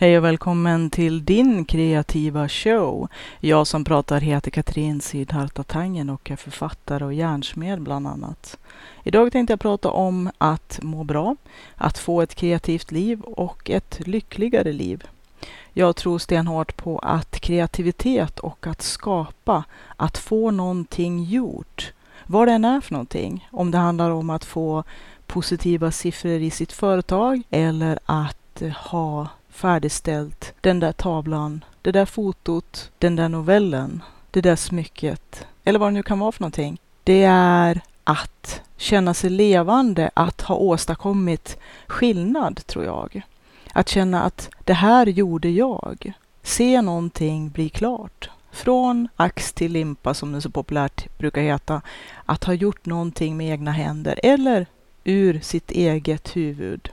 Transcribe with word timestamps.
Hej 0.00 0.18
och 0.18 0.24
välkommen 0.24 0.90
till 0.90 1.24
din 1.24 1.64
kreativa 1.64 2.48
show. 2.48 3.08
Jag 3.40 3.66
som 3.66 3.84
pratar 3.84 4.20
heter 4.20 4.50
Katrin 4.50 5.00
Sidharta 5.00 5.62
Tangen 5.62 6.10
och 6.10 6.30
är 6.30 6.36
författare 6.36 7.04
och 7.04 7.14
hjärnsmed 7.14 7.82
bland 7.82 8.06
annat. 8.06 8.58
Idag 9.02 9.32
tänkte 9.32 9.52
jag 9.52 9.60
prata 9.60 9.90
om 9.90 10.30
att 10.38 10.78
må 10.82 11.04
bra, 11.04 11.36
att 11.74 11.98
få 11.98 12.22
ett 12.22 12.34
kreativt 12.34 12.92
liv 12.92 13.20
och 13.20 13.70
ett 13.70 14.06
lyckligare 14.06 14.72
liv. 14.72 15.04
Jag 15.72 15.96
tror 15.96 16.18
stenhårt 16.18 16.76
på 16.76 16.98
att 16.98 17.40
kreativitet 17.40 18.38
och 18.38 18.66
att 18.66 18.82
skapa, 18.82 19.64
att 19.96 20.18
få 20.18 20.50
någonting 20.50 21.24
gjort, 21.24 21.92
vad 22.26 22.48
det 22.48 22.52
än 22.52 22.64
är 22.64 22.80
för 22.80 22.92
någonting, 22.92 23.48
om 23.52 23.70
det 23.70 23.78
handlar 23.78 24.10
om 24.10 24.30
att 24.30 24.44
få 24.44 24.84
positiva 25.26 25.90
siffror 25.90 26.40
i 26.40 26.50
sitt 26.50 26.72
företag 26.72 27.42
eller 27.50 27.98
att 28.06 28.62
ha 28.86 29.28
färdigställt 29.58 30.54
den 30.60 30.80
där 30.80 30.92
tavlan, 30.92 31.64
det 31.82 31.92
där 31.92 32.06
fotot, 32.06 32.90
den 32.98 33.16
där 33.16 33.28
novellen, 33.28 34.02
det 34.30 34.40
där 34.40 34.56
smycket 34.56 35.46
eller 35.64 35.78
vad 35.78 35.88
det 35.88 35.94
nu 35.94 36.02
kan 36.02 36.18
vara 36.18 36.32
för 36.32 36.40
någonting. 36.40 36.78
Det 37.04 37.22
är 37.24 37.80
att 38.04 38.60
känna 38.76 39.14
sig 39.14 39.30
levande, 39.30 40.10
att 40.14 40.40
ha 40.40 40.54
åstadkommit 40.54 41.58
skillnad, 41.86 42.66
tror 42.66 42.84
jag. 42.84 43.22
Att 43.72 43.88
känna 43.88 44.22
att 44.22 44.50
det 44.64 44.72
här 44.72 45.06
gjorde 45.06 45.48
jag. 45.48 46.12
Se 46.42 46.82
någonting 46.82 47.50
bli 47.50 47.68
klart. 47.68 48.30
Från 48.50 49.08
ax 49.16 49.52
till 49.52 49.72
limpa, 49.72 50.14
som 50.14 50.32
det 50.32 50.40
så 50.40 50.50
populärt 50.50 51.18
brukar 51.18 51.42
heta. 51.42 51.82
Att 52.24 52.44
ha 52.44 52.52
gjort 52.52 52.86
någonting 52.86 53.36
med 53.36 53.50
egna 53.50 53.72
händer 53.72 54.20
eller 54.22 54.66
ur 55.04 55.40
sitt 55.40 55.70
eget 55.70 56.36
huvud. 56.36 56.90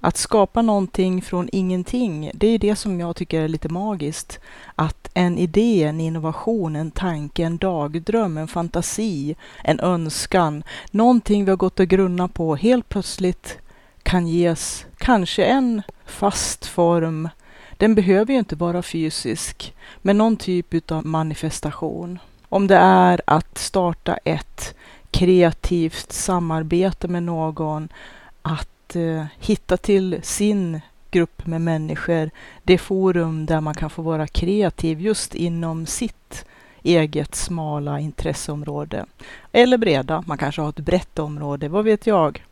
Att 0.00 0.16
skapa 0.16 0.62
någonting 0.62 1.22
från 1.22 1.48
ingenting, 1.52 2.30
det 2.34 2.46
är 2.46 2.58
det 2.58 2.76
som 2.76 3.00
jag 3.00 3.16
tycker 3.16 3.40
är 3.40 3.48
lite 3.48 3.68
magiskt. 3.68 4.40
Att 4.74 5.10
en 5.14 5.38
idé, 5.38 5.84
en 5.84 6.00
innovation, 6.00 6.76
en 6.76 6.90
tanke, 6.90 7.44
en 7.44 7.58
dagdröm, 7.58 8.38
en 8.38 8.48
fantasi, 8.48 9.36
en 9.64 9.80
önskan, 9.80 10.62
någonting 10.90 11.44
vi 11.44 11.50
har 11.50 11.56
gått 11.56 11.80
och 11.80 11.86
grunnat 11.86 12.34
på 12.34 12.56
helt 12.56 12.88
plötsligt 12.88 13.58
kan 14.02 14.28
ges 14.28 14.86
kanske 14.98 15.44
en 15.44 15.82
fast 16.06 16.66
form. 16.66 17.28
Den 17.76 17.94
behöver 17.94 18.32
ju 18.32 18.38
inte 18.38 18.56
vara 18.56 18.82
fysisk, 18.82 19.74
men 20.02 20.18
någon 20.18 20.36
typ 20.36 20.92
av 20.92 21.06
manifestation. 21.06 22.18
Om 22.48 22.66
det 22.66 22.76
är 22.76 23.20
att 23.24 23.58
starta 23.58 24.16
ett 24.16 24.74
kreativt 25.10 26.12
samarbete 26.12 27.08
med 27.08 27.22
någon, 27.22 27.88
att 28.42 28.68
eh, 28.96 29.24
hitta 29.38 29.76
till 29.76 30.20
sin 30.22 30.80
grupp 31.10 31.46
med 31.46 31.60
människor, 31.60 32.30
det 32.62 32.78
forum 32.78 33.46
där 33.46 33.60
man 33.60 33.74
kan 33.74 33.90
få 33.90 34.02
vara 34.02 34.26
kreativ 34.26 35.00
just 35.00 35.34
inom 35.34 35.86
sitt 35.86 36.44
eget 36.82 37.34
smala 37.34 38.00
intresseområde. 38.00 39.06
Eller 39.52 39.78
breda, 39.78 40.24
man 40.26 40.38
kanske 40.38 40.62
har 40.62 40.68
ett 40.68 40.78
brett 40.78 41.18
område, 41.18 41.68
vad 41.68 41.84
vet 41.84 42.06
jag. 42.06 42.44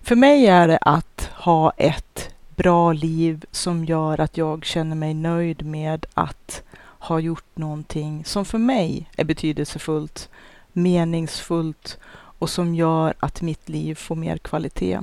För 0.00 0.16
mig 0.16 0.46
är 0.46 0.68
det 0.68 0.78
att 0.80 1.30
ha 1.34 1.70
ett 1.70 2.34
bra 2.56 2.92
liv 2.92 3.44
som 3.50 3.84
gör 3.84 4.20
att 4.20 4.36
jag 4.36 4.64
känner 4.64 4.96
mig 4.96 5.14
nöjd 5.14 5.66
med 5.66 6.06
att 6.14 6.62
ha 6.98 7.20
gjort 7.20 7.56
någonting 7.56 8.24
som 8.24 8.44
för 8.44 8.58
mig 8.58 9.10
är 9.16 9.24
betydelsefullt, 9.24 10.28
meningsfullt 10.72 11.98
och 12.38 12.50
som 12.50 12.74
gör 12.74 13.14
att 13.18 13.42
mitt 13.42 13.68
liv 13.68 13.94
får 13.94 14.16
mer 14.16 14.38
kvalitet. 14.38 15.00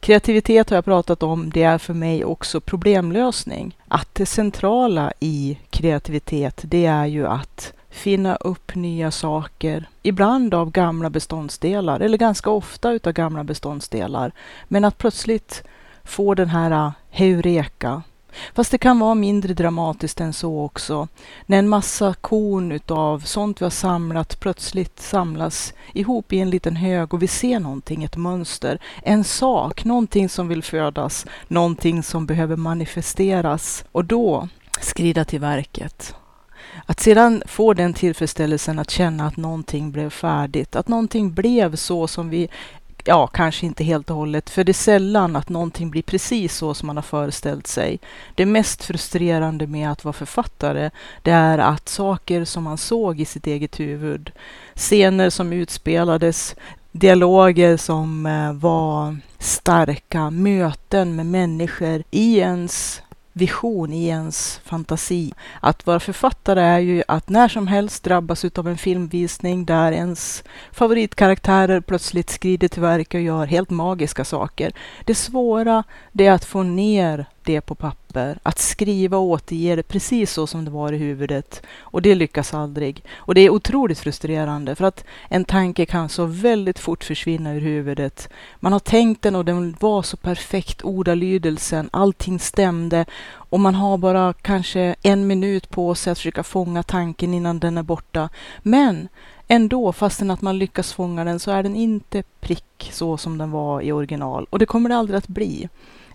Kreativitet 0.00 0.70
har 0.70 0.76
jag 0.76 0.84
pratat 0.84 1.22
om, 1.22 1.50
det 1.50 1.62
är 1.62 1.78
för 1.78 1.94
mig 1.94 2.24
också 2.24 2.60
problemlösning. 2.60 3.76
Att 3.88 4.14
det 4.14 4.26
centrala 4.26 5.12
i 5.20 5.58
kreativitet, 5.70 6.60
det 6.64 6.86
är 6.86 7.06
ju 7.06 7.26
att 7.26 7.72
finna 7.90 8.36
upp 8.36 8.74
nya 8.74 9.10
saker, 9.10 9.88
ibland 10.02 10.54
av 10.54 10.70
gamla 10.70 11.10
beståndsdelar, 11.10 12.00
eller 12.00 12.18
ganska 12.18 12.50
ofta 12.50 12.92
utav 12.92 13.12
gamla 13.12 13.44
beståndsdelar. 13.44 14.32
Men 14.68 14.84
att 14.84 14.98
plötsligt 14.98 15.62
få 16.04 16.34
den 16.34 16.48
här 16.48 16.70
äh, 16.70 16.90
heureka, 17.10 18.02
Fast 18.54 18.70
det 18.70 18.78
kan 18.78 18.98
vara 18.98 19.14
mindre 19.14 19.54
dramatiskt 19.54 20.20
än 20.20 20.32
så 20.32 20.60
också. 20.60 21.08
När 21.46 21.58
en 21.58 21.68
massa 21.68 22.14
korn 22.14 22.72
utav 22.72 23.20
sånt 23.20 23.60
vi 23.60 23.64
har 23.64 23.70
samlat 23.70 24.40
plötsligt 24.40 25.00
samlas 25.00 25.74
ihop 25.94 26.32
i 26.32 26.38
en 26.38 26.50
liten 26.50 26.76
hög 26.76 27.14
och 27.14 27.22
vi 27.22 27.26
ser 27.26 27.60
någonting, 27.60 28.04
ett 28.04 28.16
mönster, 28.16 28.78
en 29.02 29.24
sak, 29.24 29.84
någonting 29.84 30.28
som 30.28 30.48
vill 30.48 30.62
födas, 30.62 31.26
någonting 31.48 32.02
som 32.02 32.26
behöver 32.26 32.56
manifesteras. 32.56 33.84
Och 33.92 34.04
då 34.04 34.48
skrida 34.80 35.24
till 35.24 35.40
verket. 35.40 36.14
Att 36.86 37.00
sedan 37.00 37.42
få 37.46 37.74
den 37.74 37.94
tillfredsställelsen 37.94 38.78
att 38.78 38.90
känna 38.90 39.26
att 39.26 39.36
någonting 39.36 39.92
blev 39.92 40.10
färdigt, 40.10 40.76
att 40.76 40.88
någonting 40.88 41.32
blev 41.32 41.76
så 41.76 42.06
som 42.06 42.30
vi 42.30 42.48
ja, 43.08 43.26
kanske 43.26 43.66
inte 43.66 43.84
helt 43.84 44.10
och 44.10 44.16
hållet, 44.16 44.50
för 44.50 44.64
det 44.64 44.70
är 44.70 44.74
sällan 44.74 45.36
att 45.36 45.48
någonting 45.48 45.90
blir 45.90 46.02
precis 46.02 46.56
så 46.56 46.74
som 46.74 46.86
man 46.86 46.96
har 46.96 47.02
föreställt 47.02 47.66
sig. 47.66 47.98
Det 48.34 48.46
mest 48.46 48.84
frustrerande 48.84 49.66
med 49.66 49.90
att 49.90 50.04
vara 50.04 50.12
författare, 50.12 50.90
det 51.22 51.30
är 51.30 51.58
att 51.58 51.88
saker 51.88 52.44
som 52.44 52.64
man 52.64 52.78
såg 52.78 53.20
i 53.20 53.24
sitt 53.24 53.46
eget 53.46 53.80
huvud, 53.80 54.32
scener 54.74 55.30
som 55.30 55.52
utspelades, 55.52 56.56
dialoger 56.92 57.76
som 57.76 58.26
eh, 58.26 58.52
var 58.52 59.16
starka, 59.38 60.30
möten 60.30 61.16
med 61.16 61.26
människor 61.26 62.02
i 62.10 62.38
ens 62.38 63.02
vision 63.38 63.92
i 63.92 64.06
ens 64.06 64.60
fantasi. 64.64 65.32
Att 65.60 65.86
vara 65.86 66.00
författare 66.00 66.60
är 66.60 66.78
ju 66.78 67.02
att 67.08 67.28
när 67.28 67.48
som 67.48 67.66
helst 67.66 68.04
drabbas 68.04 68.44
av 68.44 68.68
en 68.68 68.78
filmvisning 68.78 69.64
där 69.64 69.92
ens 69.92 70.44
favoritkaraktärer 70.72 71.80
plötsligt 71.80 72.30
skrider 72.30 72.68
till 72.68 72.82
verk 72.82 73.14
och 73.14 73.20
gör 73.20 73.46
helt 73.46 73.70
magiska 73.70 74.24
saker. 74.24 74.72
Det 75.04 75.14
svåra 75.14 75.84
det 76.12 76.26
är 76.26 76.32
att 76.32 76.44
få 76.44 76.62
ner 76.62 77.26
det 77.42 77.60
på 77.60 77.74
papper, 77.74 78.07
att 78.42 78.58
skriva 78.58 79.16
och 79.16 79.24
återge 79.24 79.76
det 79.76 79.82
precis 79.82 80.32
så 80.32 80.46
som 80.46 80.64
det 80.64 80.70
var 80.70 80.92
i 80.92 80.96
huvudet. 80.96 81.62
Och 81.78 82.02
det 82.02 82.14
lyckas 82.14 82.54
aldrig. 82.54 83.04
Och 83.16 83.34
det 83.34 83.40
är 83.40 83.50
otroligt 83.50 83.98
frustrerande 83.98 84.74
för 84.74 84.84
att 84.84 85.04
en 85.28 85.44
tanke 85.44 85.86
kan 85.86 86.08
så 86.08 86.24
väldigt 86.24 86.78
fort 86.78 87.04
försvinna 87.04 87.54
ur 87.54 87.60
huvudet. 87.60 88.28
Man 88.60 88.72
har 88.72 88.80
tänkt 88.80 89.22
den 89.22 89.36
och 89.36 89.44
den 89.44 89.76
var 89.80 90.02
så 90.02 90.16
perfekt, 90.16 90.84
ordalydelsen, 90.84 91.88
allting 91.92 92.38
stämde 92.38 93.04
och 93.50 93.60
man 93.60 93.74
har 93.74 93.98
bara 93.98 94.32
kanske 94.32 94.94
en 95.02 95.26
minut 95.26 95.70
på 95.70 95.94
sig 95.94 96.10
att 96.10 96.18
försöka 96.18 96.42
fånga 96.42 96.82
tanken 96.82 97.34
innan 97.34 97.58
den 97.58 97.78
är 97.78 97.82
borta. 97.82 98.28
Men 98.62 99.08
ändå, 99.48 99.92
fastän 99.92 100.30
att 100.30 100.42
man 100.42 100.58
lyckas 100.58 100.92
fånga 100.92 101.24
den, 101.24 101.40
så 101.40 101.50
är 101.50 101.62
den 101.62 101.76
inte 101.76 102.22
prick 102.40 102.90
så 102.92 103.16
som 103.16 103.38
den 103.38 103.50
var 103.50 103.82
i 103.82 103.92
original. 103.92 104.46
Och 104.50 104.58
det 104.58 104.66
kommer 104.66 104.88
det 104.88 104.96
aldrig 104.96 105.18
att 105.18 105.28
bli. 105.28 105.68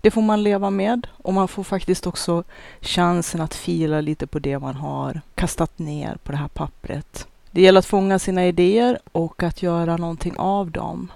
Det 0.03 0.11
får 0.11 0.21
man 0.21 0.43
leva 0.43 0.69
med 0.69 1.07
och 1.11 1.33
man 1.33 1.47
får 1.47 1.63
faktiskt 1.63 2.07
också 2.07 2.43
chansen 2.81 3.41
att 3.41 3.53
fila 3.53 4.01
lite 4.01 4.27
på 4.27 4.39
det 4.39 4.59
man 4.59 4.75
har 4.75 5.21
kastat 5.35 5.79
ner 5.79 6.17
på 6.23 6.31
det 6.31 6.37
här 6.37 6.47
pappret. 6.47 7.27
Det 7.51 7.61
gäller 7.61 7.79
att 7.79 7.85
fånga 7.85 8.19
sina 8.19 8.47
idéer 8.47 8.99
och 9.11 9.43
att 9.43 9.63
göra 9.63 9.97
någonting 9.97 10.33
av 10.37 10.71
dem. 10.71 11.11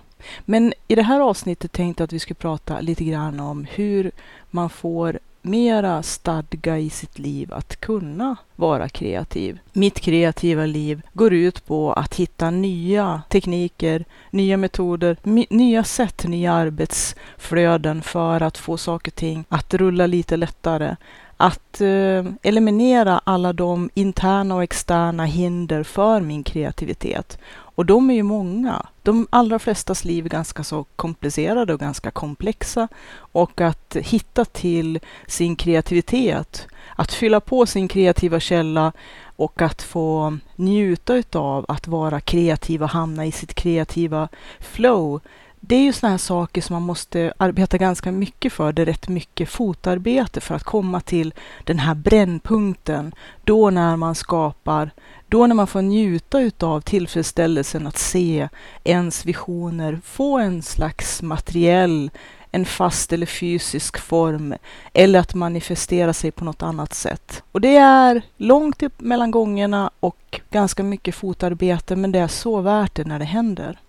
Men 0.46 0.74
i 0.88 0.96
det 0.96 1.02
här 1.02 1.20
avsnittet 1.20 1.72
tänkte 1.72 2.02
jag 2.02 2.06
att 2.06 2.14
vi 2.14 2.20
skulle 2.20 2.36
prata 2.36 2.80
lite 2.80 3.04
grann 3.04 3.40
om 3.40 3.68
hur 3.72 4.12
man 4.50 4.70
får 4.70 5.20
mera 5.48 6.04
stadga 6.04 6.78
i 6.78 6.90
sitt 6.90 7.20
liv 7.20 7.54
att 7.54 7.80
kunna 7.80 8.36
vara 8.56 8.90
kreativ. 8.90 9.60
Mitt 9.74 10.00
kreativa 10.00 10.66
liv 10.66 11.02
går 11.14 11.34
ut 11.34 11.66
på 11.66 11.94
att 11.94 12.16
hitta 12.16 12.50
nya 12.50 13.22
tekniker, 13.30 14.06
nya 14.32 14.58
metoder, 14.58 15.18
nya 15.50 15.84
sätt, 15.84 16.26
nya 16.28 16.54
arbetsflöden 16.54 18.02
för 18.02 18.42
att 18.42 18.58
få 18.58 18.78
saker 18.78 19.12
och 19.12 19.16
ting 19.16 19.46
att 19.50 19.74
rulla 19.74 20.08
lite 20.08 20.38
lättare. 20.38 20.96
Att 21.38 21.82
eh, 21.82 22.26
eliminera 22.42 23.22
alla 23.24 23.54
de 23.54 23.90
interna 23.94 24.56
och 24.56 24.64
externa 24.64 25.26
hinder 25.26 25.84
för 25.84 26.22
min 26.22 26.44
kreativitet. 26.44 27.38
Och 27.50 27.86
de 27.86 28.10
är 28.10 28.14
ju 28.14 28.24
många. 28.24 28.86
De 29.04 29.28
allra 29.30 29.60
flestas 29.60 30.06
liv 30.06 30.26
är 30.26 30.30
ganska 30.30 30.64
så 30.64 30.84
komplicerade 30.96 31.74
och 31.74 31.80
ganska 31.80 32.12
komplexa. 32.12 32.88
Och 33.18 33.62
att 33.62 33.96
hitta 33.96 34.46
till 34.46 35.00
sin 35.28 35.56
kreativitet, 35.56 36.68
att 36.96 37.14
fylla 37.14 37.40
på 37.40 37.66
sin 37.66 37.88
kreativa 37.88 38.40
källa 38.40 38.92
och 39.36 39.62
att 39.62 39.82
få 39.82 40.38
njuta 40.56 41.16
utav 41.16 41.66
att 41.68 41.88
vara 41.88 42.20
kreativ 42.20 42.84
och 42.84 42.90
hamna 42.90 43.26
i 43.26 43.32
sitt 43.32 43.54
kreativa 43.54 44.28
flow. 44.60 45.22
Det 45.70 45.76
är 45.76 45.82
ju 45.82 45.94
sådana 45.94 46.14
här 46.14 46.18
saker 46.18 46.62
som 46.62 46.74
man 46.74 46.84
måste 46.84 47.34
arbeta 47.38 47.78
ganska 47.78 48.12
mycket 48.12 48.54
för. 48.54 48.72
Det 48.72 48.82
är 48.82 48.86
rätt 48.86 49.08
mycket 49.08 49.50
fotarbete 49.50 50.42
för 50.42 50.56
att 50.56 50.64
komma 50.64 51.02
till 51.02 51.34
den 51.64 51.80
här 51.80 51.96
brännpunkten. 51.96 53.16
Då 53.44 53.70
när 53.70 53.96
man 53.96 54.16
skapar 54.16 54.92
då 55.28 55.48
när 55.48 55.56
man 55.56 55.68
får 55.68 55.82
njuta 55.82 56.40
utav 56.40 56.82
tillfredsställelsen 56.82 57.88
att 57.88 57.98
se 57.98 58.50
ens 58.84 59.26
visioner 59.26 60.00
få 60.04 60.38
en 60.38 60.62
slags 60.62 61.22
materiell, 61.22 62.12
en 62.52 62.66
fast 62.66 63.14
eller 63.14 63.26
fysisk 63.26 63.98
form 63.98 64.56
eller 64.94 65.20
att 65.20 65.34
manifestera 65.34 66.14
sig 66.14 66.32
på 66.32 66.46
något 66.46 66.64
annat 66.64 66.94
sätt. 66.94 67.44
Och 67.52 67.62
det 67.62 67.78
är 67.78 68.22
långt 68.38 68.84
mellan 68.98 69.32
gångerna 69.32 69.92
och 70.00 70.42
ganska 70.52 70.84
mycket 70.84 71.16
fotarbete 71.16 71.96
men 71.96 72.12
det 72.12 72.20
är 72.20 72.28
så 72.28 72.62
värt 72.62 72.96
det 72.96 73.04
när 73.04 73.20
det 73.20 73.26
händer. 73.26 73.80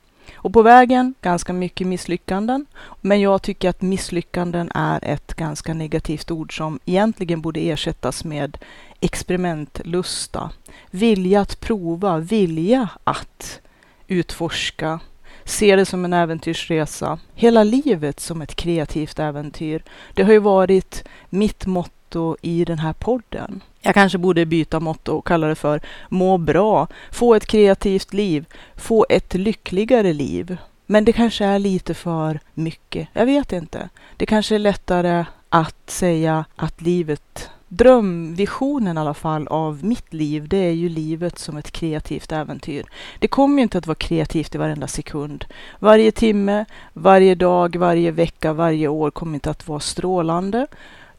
Och 0.40 0.52
på 0.52 0.62
vägen 0.62 1.14
ganska 1.22 1.52
mycket 1.52 1.86
misslyckanden. 1.86 2.66
Men 3.00 3.20
jag 3.20 3.42
tycker 3.42 3.70
att 3.70 3.82
misslyckanden 3.82 4.70
är 4.74 5.04
ett 5.04 5.34
ganska 5.34 5.74
negativt 5.74 6.30
ord 6.30 6.56
som 6.56 6.80
egentligen 6.84 7.40
borde 7.40 7.60
ersättas 7.60 8.24
med 8.24 8.58
experimentlusta. 9.00 10.50
Vilja 10.90 11.40
att 11.40 11.60
prova, 11.60 12.18
vilja 12.18 12.88
att 13.04 13.60
utforska, 14.06 15.00
se 15.44 15.76
det 15.76 15.86
som 15.86 16.04
en 16.04 16.12
äventyrsresa. 16.12 17.18
Hela 17.34 17.64
livet 17.64 18.20
som 18.20 18.42
ett 18.42 18.54
kreativt 18.54 19.18
äventyr. 19.18 19.82
Det 20.14 20.22
har 20.22 20.32
ju 20.32 20.38
varit 20.38 21.04
mitt 21.28 21.66
motto 21.66 22.36
i 22.42 22.64
den 22.64 22.78
här 22.78 22.92
podden. 22.92 23.60
Jag 23.88 23.94
kanske 23.94 24.18
borde 24.18 24.46
byta 24.46 24.80
motto 24.80 25.12
och 25.12 25.26
kalla 25.26 25.46
det 25.46 25.54
för 25.54 25.80
må 26.08 26.38
bra, 26.38 26.86
få 27.10 27.34
ett 27.34 27.46
kreativt 27.46 28.12
liv, 28.12 28.46
få 28.76 29.06
ett 29.08 29.34
lyckligare 29.34 30.12
liv. 30.12 30.56
Men 30.86 31.04
det 31.04 31.12
kanske 31.12 31.44
är 31.44 31.58
lite 31.58 31.94
för 31.94 32.40
mycket. 32.54 33.08
Jag 33.12 33.26
vet 33.26 33.52
inte. 33.52 33.88
Det 34.16 34.26
kanske 34.26 34.54
är 34.54 34.58
lättare 34.58 35.24
att 35.48 35.90
säga 35.90 36.44
att 36.56 36.80
livet 36.80 37.50
drömvisionen 37.68 38.96
i 38.96 39.00
alla 39.00 39.14
fall 39.14 39.48
av 39.48 39.84
mitt 39.84 40.14
liv, 40.14 40.48
det 40.48 40.56
är 40.56 40.72
ju 40.72 40.88
livet 40.88 41.38
som 41.38 41.56
ett 41.56 41.70
kreativt 41.70 42.32
äventyr. 42.32 42.84
Det 43.18 43.28
kommer 43.28 43.56
ju 43.56 43.62
inte 43.62 43.78
att 43.78 43.86
vara 43.86 43.94
kreativt 43.94 44.54
i 44.54 44.58
varenda 44.58 44.86
sekund. 44.86 45.44
Varje 45.78 46.12
timme, 46.12 46.64
varje 46.92 47.34
dag, 47.34 47.76
varje 47.76 48.10
vecka, 48.10 48.52
varje 48.52 48.88
år 48.88 49.10
kommer 49.10 49.34
inte 49.34 49.50
att 49.50 49.68
vara 49.68 49.80
strålande. 49.80 50.66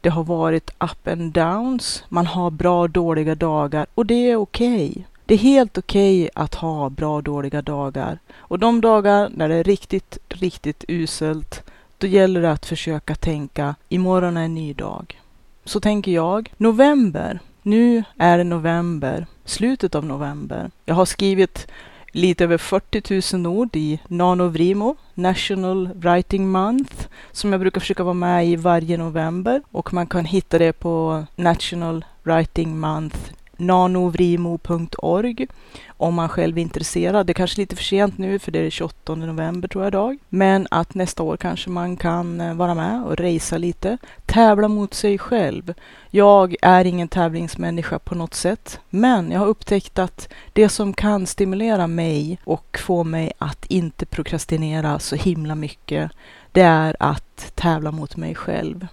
Det 0.00 0.08
har 0.08 0.24
varit 0.24 0.70
up 0.78 1.08
and 1.08 1.32
downs. 1.32 2.04
Man 2.08 2.26
har 2.26 2.50
bra 2.50 2.80
och 2.80 2.90
dåliga 2.90 3.34
dagar 3.34 3.86
och 3.94 4.06
det 4.06 4.30
är 4.30 4.36
okej. 4.36 4.90
Okay. 4.90 5.04
Det 5.26 5.34
är 5.34 5.38
helt 5.38 5.78
okej 5.78 6.22
okay 6.22 6.30
att 6.34 6.54
ha 6.54 6.90
bra 6.90 7.16
och 7.16 7.22
dåliga 7.22 7.62
dagar. 7.62 8.18
Och 8.36 8.58
de 8.58 8.80
dagar 8.80 9.30
när 9.34 9.48
det 9.48 9.54
är 9.54 9.64
riktigt, 9.64 10.18
riktigt 10.28 10.84
uselt, 10.88 11.70
då 11.98 12.06
gäller 12.06 12.42
det 12.42 12.52
att 12.52 12.66
försöka 12.66 13.14
tänka 13.14 13.74
imorgon 13.88 14.36
är 14.36 14.44
en 14.44 14.54
ny 14.54 14.72
dag. 14.72 15.20
Så 15.64 15.80
tänker 15.80 16.12
jag. 16.12 16.52
November. 16.56 17.40
Nu 17.62 18.04
är 18.18 18.38
det 18.38 18.44
november. 18.44 19.26
Slutet 19.44 19.94
av 19.94 20.04
november. 20.04 20.70
Jag 20.84 20.94
har 20.94 21.04
skrivit 21.04 21.66
lite 22.12 22.44
över 22.44 22.58
40 22.58 23.36
000 23.36 23.46
ord 23.46 23.76
i 23.76 24.00
NanoVrimo, 24.08 24.96
National 25.14 25.90
Writing 25.94 26.48
Month, 26.48 26.94
som 27.32 27.52
jag 27.52 27.60
brukar 27.60 27.80
försöka 27.80 28.04
vara 28.04 28.14
med 28.14 28.46
i 28.46 28.56
varje 28.56 28.96
november. 28.96 29.62
Och 29.70 29.94
man 29.94 30.06
kan 30.06 30.24
hitta 30.24 30.58
det 30.58 30.72
på 30.72 31.24
National 31.36 32.04
Writing 32.22 32.78
Month 32.78 33.18
nanovrimo.org 33.60 35.46
om 35.88 36.14
man 36.14 36.28
själv 36.28 36.58
är 36.58 36.62
intresserad. 36.62 37.26
Det 37.26 37.32
är 37.32 37.34
kanske 37.34 37.60
lite 37.60 37.76
för 37.76 37.84
sent 37.84 38.18
nu 38.18 38.38
för 38.38 38.52
det 38.52 38.58
är 38.58 38.70
28 38.70 39.14
november 39.14 39.68
tror 39.68 39.84
jag 39.84 39.90
idag. 39.90 40.18
Men 40.28 40.66
att 40.70 40.94
nästa 40.94 41.22
år 41.22 41.36
kanske 41.36 41.70
man 41.70 41.96
kan 41.96 42.40
eh, 42.40 42.54
vara 42.54 42.74
med 42.74 43.04
och 43.04 43.18
racea 43.18 43.58
lite. 43.58 43.98
Tävla 44.26 44.68
mot 44.68 44.94
sig 44.94 45.18
själv. 45.18 45.74
Jag 46.10 46.56
är 46.62 46.84
ingen 46.84 47.08
tävlingsmänniska 47.08 47.98
på 47.98 48.14
något 48.14 48.34
sätt, 48.34 48.80
men 48.90 49.30
jag 49.30 49.40
har 49.40 49.46
upptäckt 49.46 49.98
att 49.98 50.28
det 50.52 50.68
som 50.68 50.92
kan 50.92 51.26
stimulera 51.26 51.86
mig 51.86 52.38
och 52.44 52.78
få 52.86 53.04
mig 53.04 53.32
att 53.38 53.66
inte 53.66 54.06
prokrastinera 54.06 54.98
så 54.98 55.16
himla 55.16 55.54
mycket, 55.54 56.10
det 56.52 56.62
är 56.62 56.96
att 56.98 57.52
tävla 57.54 57.92
mot 57.92 58.16
mig 58.16 58.34
själv. 58.34 58.86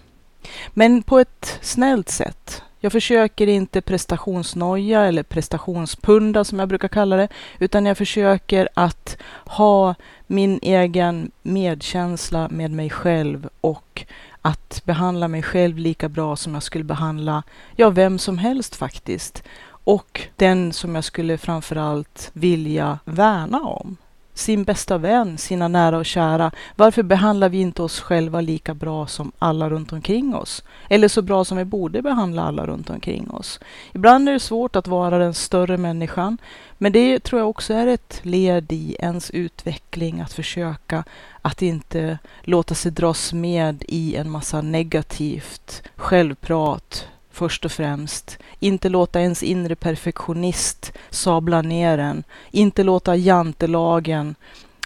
Men 0.74 1.04
på 1.04 1.20
ett 1.20 1.60
snällt 1.62 2.10
sätt. 2.10 2.64
Jag 2.80 2.92
försöker 2.92 3.48
inte 3.48 3.82
prestationsnoja 3.82 5.06
eller 5.06 5.24
prestationspunda 5.24 6.44
som 6.44 6.60
jag 6.60 6.70
brukar 6.70 6.88
kalla 6.88 7.16
det, 7.16 7.28
utan 7.60 7.86
jag 7.86 7.98
försöker 7.98 8.70
att 8.74 9.18
ha 9.46 9.96
min 10.28 10.60
egen 10.62 11.32
medkänsla 11.42 12.48
med 12.52 12.72
mig 12.72 12.90
själv 12.90 13.50
och 13.62 14.06
att 14.42 14.82
behandla 14.86 15.28
mig 15.28 15.44
själv 15.44 15.78
lika 15.78 16.10
bra 16.10 16.36
som 16.36 16.54
jag 16.54 16.64
skulle 16.64 16.84
behandla, 16.84 17.44
ja, 17.76 17.90
vem 17.90 18.20
som 18.20 18.38
helst 18.38 18.76
faktiskt. 18.76 19.44
Och 19.68 20.22
den 20.36 20.74
som 20.74 20.96
jag 20.96 21.04
skulle 21.04 21.38
framförallt 21.38 22.30
vilja 22.34 23.00
värna 23.06 23.60
om 23.60 23.98
sin 24.38 24.64
bästa 24.64 24.98
vän, 24.98 25.38
sina 25.38 25.68
nära 25.68 25.98
och 25.98 26.06
kära. 26.06 26.52
Varför 26.76 27.04
behandlar 27.04 27.50
vi 27.50 27.58
inte 27.58 27.82
oss 27.82 28.00
själva 28.00 28.42
lika 28.42 28.74
bra 28.74 29.08
som 29.08 29.32
alla 29.40 29.70
runt 29.70 29.94
omkring 29.94 30.36
oss? 30.36 30.64
Eller 30.90 31.08
så 31.08 31.22
bra 31.22 31.46
som 31.46 31.58
vi 31.58 31.66
borde 31.66 32.02
behandla 32.02 32.42
alla 32.44 32.68
runt 32.68 32.90
omkring 32.90 33.30
oss. 33.30 33.60
Ibland 33.94 34.30
är 34.30 34.34
det 34.34 34.40
svårt 34.40 34.76
att 34.76 34.88
vara 34.88 35.18
den 35.18 35.34
större 35.34 35.78
människan, 35.78 36.38
men 36.78 36.92
det 36.92 37.20
tror 37.20 37.42
jag 37.42 37.50
också 37.50 37.74
är 37.74 37.88
ett 37.88 38.20
led 38.24 38.72
i 38.72 38.96
ens 39.00 39.32
utveckling, 39.32 40.22
att 40.22 40.34
försöka 40.34 41.04
att 41.42 41.62
inte 41.62 42.20
låta 42.42 42.76
sig 42.76 42.92
dras 42.92 43.34
med 43.34 43.84
i 43.88 44.16
en 44.16 44.30
massa 44.30 44.62
negativt 44.62 45.84
självprat, 45.96 47.08
först 47.38 47.66
och 47.66 47.72
främst. 47.72 48.38
Inte 48.60 48.90
låta 48.90 49.22
ens 49.22 49.44
inre 49.44 49.76
perfektionist 49.76 50.94
sabla 51.10 51.62
ner 51.62 51.98
en. 51.98 52.24
Inte 52.52 52.84
låta 52.84 53.16
jantelagen 53.16 54.36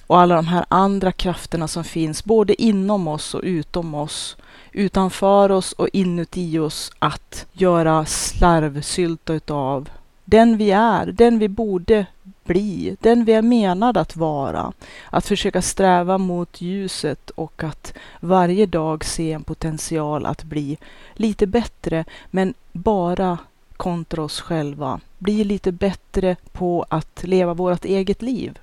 och 0.08 0.20
alla 0.20 0.36
de 0.36 0.48
här 0.48 0.66
andra 0.68 1.12
krafterna 1.12 1.68
som 1.68 1.84
finns 1.84 2.24
både 2.24 2.62
inom 2.62 3.08
oss 3.08 3.34
och 3.34 3.42
utom 3.44 3.96
oss, 3.96 4.38
utanför 4.72 5.52
oss 5.52 5.74
och 5.74 5.90
inuti 5.94 6.60
oss 6.60 6.92
att 7.00 7.46
göra 7.54 8.06
slarvsylta 8.06 9.34
utav. 9.34 9.90
Den 10.26 10.58
vi 10.58 10.72
är, 10.72 11.06
den 11.06 11.40
vi 11.40 11.50
borde 11.50 12.06
bli, 12.52 12.98
den 13.00 13.26
vi 13.26 13.34
är 13.34 13.42
menad 13.42 13.98
att 13.98 14.16
vara. 14.16 14.74
Att 15.10 15.28
försöka 15.28 15.62
sträva 15.62 16.18
mot 16.18 16.62
ljuset 16.62 17.30
och 17.30 17.64
att 17.64 17.94
varje 18.20 18.66
dag 18.66 19.06
se 19.06 19.32
en 19.32 19.44
potential 19.44 20.26
att 20.26 20.44
bli 20.44 20.78
lite 21.14 21.48
bättre, 21.48 22.06
men 22.32 22.54
bara 22.72 23.38
kontra 23.78 24.24
oss 24.24 24.42
själva. 24.42 25.00
Bli 25.18 25.44
lite 25.44 25.72
bättre 25.72 26.36
på 26.52 26.86
att 26.90 27.24
leva 27.24 27.54
vårt 27.54 27.86
eget 27.86 28.22
liv. 28.22 28.60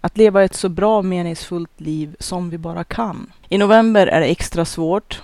Att 0.00 0.16
leva 0.16 0.44
ett 0.44 0.54
så 0.54 0.68
bra 0.68 1.02
meningsfullt 1.02 1.80
liv 1.80 2.16
som 2.18 2.50
vi 2.50 2.58
bara 2.58 2.84
kan. 2.84 3.32
I 3.48 3.58
november 3.58 4.06
är 4.06 4.20
det 4.20 4.26
extra 4.26 4.64
svårt. 4.64 5.22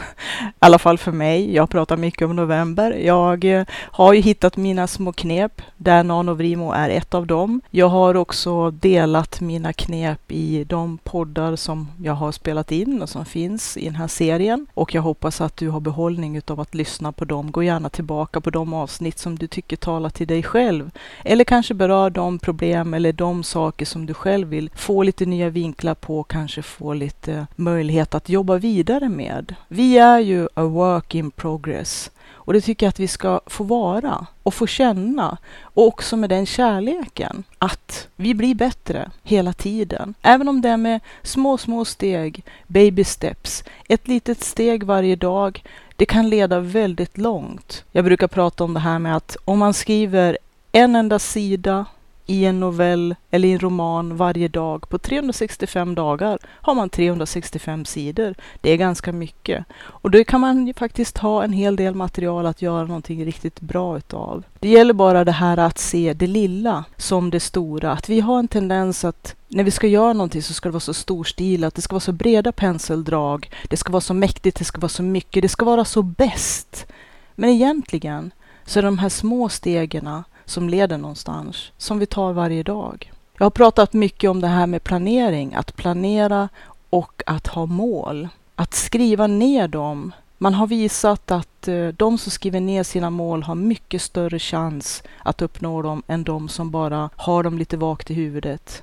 I 0.00 0.52
alla 0.58 0.78
fall 0.78 0.98
för 0.98 1.12
mig. 1.12 1.54
Jag 1.54 1.70
pratar 1.70 1.96
mycket 1.96 2.24
om 2.24 2.36
november. 2.36 2.90
Jag 2.90 3.44
eh, 3.44 3.64
har 3.72 4.12
ju 4.12 4.20
hittat 4.20 4.56
mina 4.56 4.86
små 4.86 5.12
knep 5.12 5.62
där 5.76 6.04
NanoVrimo 6.04 6.72
är 6.72 6.90
ett 6.90 7.14
av 7.14 7.26
dem. 7.26 7.60
Jag 7.70 7.88
har 7.88 8.14
också 8.14 8.70
delat 8.70 9.40
mina 9.40 9.72
knep 9.72 10.32
i 10.32 10.64
de 10.64 10.98
poddar 10.98 11.56
som 11.56 11.88
jag 12.02 12.12
har 12.12 12.32
spelat 12.32 12.72
in 12.72 13.02
och 13.02 13.08
som 13.08 13.24
finns 13.24 13.76
i 13.76 13.84
den 13.84 13.94
här 13.94 14.08
serien. 14.08 14.66
Och 14.74 14.94
jag 14.94 15.02
hoppas 15.02 15.40
att 15.40 15.56
du 15.56 15.68
har 15.68 15.80
behållning 15.80 16.40
av 16.46 16.60
att 16.60 16.74
lyssna 16.74 17.12
på 17.12 17.24
dem. 17.24 17.50
Gå 17.50 17.62
gärna 17.62 17.88
tillbaka 17.88 18.40
på 18.40 18.50
de 18.50 18.74
avsnitt 18.74 19.18
som 19.18 19.38
du 19.38 19.46
tycker 19.46 19.76
talar 19.76 20.10
till 20.10 20.26
dig 20.26 20.42
själv. 20.42 20.90
Eller 21.24 21.44
kanske 21.44 21.74
berör 21.74 22.10
de 22.10 22.38
problem 22.38 22.94
eller 22.94 23.12
de 23.12 23.42
saker 23.42 23.86
som 23.86 24.06
du 24.06 24.14
själv 24.14 24.48
vill 24.48 24.70
få 24.74 25.02
lite 25.02 25.26
nya 25.26 25.48
vinklar 25.48 25.94
på, 25.94 26.22
kanske 26.22 26.62
få 26.62 26.94
lite 26.94 27.34
eh, 27.34 27.44
möjlighet 27.56 28.14
att 28.14 28.28
jobba 28.28 28.56
vidare 28.56 29.08
med. 29.08 29.54
Vi 29.68 29.89
är 29.98 30.18
ju 30.18 30.48
a 30.54 30.62
work 30.62 31.14
in 31.14 31.30
progress 31.30 32.10
och 32.50 32.52
det 32.52 32.60
tycker 32.60 32.86
jag 32.86 32.88
att 32.88 33.00
vi 33.00 33.08
ska 33.08 33.40
få 33.46 33.64
vara 33.64 34.26
och 34.42 34.54
få 34.54 34.66
känna. 34.66 35.38
Och 35.60 35.86
också 35.86 36.16
med 36.16 36.30
den 36.30 36.46
kärleken 36.46 37.44
att 37.58 38.08
vi 38.16 38.34
blir 38.34 38.54
bättre 38.54 39.10
hela 39.22 39.52
tiden. 39.52 40.14
Även 40.22 40.48
om 40.48 40.60
det 40.60 40.68
är 40.68 40.76
med 40.76 41.00
små, 41.22 41.58
små 41.58 41.84
steg, 41.84 42.44
baby 42.66 43.04
steps. 43.04 43.64
Ett 43.88 44.08
litet 44.08 44.44
steg 44.44 44.84
varje 44.84 45.16
dag. 45.16 45.62
Det 45.96 46.06
kan 46.06 46.28
leda 46.28 46.60
väldigt 46.60 47.18
långt. 47.18 47.84
Jag 47.92 48.04
brukar 48.04 48.28
prata 48.28 48.64
om 48.64 48.74
det 48.74 48.80
här 48.80 48.98
med 48.98 49.16
att 49.16 49.36
om 49.44 49.58
man 49.58 49.74
skriver 49.74 50.38
en 50.72 50.96
enda 50.96 51.18
sida 51.18 51.86
i 52.30 52.44
en 52.44 52.60
novell 52.60 53.14
eller 53.30 53.48
i 53.48 53.52
en 53.52 53.58
roman 53.58 54.16
varje 54.16 54.48
dag. 54.48 54.88
På 54.88 54.98
365 54.98 55.94
dagar 55.94 56.38
har 56.46 56.74
man 56.74 56.88
365 56.88 57.84
sidor. 57.84 58.34
Det 58.60 58.70
är 58.70 58.76
ganska 58.76 59.12
mycket. 59.12 59.64
Och 59.80 60.10
då 60.10 60.24
kan 60.24 60.40
man 60.40 60.66
ju 60.66 60.74
faktiskt 60.74 61.18
ha 61.18 61.44
en 61.44 61.52
hel 61.52 61.76
del 61.76 61.94
material 61.94 62.46
att 62.46 62.62
göra 62.62 62.84
någonting 62.84 63.24
riktigt 63.24 63.60
bra 63.60 63.96
utav. 63.96 64.44
Det 64.58 64.68
gäller 64.68 64.94
bara 64.94 65.24
det 65.24 65.32
här 65.32 65.56
att 65.56 65.78
se 65.78 66.14
det 66.14 66.26
lilla 66.26 66.84
som 66.96 67.30
det 67.30 67.40
stora. 67.40 67.92
Att 67.92 68.08
vi 68.08 68.20
har 68.20 68.38
en 68.38 68.48
tendens 68.48 69.04
att 69.04 69.34
när 69.48 69.64
vi 69.64 69.70
ska 69.70 69.86
göra 69.86 70.12
någonting 70.12 70.42
så 70.42 70.54
ska 70.54 70.68
det 70.68 70.72
vara 70.72 70.80
så 70.80 70.94
storstilat, 70.94 71.74
det 71.74 71.82
ska 71.82 71.94
vara 71.94 72.00
så 72.00 72.12
breda 72.12 72.52
penseldrag, 72.52 73.50
det 73.68 73.76
ska 73.76 73.92
vara 73.92 74.00
så 74.00 74.14
mäktigt, 74.14 74.58
det 74.58 74.64
ska 74.64 74.80
vara 74.80 74.88
så 74.88 75.02
mycket, 75.02 75.42
det 75.42 75.48
ska 75.48 75.64
vara 75.64 75.84
så 75.84 76.02
bäst. 76.02 76.86
Men 77.34 77.50
egentligen 77.50 78.30
så 78.64 78.78
är 78.78 78.82
de 78.82 78.98
här 78.98 79.08
små 79.08 79.48
stegen 79.48 80.06
som 80.50 80.68
leder 80.68 80.98
någonstans, 80.98 81.72
som 81.76 81.98
vi 81.98 82.06
tar 82.06 82.32
varje 82.32 82.62
dag. 82.62 83.12
Jag 83.38 83.44
har 83.44 83.50
pratat 83.50 83.92
mycket 83.92 84.30
om 84.30 84.40
det 84.40 84.48
här 84.48 84.66
med 84.66 84.84
planering, 84.84 85.54
att 85.54 85.76
planera 85.76 86.48
och 86.90 87.22
att 87.26 87.46
ha 87.46 87.66
mål. 87.66 88.28
att 88.54 88.74
skriva 88.74 89.26
ner 89.26 89.68
dem. 89.68 90.12
Man 90.38 90.54
har 90.54 90.66
visat 90.66 91.30
att 91.30 91.68
eh, 91.68 91.88
de 91.88 92.18
som 92.18 92.30
skriver 92.32 92.60
ner 92.60 92.82
sina 92.82 93.10
mål 93.10 93.42
har 93.42 93.54
mycket 93.54 94.02
större 94.02 94.38
chans 94.38 95.02
att 95.18 95.42
uppnå 95.42 95.82
dem 95.82 96.02
än 96.06 96.24
de 96.24 96.48
som 96.48 96.70
bara 96.70 97.10
har 97.16 97.42
dem 97.42 97.58
lite 97.58 97.76
vagt 97.76 98.10
i 98.10 98.14
huvudet. 98.14 98.82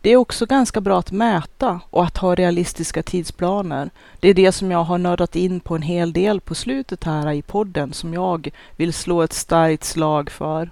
Det 0.00 0.10
är 0.10 0.16
också 0.16 0.46
ganska 0.46 0.80
bra 0.80 0.98
att 0.98 1.12
mäta 1.12 1.80
och 1.90 2.04
att 2.04 2.16
ha 2.16 2.34
realistiska 2.34 3.02
tidsplaner. 3.02 3.90
Det 4.20 4.28
är 4.28 4.34
det 4.34 4.52
som 4.52 4.70
jag 4.70 4.84
har 4.84 4.98
nördat 4.98 5.36
in 5.36 5.60
på 5.60 5.76
en 5.76 5.82
hel 5.82 6.12
del 6.12 6.40
på 6.40 6.54
slutet 6.54 7.04
här 7.04 7.32
i 7.32 7.42
podden 7.42 7.92
som 7.92 8.14
jag 8.14 8.50
vill 8.76 8.92
slå 8.92 9.22
ett 9.22 9.32
starkt 9.32 9.84
slag 9.84 10.30
för. 10.30 10.70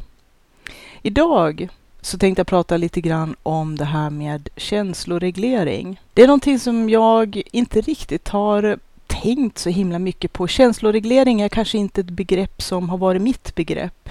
Idag 1.03 1.69
så 2.01 2.19
tänkte 2.19 2.41
jag 2.41 2.47
prata 2.47 2.77
lite 2.77 3.01
grann 3.01 3.37
om 3.43 3.77
det 3.77 3.85
här 3.85 4.11
med 4.11 4.49
känsloreglering. 4.57 6.01
Det 6.15 6.23
är 6.23 6.27
någonting 6.27 6.59
som 6.59 6.91
jag 6.91 7.43
inte 7.53 7.81
riktigt 7.81 8.29
har 8.29 8.79
tänkt 9.07 9.59
så 9.59 9.71
himla 9.71 9.99
mycket 9.99 10.33
på. 10.33 10.47
Känsloreglering 10.47 11.41
är 11.41 11.49
kanske 11.49 11.79
inte 11.79 12.01
ett 12.01 12.11
begrepp 12.11 12.63
som 12.63 12.89
har 12.89 12.99
varit 12.99 13.23
mitt 13.23 13.55
begrepp. 13.55 14.02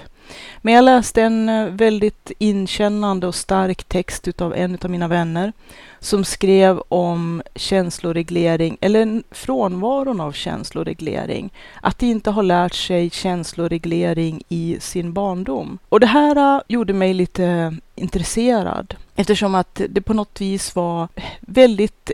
Men 0.62 0.74
jag 0.74 0.84
läste 0.84 1.22
en 1.22 1.48
eh, 1.48 1.66
väldigt 1.66 2.32
inkännande 2.38 3.26
och 3.26 3.34
stark 3.34 3.84
text 3.84 4.28
utav 4.28 4.54
en 4.54 4.78
av 4.82 4.90
mina 4.90 5.08
vänner 5.08 5.52
som 6.00 6.24
skrev 6.24 6.82
om 6.88 7.42
känsloreglering, 7.54 8.76
eller 8.80 9.22
frånvaron 9.30 10.20
av 10.20 10.32
känsloreglering. 10.32 11.52
Att 11.80 12.02
inte 12.02 12.30
ha 12.30 12.42
lärt 12.42 12.74
sig 12.74 13.10
känsloreglering 13.10 14.42
i 14.48 14.76
sin 14.80 15.12
barndom. 15.12 15.78
Och 15.88 16.00
det 16.00 16.06
här 16.06 16.56
eh, 16.56 16.62
gjorde 16.68 16.92
mig 16.92 17.14
lite 17.14 17.44
eh, 17.44 17.72
intresserad 17.94 18.94
eftersom 19.16 19.54
att 19.54 19.80
det 19.88 20.00
på 20.00 20.14
något 20.14 20.40
vis 20.40 20.74
var 20.74 21.08
väldigt 21.40 22.10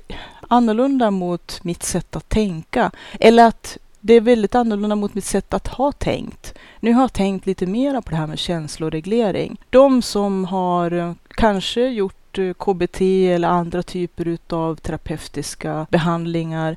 annorlunda 0.48 1.10
mot 1.10 1.64
mitt 1.64 1.82
sätt 1.82 2.16
att 2.16 2.28
tänka. 2.28 2.90
Eller 3.20 3.46
att 3.46 3.78
det 4.00 4.14
är 4.14 4.20
väldigt 4.20 4.54
annorlunda 4.54 4.96
mot 4.96 5.14
mitt 5.14 5.24
sätt 5.24 5.54
att 5.54 5.68
ha 5.68 5.92
tänkt. 5.92 6.54
Nu 6.80 6.92
har 6.92 7.00
jag 7.00 7.12
tänkt 7.12 7.46
lite 7.46 7.66
mer 7.66 8.00
på 8.00 8.10
det 8.10 8.16
här 8.16 8.26
med 8.26 8.38
känsloreglering. 8.38 9.60
De 9.70 10.02
som 10.02 10.44
har 10.44 10.90
eh, 10.90 11.12
kanske 11.28 11.88
gjort 11.88 12.38
eh, 12.38 12.52
KBT 12.52 13.00
eller 13.00 13.48
andra 13.48 13.82
typer 13.82 14.28
utav 14.28 14.76
terapeutiska 14.76 15.86
behandlingar, 15.90 16.76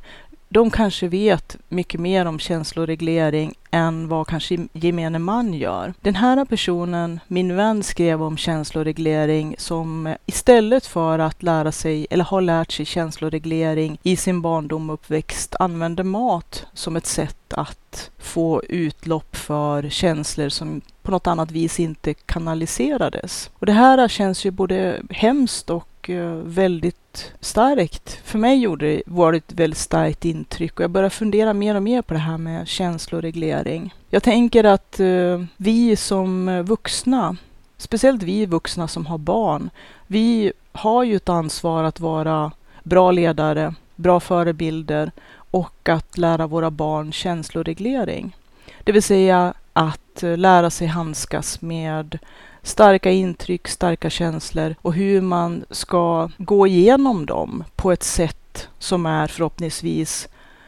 de 0.53 0.72
kanske 0.72 1.08
vet 1.08 1.58
mycket 1.70 2.00
mer 2.00 2.25
om 2.25 2.39
känsloreglering 2.39 3.53
än 3.72 4.08
vad 4.08 4.27
kanske 4.27 4.67
gemene 4.74 5.20
man 5.20 5.53
gör. 5.53 5.93
Den 6.01 6.15
här 6.15 6.46
personen, 6.46 7.20
min 7.27 7.55
vän, 7.55 7.84
skrev 7.84 8.24
om 8.24 8.38
känsloreglering 8.38 9.55
som 9.58 10.08
eh, 10.08 10.15
istället 10.25 10.86
för 10.86 11.20
att 11.20 11.43
lära 11.43 11.72
sig 11.72 12.08
eller 12.10 12.24
ha 12.24 12.39
lärt 12.39 12.72
sig 12.72 12.86
känsloreglering 12.86 14.00
i 14.03 14.15
sin 14.15 14.41
barndom 14.41 14.89
och 14.89 14.93
uppväxt 14.93 15.55
använde 15.60 16.03
mat 16.03 16.65
som 16.74 16.96
ett 16.96 17.05
sätt 17.05 17.53
att 17.53 18.12
få 18.17 18.62
utlopp 18.70 19.36
för 19.36 19.89
känslor 19.89 20.50
som 20.50 20.81
på 21.01 21.12
något 21.12 21.27
annat 21.27 21.51
vis 21.51 21.79
inte 21.79 22.13
kanaliserades. 22.13 23.50
Och 23.60 23.65
det 23.65 23.72
här 23.72 24.08
känns 24.08 24.46
ju 24.46 24.51
både 24.51 25.01
hemskt 25.10 25.70
och 25.70 25.88
och 26.01 26.10
eh, 26.10 26.34
väldigt 26.36 27.34
starkt. 27.39 28.20
För 28.24 28.39
mig 28.39 28.60
gjorde 28.60 28.86
det, 28.86 29.03
var 29.05 29.31
det 29.31 29.38
ett 29.38 29.53
väldigt 29.53 29.79
starkt 29.79 30.25
intryck 30.25 30.79
och 30.79 30.84
jag 30.84 30.91
började 30.91 31.10
fundera 31.10 31.53
mer 31.53 31.75
och 31.75 31.84
mer 31.84 32.01
på 32.01 32.13
det 32.13 32.20
här 32.20 32.38
med 32.38 32.67
känsloreglering. 32.67 33.93
Jag 34.10 34.24
tänker 34.24 34.63
att 34.63 35.00
eh, 35.00 35.43
vi 35.58 35.96
som 35.96 36.63
vuxna, 36.63 37.36
speciellt 37.77 38.24
vi 38.24 38.46
vuxna 38.46 38.88
som 38.88 39.05
har 39.05 39.17
barn, 39.17 39.70
vi 40.08 40.53
har 40.72 41.03
ju 41.03 41.15
ett 41.15 41.29
ansvar 41.29 41.84
att 41.84 42.00
vara 42.00 42.51
bra 42.84 43.12
ledare, 43.12 43.74
bra 43.96 44.20
förebilder 44.20 45.12
och 45.36 45.89
att 45.89 46.17
lära 46.17 46.48
våra 46.48 46.72
barn 46.72 47.12
känsloreglering. 47.12 48.36
Det 48.84 48.91
vill 48.91 49.03
säga 49.03 49.53
att 49.74 50.24
eh, 50.24 50.38
lära 50.38 50.70
sig 50.70 50.88
handskas 50.88 51.62
med 51.62 52.20
starka 52.63 53.12
intryck, 53.12 53.68
starka 53.68 54.10
känslor 54.10 54.75
och 54.82 54.94
hur 54.94 55.22
man 55.22 55.65
ska 55.70 56.30
gå 56.38 56.68
igenom 56.68 57.25
dem 57.25 57.63
på 57.75 57.91
ett 57.91 58.03
sätt 58.03 58.70
som 58.80 59.06
är 59.06 59.27
förhoppningsvis 59.27 60.27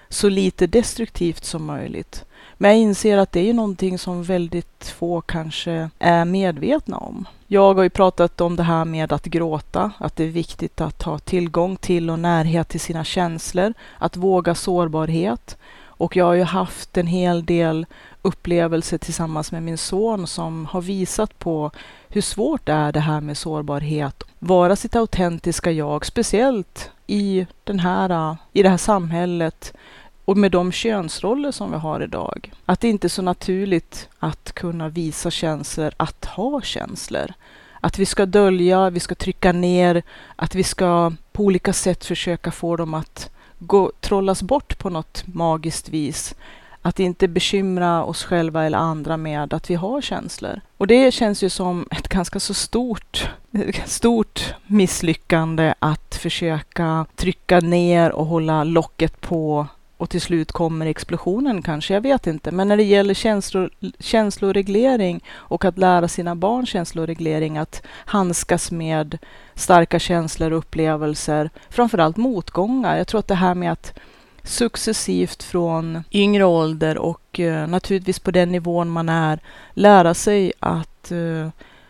så 0.09 0.29
lite 0.29 0.67
destruktivt 0.67 1.45
som 1.45 1.65
möjligt. 1.65 2.25
Men 2.57 2.71
jag 2.71 2.79
inser 2.79 3.17
att 3.17 3.31
det 3.31 3.49
är 3.49 3.53
någonting 3.53 3.99
som 3.99 4.23
väldigt 4.23 4.93
få 4.97 5.21
kanske 5.21 5.89
är 5.99 6.25
medvetna 6.25 6.97
om. 6.97 7.25
Jag 7.47 7.73
har 7.73 7.83
ju 7.83 7.89
pratat 7.89 8.41
om 8.41 8.55
det 8.55 8.63
här 8.63 8.85
med 8.85 9.13
att 9.13 9.25
gråta, 9.25 9.91
att 9.97 10.15
det 10.15 10.23
är 10.23 10.29
viktigt 10.29 10.81
att 10.81 11.01
ha 11.01 11.19
tillgång 11.19 11.75
till 11.75 12.09
och 12.09 12.19
närhet 12.19 12.69
till 12.69 12.79
sina 12.79 13.03
känslor, 13.03 13.73
att 13.97 14.17
våga 14.17 14.55
sårbarhet. 14.55 15.57
Och 16.03 16.15
jag 16.15 16.25
har 16.25 16.33
ju 16.33 16.43
haft 16.43 16.97
en 16.97 17.07
hel 17.07 17.45
del 17.45 17.85
upplevelser 18.21 18.97
tillsammans 18.97 19.51
med 19.51 19.63
min 19.63 19.77
son 19.77 20.27
som 20.27 20.65
har 20.65 20.81
visat 20.81 21.39
på 21.39 21.71
hur 22.09 22.21
svårt 22.21 22.65
det 22.65 22.71
är 22.73 22.91
det 22.91 22.99
här 22.99 23.21
med 23.21 23.37
sårbarhet. 23.37 24.23
Vara 24.39 24.75
sitt 24.75 24.95
autentiska 24.95 25.71
jag, 25.71 26.05
speciellt 26.05 26.91
i, 27.07 27.47
den 27.63 27.79
här, 27.79 28.37
i 28.53 28.63
det 28.63 28.69
här 28.69 28.77
samhället 28.77 29.73
och 30.25 30.37
med 30.37 30.51
de 30.51 30.71
könsroller 30.71 31.51
som 31.51 31.71
vi 31.71 31.77
har 31.77 32.03
idag. 32.03 32.51
Att 32.65 32.79
det 32.79 32.89
inte 32.89 33.07
är 33.07 33.09
så 33.09 33.21
naturligt 33.21 34.09
att 34.19 34.51
kunna 34.51 34.89
visa 34.89 35.31
känslor, 35.31 35.91
att 35.97 36.25
ha 36.25 36.61
känslor. 36.61 37.33
Att 37.79 37.99
vi 37.99 38.05
ska 38.05 38.25
dölja, 38.25 38.89
vi 38.89 38.99
ska 38.99 39.15
trycka 39.15 39.51
ner, 39.51 40.03
att 40.35 40.55
vi 40.55 40.63
ska 40.63 41.13
på 41.31 41.43
olika 41.43 41.73
sätt 41.73 42.05
försöka 42.05 42.51
få 42.51 42.75
dem 42.75 42.93
att 42.93 43.29
gå, 43.67 43.91
trollas 43.99 44.43
bort 44.43 44.77
på 44.77 44.89
något 44.89 45.23
magiskt 45.27 45.89
vis. 45.89 46.35
Att 46.81 46.99
inte 46.99 47.27
bekymra 47.27 48.03
oss 48.03 48.23
själva 48.23 48.63
eller 48.63 48.77
andra 48.77 49.17
med 49.17 49.53
att 49.53 49.69
vi 49.69 49.75
har 49.75 50.01
känslor. 50.01 50.61
Och 50.77 50.87
det 50.87 51.13
känns 51.13 51.43
ju 51.43 51.49
som 51.49 51.87
ett 51.91 52.07
ganska 52.07 52.39
så 52.39 52.53
stort, 52.53 53.29
stort 53.85 54.53
misslyckande 54.67 55.73
att 55.79 56.15
försöka 56.15 57.05
trycka 57.15 57.59
ner 57.59 58.11
och 58.11 58.25
hålla 58.25 58.63
locket 58.63 59.21
på 59.21 59.67
och 60.03 60.09
till 60.09 60.21
slut 60.21 60.51
kommer 60.51 60.85
explosionen 60.85 61.61
kanske, 61.61 61.93
jag 61.93 62.01
vet 62.01 62.27
inte. 62.27 62.51
Men 62.51 62.67
när 62.67 62.77
det 62.77 62.83
gäller 62.83 63.13
känslor, 63.13 63.69
känsloreglering 63.99 65.23
och 65.31 65.65
att 65.65 65.77
lära 65.77 66.07
sina 66.07 66.35
barn 66.35 66.65
känsloreglering, 66.65 67.57
att 67.57 67.81
handskas 68.05 68.71
med 68.71 69.17
starka 69.55 69.99
känslor 69.99 70.51
och 70.51 70.57
upplevelser, 70.57 71.49
framförallt 71.69 72.17
motgångar. 72.17 72.97
Jag 72.97 73.07
tror 73.07 73.19
att 73.19 73.27
det 73.27 73.35
här 73.35 73.55
med 73.55 73.71
att 73.71 73.99
successivt 74.43 75.43
från 75.43 76.03
yngre 76.11 76.43
ålder 76.43 76.97
och 76.97 77.39
eh, 77.39 77.67
naturligtvis 77.67 78.19
på 78.19 78.31
den 78.31 78.51
nivån 78.51 78.89
man 78.89 79.09
är, 79.09 79.39
lära 79.73 80.13
sig 80.13 80.53
att 80.59 81.11
eh, 81.11 81.49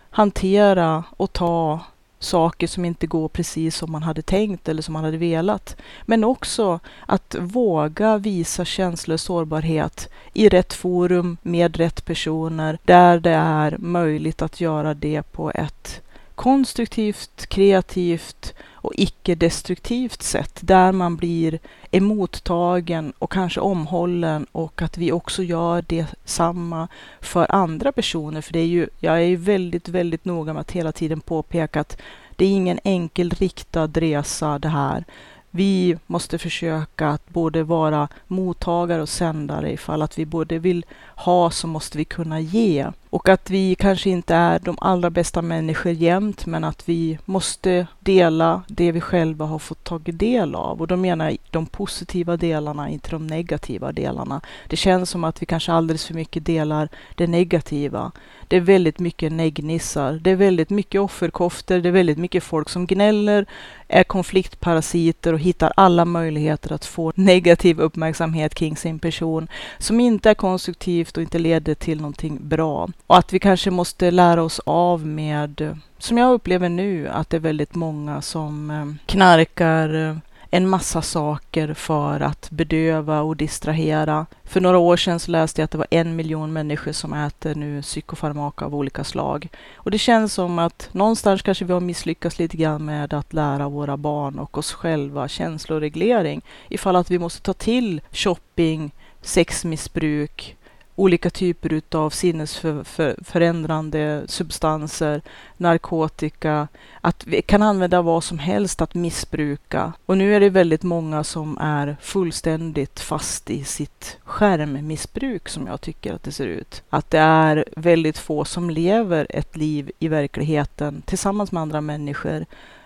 hantera 0.10 1.04
och 1.18 1.34
ta 1.34 1.80
saker 2.24 2.68
som 2.68 2.86
inte 2.86 3.08
går 3.08 3.28
precis 3.28 3.78
som 3.78 3.92
man 3.92 4.04
hade 4.04 4.22
tänkt 4.22 4.70
eller 4.70 4.82
som 4.82 4.94
man 4.94 5.04
hade 5.04 5.18
velat. 5.18 5.76
Men 6.06 6.24
också 6.24 6.80
att 7.06 7.36
våga 7.40 8.18
visa 8.18 8.66
känslor 8.66 9.14
och 9.14 9.20
sårbarhet 9.20 10.10
i 10.34 10.50
rätt 10.50 10.74
forum 10.74 11.38
med 11.42 11.78
rätt 11.78 12.06
personer 12.06 12.78
där 12.84 13.20
det 13.20 13.34
är 13.34 13.78
möjligt 13.78 14.42
att 14.42 14.62
göra 14.62 14.94
det 14.94 15.24
på 15.32 15.52
ett 15.52 16.02
konstruktivt, 16.36 17.46
kreativt 17.48 18.54
och 18.84 18.94
icke-destruktivt 18.96 20.22
sätt 20.22 20.60
där 20.62 20.92
man 20.92 21.16
blir 21.16 21.60
emottagen 21.92 23.14
och 23.20 23.32
kanske 23.32 23.60
omhållen 23.60 24.46
och 24.52 24.82
att 24.82 24.98
vi 24.98 25.12
också 25.12 25.44
gör 25.44 25.84
detsamma 25.88 26.88
för 27.22 27.48
andra 27.50 27.92
personer. 27.92 28.42
För 28.42 28.54
det 28.54 28.60
är 28.60 28.66
ju, 28.66 28.88
jag 29.00 29.16
är 29.16 29.26
ju 29.26 29.36
väldigt, 29.36 29.90
väldigt 29.90 30.26
noga 30.26 30.54
med 30.54 30.62
att 30.62 30.72
hela 30.72 30.92
tiden 30.92 31.22
påpeka 31.22 31.80
att 31.80 31.98
det 32.36 32.46
är 32.46 32.50
ingen 32.50 32.80
enkel 32.84 33.30
riktad 33.30 33.88
resa 33.88 34.60
det 34.60 34.70
här. 34.70 35.06
Vi 35.52 35.98
måste 36.08 36.38
försöka 36.38 37.10
att 37.10 37.30
både 37.30 37.64
vara 37.64 38.08
mottagare 38.28 39.02
och 39.02 39.10
sändare 39.10 39.72
ifall 39.72 40.02
att 40.02 40.20
vi 40.20 40.26
både 40.26 40.60
vill 40.60 40.86
ha 41.16 41.52
så 41.52 41.68
måste 41.68 41.98
vi 41.98 42.06
kunna 42.06 42.40
ge. 42.40 42.88
Och 43.14 43.30
att 43.30 43.50
vi 43.50 43.76
kanske 43.76 44.10
inte 44.10 44.36
är 44.36 44.60
de 44.60 44.78
allra 44.82 45.10
bästa 45.10 45.42
människor 45.42 45.92
jämt, 45.92 46.46
men 46.46 46.64
att 46.64 46.90
vi 46.90 47.20
måste 47.26 47.88
dela 48.00 48.64
det 48.68 48.92
vi 48.92 49.02
själva 49.02 49.46
har 49.46 49.60
fått 49.60 49.84
tagit 49.84 50.20
del 50.20 50.56
av. 50.56 50.82
Och 50.82 50.88
då 50.88 50.96
menar 50.96 51.30
jag 51.30 51.38
de 51.52 51.66
positiva 51.66 52.38
delarna, 52.38 52.90
inte 52.90 53.10
de 53.10 53.28
negativa 53.28 53.92
delarna. 53.92 54.42
Det 54.68 54.76
känns 54.76 55.10
som 55.10 55.24
att 55.24 55.42
vi 55.42 55.46
kanske 55.46 55.72
alldeles 55.72 56.06
för 56.06 56.14
mycket 56.14 56.46
delar 56.46 56.90
det 57.16 57.28
negativa. 57.28 58.12
Det 58.48 58.58
är 58.58 58.62
väldigt 58.62 59.00
mycket 59.00 59.32
neggnissar. 59.32 60.14
Det 60.14 60.32
är 60.32 60.36
väldigt 60.36 60.70
mycket 60.70 61.02
offerkofter. 61.02 61.80
Det 61.80 61.90
är 61.90 61.94
väldigt 61.94 62.18
mycket 62.18 62.44
folk 62.44 62.70
som 62.70 62.86
gnäller, 62.86 63.46
är 63.88 64.04
konfliktparasiter 64.04 65.34
och 65.34 65.40
hittar 65.40 65.74
alla 65.78 66.06
möjligheter 66.06 66.74
att 66.74 66.86
få 66.86 67.14
negativ 67.16 67.80
uppmärksamhet 67.80 68.56
kring 68.56 68.78
sin 68.78 69.00
person 69.00 69.48
som 69.78 70.00
inte 70.00 70.30
är 70.30 70.34
konstruktivt 70.34 71.18
och 71.18 71.24
inte 71.24 71.40
leder 71.40 71.76
till 71.76 71.98
någonting 71.98 72.40
bra. 72.42 72.90
Och 73.08 73.18
att 73.18 73.34
vi 73.34 73.40
kanske 73.40 73.72
måste 73.72 74.12
lära 74.12 74.44
oss 74.44 74.62
av 74.66 75.06
med, 75.06 75.80
som 75.98 76.18
jag 76.18 76.34
upplever 76.34 76.70
nu, 76.70 77.08
att 77.08 77.30
det 77.30 77.38
är 77.38 77.42
väldigt 77.42 77.76
många 77.76 78.22
som 78.22 78.72
eh, 78.72 79.06
knarkar, 79.06 80.10
eh, 80.10 80.16
en 80.56 80.70
massa 80.70 81.02
saker 81.02 81.74
för 81.74 82.20
att 82.20 82.50
bedöva 82.50 83.22
och 83.22 83.38
distrahera. 83.38 84.26
För 84.44 84.62
några 84.62 84.78
år 84.78 84.98
sedan 84.98 85.20
så 85.20 85.32
läste 85.32 85.62
jag 85.62 85.66
att 85.66 85.72
det 85.72 85.78
var 85.78 85.88
en 85.90 86.16
miljon 86.16 86.54
människor 86.54 86.92
som 86.92 87.14
äter 87.14 87.56
nu 87.56 87.82
psykofarmaka 87.82 88.66
av 88.66 88.76
olika 88.76 89.04
slag. 89.04 89.50
Och 89.76 89.92
det 89.92 89.98
känns 89.98 90.34
som 90.34 90.60
att 90.60 90.90
någonstans 90.92 91.42
kanske 91.42 91.66
vi 91.66 91.74
har 91.74 91.80
misslyckats 91.80 92.40
lite 92.40 92.58
grann 92.58 92.86
med 92.86 93.14
att 93.14 93.34
lära 93.34 93.70
våra 93.70 93.98
barn 93.98 94.40
och 94.40 94.58
oss 94.58 94.74
själva 94.74 95.28
känsloreglering. 95.28 96.42
Ifall 96.70 96.96
att 96.96 97.12
vi 97.12 97.20
måste 97.20 97.42
ta 97.42 97.54
till 97.54 98.02
shopping, 98.12 98.92
sexmissbruk, 99.22 100.56
olika 100.96 101.30
typer 101.30 101.82
av 101.92 102.10
sinnesförändrande 102.10 104.24
substanser, 104.26 105.22
narkotika, 105.58 106.68
att 107.02 107.28
vi 107.28 107.42
kan 107.42 107.62
använda 107.62 108.02
vad 108.02 108.24
som 108.24 108.40
helst 108.40 108.82
att 108.82 108.94
missbruka. 108.94 109.94
Och 110.06 110.18
nu 110.18 110.36
är 110.36 110.40
det 110.40 110.50
väldigt 110.50 110.84
många 110.84 111.24
som 111.24 111.58
är 111.58 111.98
fullständigt 112.02 113.00
fast 113.00 113.50
i 113.50 113.64
sitt 113.64 114.18
skärmmissbruk 114.24 115.50
som 115.50 115.68
jag 115.68 115.82
tycker 115.82 116.14
att 116.14 116.24
det 116.24 116.32
ser 116.32 116.48
ut. 116.48 116.84
Att 116.90 117.10
det 117.10 117.20
är 117.20 117.66
väldigt 117.76 118.18
få 118.18 118.46
som 118.46 118.70
lever 118.70 119.28
ett 119.30 119.58
liv 119.58 119.92
i 120.00 120.08
verkligheten 120.08 121.02
tillsammans 121.06 121.52
med 121.52 121.62
andra 121.62 121.82
människor 121.82 122.46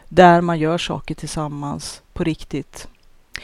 där 0.09 0.41
man 0.41 0.59
gör 0.59 0.77
saker 0.77 1.15
tillsammans 1.15 2.01
på 2.13 2.23
riktigt. 2.23 2.87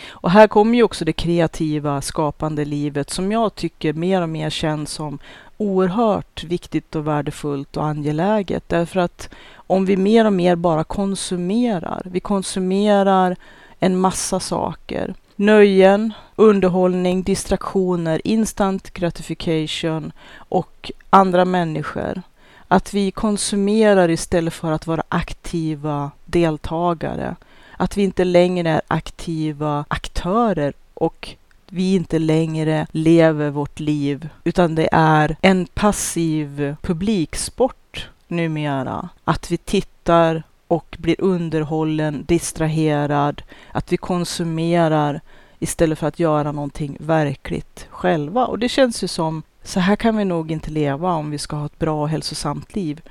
Och 0.10 0.32
här 0.32 0.48
kommer 0.48 0.76
ju 0.76 0.84
också 0.84 1.06
det 1.06 1.14
kreativa, 1.14 2.02
skapande 2.02 2.66
livet 2.66 3.10
som 3.10 3.32
jag 3.32 3.56
tycker 3.56 3.94
mer 3.94 4.22
och 4.22 4.30
mer 4.30 4.50
känns 4.50 4.92
som 4.92 5.20
oerhört 5.58 6.44
viktigt 6.44 6.96
och 6.96 7.08
värdefullt 7.08 7.78
och 7.78 7.86
angeläget. 7.86 8.64
Därför 8.70 9.00
att 9.00 9.30
om 9.56 9.86
vi 9.86 9.98
mer 9.98 10.26
och 10.26 10.34
mer 10.34 10.56
bara 10.56 10.84
konsumerar, 10.84 12.02
vi 12.06 12.20
konsumerar 12.20 13.36
en 13.80 14.00
massa 14.00 14.40
saker. 14.40 15.14
Nöjen, 15.36 16.14
underhållning, 16.36 17.24
distraktioner, 17.24 18.22
instant 18.24 18.94
gratification 18.94 20.12
och 20.36 20.92
andra 21.10 21.46
människor. 21.46 22.22
Att 22.68 22.94
vi 22.94 23.12
konsumerar 23.12 24.10
istället 24.10 24.54
för 24.54 24.72
att 24.72 24.88
vara 24.88 25.04
aktiva 25.10 26.12
deltagare 26.26 27.36
att 27.84 27.98
vi 27.98 28.04
inte 28.04 28.24
längre 28.24 28.70
är 28.70 28.82
aktiva 28.88 29.86
aktörer 29.88 30.74
och 30.94 31.36
vi 31.70 31.96
inte 31.96 32.20
längre 32.20 32.88
lever 32.92 33.50
vårt 33.50 33.80
liv, 33.80 34.30
utan 34.44 34.76
det 34.76 34.90
är 34.92 35.36
en 35.42 35.66
passiv 35.66 36.76
publiksport 36.82 38.10
numera. 38.28 39.10
Att 39.24 39.52
vi 39.52 39.58
tittar 39.58 40.44
och 40.68 40.98
blir 41.00 41.16
underhållen, 41.22 42.24
distraherad, 42.28 43.42
att 43.72 43.92
vi 43.92 43.98
konsumerar 43.98 45.22
istället 45.60 46.00
för 46.00 46.08
att 46.08 46.20
göra 46.20 46.52
någonting 46.52 46.98
verkligt 47.00 47.88
själva. 47.90 48.46
Och 48.46 48.60
det 48.60 48.70
känns 48.70 49.04
ju 49.04 49.08
som, 49.08 49.44
så 49.64 49.80
här 49.80 49.96
kan 49.96 50.18
vi 50.18 50.26
nog 50.26 50.52
inte 50.52 50.72
leva 50.72 51.14
om 51.14 51.32
vi 51.32 51.38
ska 51.38 51.56
ha 51.56 51.66
ett 51.66 51.80
bra 51.80 52.02
och 52.02 52.10
hälsosamt 52.10 52.76
liv 52.76 53.02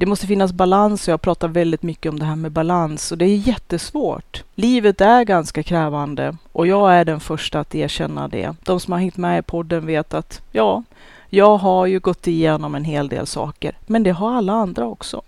det 0.00 0.06
måste 0.06 0.26
finnas 0.26 0.52
balans 0.52 1.08
och 1.08 1.12
jag 1.12 1.22
pratar 1.22 1.48
väldigt 1.48 1.82
mycket 1.82 2.10
om 2.10 2.18
det 2.18 2.24
här 2.24 2.36
med 2.36 2.52
balans 2.52 3.12
och 3.12 3.18
det 3.18 3.24
är 3.24 3.36
jättesvårt. 3.36 4.44
Livet 4.54 5.00
är 5.00 5.24
ganska 5.24 5.62
krävande 5.62 6.36
och 6.52 6.66
jag 6.66 6.94
är 6.94 7.04
den 7.04 7.20
första 7.20 7.60
att 7.60 7.74
erkänna 7.74 8.28
det. 8.28 8.54
De 8.64 8.80
som 8.80 8.92
har 8.92 9.00
hängt 9.00 9.16
med 9.16 9.38
i 9.38 9.42
podden 9.42 9.86
vet 9.86 10.14
att 10.14 10.42
ja, 10.52 10.82
jag 11.28 11.56
har 11.56 11.86
ju 11.86 12.00
gått 12.00 12.26
igenom 12.26 12.74
en 12.74 12.84
hel 12.84 13.08
del 13.08 13.26
saker, 13.26 13.74
men 13.86 14.02
det 14.02 14.10
har 14.10 14.32
alla 14.32 14.52
andra 14.52 14.86
också. 14.86 15.22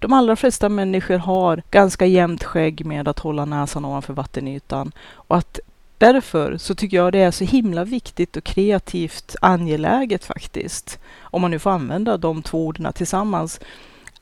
De 0.00 0.12
allra 0.12 0.36
flesta 0.36 0.68
människor 0.68 1.18
har 1.18 1.62
ganska 1.70 2.06
jämnt 2.06 2.44
skägg 2.44 2.86
med 2.86 3.08
att 3.08 3.18
hålla 3.18 3.44
näsan 3.44 3.84
ovanför 3.84 4.12
vattenytan 4.12 4.92
och 5.14 5.36
att 5.36 5.60
Därför 5.98 6.56
så 6.56 6.74
tycker 6.74 6.96
jag 6.96 7.12
det 7.12 7.18
är 7.18 7.30
så 7.30 7.44
himla 7.44 7.84
viktigt 7.84 8.36
och 8.36 8.44
kreativt 8.44 9.36
angeläget 9.40 10.24
faktiskt, 10.24 10.98
om 11.20 11.42
man 11.42 11.50
nu 11.50 11.58
får 11.58 11.70
använda 11.70 12.16
de 12.16 12.42
två 12.42 12.66
orden 12.66 12.92
tillsammans, 12.92 13.60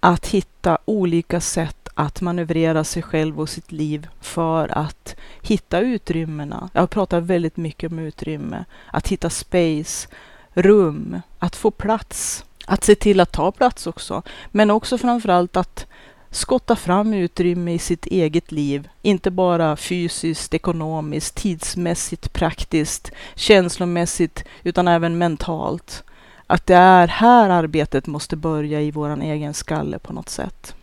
att 0.00 0.26
hitta 0.26 0.78
olika 0.84 1.40
sätt 1.40 1.88
att 1.94 2.20
manövrera 2.20 2.84
sig 2.84 3.02
själv 3.02 3.40
och 3.40 3.48
sitt 3.48 3.72
liv 3.72 4.08
för 4.20 4.78
att 4.78 5.16
hitta 5.42 5.80
utrymmena. 5.80 6.70
Jag 6.72 6.90
pratar 6.90 7.20
väldigt 7.20 7.56
mycket 7.56 7.92
om 7.92 7.98
utrymme. 7.98 8.64
Att 8.92 9.08
hitta 9.08 9.30
space, 9.30 10.08
rum, 10.52 11.20
att 11.38 11.56
få 11.56 11.70
plats. 11.70 12.44
Att 12.66 12.84
se 12.84 12.94
till 12.94 13.20
att 13.20 13.32
ta 13.32 13.52
plats 13.52 13.86
också. 13.86 14.22
Men 14.50 14.70
också 14.70 14.98
framförallt 14.98 15.56
att 15.56 15.86
skotta 16.30 16.76
fram 16.76 17.14
utrymme 17.14 17.74
i 17.74 17.78
sitt 17.78 18.06
eget 18.06 18.52
liv. 18.52 18.88
Inte 19.02 19.30
bara 19.30 19.76
fysiskt, 19.76 20.54
ekonomiskt, 20.54 21.34
tidsmässigt, 21.34 22.32
praktiskt, 22.32 23.12
känslomässigt, 23.34 24.44
utan 24.62 24.88
även 24.88 25.18
mentalt 25.18 26.04
att 26.50 26.66
det 26.66 26.74
är 26.74 27.06
här 27.08 27.50
arbetet 27.50 28.06
måste 28.06 28.36
börja 28.36 28.80
i 28.80 28.90
våran 28.90 29.22
egen 29.22 29.54
skalle 29.54 29.98
på 29.98 30.12
något 30.12 30.28
sätt. 30.28 30.74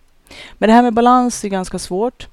Men 0.53 0.67
det 0.69 0.73
här 0.73 0.81
med 0.81 0.93
balans 0.93 1.43
är 1.43 1.49
ganska 1.49 1.79
svårt. 1.79 2.27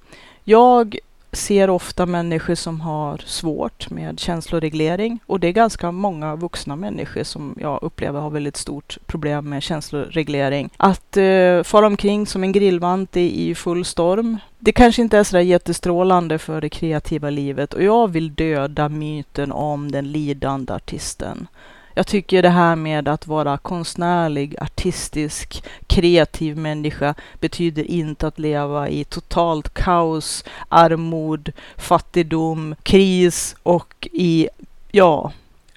Jag 0.45 0.99
ser 1.33 1.71
ofta 1.71 2.07
människor 2.07 2.55
som 2.55 2.81
har 2.81 3.23
svårt 3.27 3.91
med 3.91 4.21
känsloreglering 4.21 5.19
och 5.27 5.41
det 5.41 5.49
är 5.49 5.53
ganska 5.53 5.93
många 5.93 6.37
vuxna 6.37 6.77
människor 6.77 7.23
som 7.23 7.59
jag 7.61 7.83
upplever 7.83 8.21
har 8.21 8.31
väldigt 8.31 8.57
stort 8.57 8.99
problem 9.07 9.49
med 9.49 9.63
känsloreglering. 9.63 10.71
Att 10.77 11.17
eh, 11.17 11.63
fara 11.63 11.87
omkring 11.87 12.27
som 12.27 12.45
en 12.45 12.53
grillvante 12.53 13.21
i 13.21 13.55
full 13.55 13.85
storm, 13.85 14.39
det 14.59 14.73
kanske 14.73 15.03
inte 15.03 15.19
är 15.19 15.25
sådär 15.25 15.43
jättestrålande 15.43 16.39
för 16.39 16.61
det 16.61 16.69
kreativa 16.69 17.31
livet 17.31 17.75
och 17.75 17.83
jag 17.83 18.09
vill 18.09 18.35
döda 18.35 18.89
myten 18.89 19.53
om 19.53 19.93
den 19.93 20.13
lidande 20.13 20.73
artisten. 20.73 21.47
Jag 21.95 22.07
tycker 22.07 22.43
det 22.43 22.49
här 22.49 22.77
med 22.77 23.09
att 23.09 23.27
vara 23.27 23.59
konstnärlig, 23.59 24.57
artistisk, 24.61 25.65
kreativ 25.87 26.59
människa 26.59 27.15
betyder 27.41 27.91
inte 27.91 28.27
att 28.27 28.39
leva 28.39 28.89
i 28.89 29.05
totalt 29.05 29.75
kaos, 29.75 30.45
armod, 30.69 31.53
fattigdom, 31.77 32.75
kris 32.83 33.57
och 33.63 34.09
i, 34.13 34.49
ja, 34.91 35.33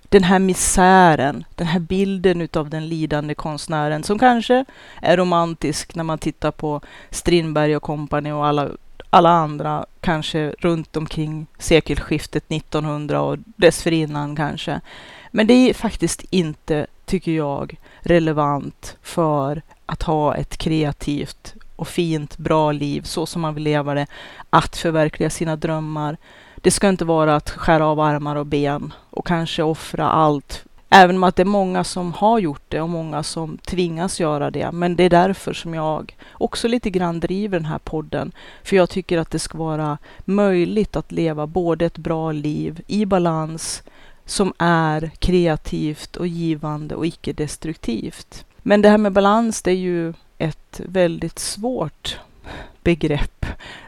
den 0.10 0.24
här 0.24 0.40
misären, 0.40 1.44
den 1.56 1.68
här 1.68 1.80
bilden 1.80 2.42
utav 2.42 2.70
den 2.70 2.88
lidande 2.88 3.36
konstnären 3.36 4.04
som 4.04 4.20
kanske 4.20 4.66
är 5.02 5.18
romantisk 5.18 5.96
när 5.96 6.04
man 6.04 6.18
tittar 6.18 6.52
på 6.52 6.82
Strindberg 7.10 7.76
och 7.76 7.84
kompani 7.84 8.32
och 8.32 8.46
alla, 8.46 8.70
alla 9.10 9.30
andra 9.30 9.86
kanske 10.02 10.54
runt 10.60 10.98
omkring 10.98 11.48
sekelskiftet 11.60 12.52
1900 12.52 13.22
och 13.22 13.38
dessförinnan 13.46 14.36
kanske. 14.36 14.82
Men 15.32 15.48
det 15.48 15.54
är 15.54 15.74
faktiskt 15.74 16.26
inte, 16.30 16.88
tycker 17.06 17.32
jag, 17.32 17.80
relevant 18.00 18.98
för 19.02 19.62
att 19.86 20.04
ha 20.04 20.36
ett 20.36 20.58
kreativt 20.58 21.56
och 21.76 21.88
fint, 21.88 22.38
bra 22.38 22.72
liv 22.72 23.02
så 23.02 23.26
som 23.26 23.42
man 23.42 23.54
vill 23.54 23.64
leva 23.64 23.94
det, 23.94 24.08
att 24.50 24.78
förverkliga 24.78 25.30
sina 25.30 25.56
drömmar. 25.56 26.18
Det 26.56 26.72
ska 26.72 26.90
inte 26.90 27.06
vara 27.06 27.36
att 27.36 27.50
skära 27.50 27.88
av 27.88 28.00
armar 28.00 28.36
och 28.36 28.46
ben 28.46 28.94
och 29.10 29.28
kanske 29.28 29.64
offra 29.64 30.10
allt. 30.10 30.64
Även 30.90 31.16
om 31.16 31.24
att 31.24 31.36
det 31.36 31.44
är 31.44 31.46
många 31.46 31.84
som 31.84 32.14
har 32.14 32.40
gjort 32.40 32.64
det 32.68 32.82
och 32.82 32.90
många 32.90 33.24
som 33.24 33.58
tvingas 33.58 34.20
göra 34.20 34.52
det. 34.52 34.72
Men 34.72 34.96
det 34.96 35.04
är 35.04 35.10
därför 35.10 35.54
som 35.54 35.74
jag 35.74 36.18
också 36.32 36.68
lite 36.68 36.90
grann 36.90 37.20
driver 37.20 37.60
den 37.60 37.66
här 37.66 37.80
podden. 37.80 38.32
För 38.64 38.76
jag 38.76 38.90
tycker 38.90 39.18
att 39.18 39.32
det 39.32 39.40
ska 39.40 39.58
vara 39.58 39.98
möjligt 40.26 40.96
att 40.96 41.12
leva 41.12 41.48
både 41.48 41.86
ett 41.86 41.98
bra 41.98 42.32
liv 42.32 42.82
i 42.88 43.06
balans 43.06 43.84
som 44.26 44.54
är 44.58 45.12
kreativt 45.20 46.16
och 46.16 46.28
givande 46.28 46.96
och 46.96 47.06
icke-destruktivt. 47.06 48.46
Men 48.58 48.82
det 48.82 48.90
här 48.90 48.98
med 48.98 49.12
balans, 49.12 49.62
det 49.62 49.72
är 49.72 49.76
ju 49.76 50.14
ett 50.38 50.82
väldigt 50.86 51.40
svårt 51.40 52.20
begrepp. 52.84 53.46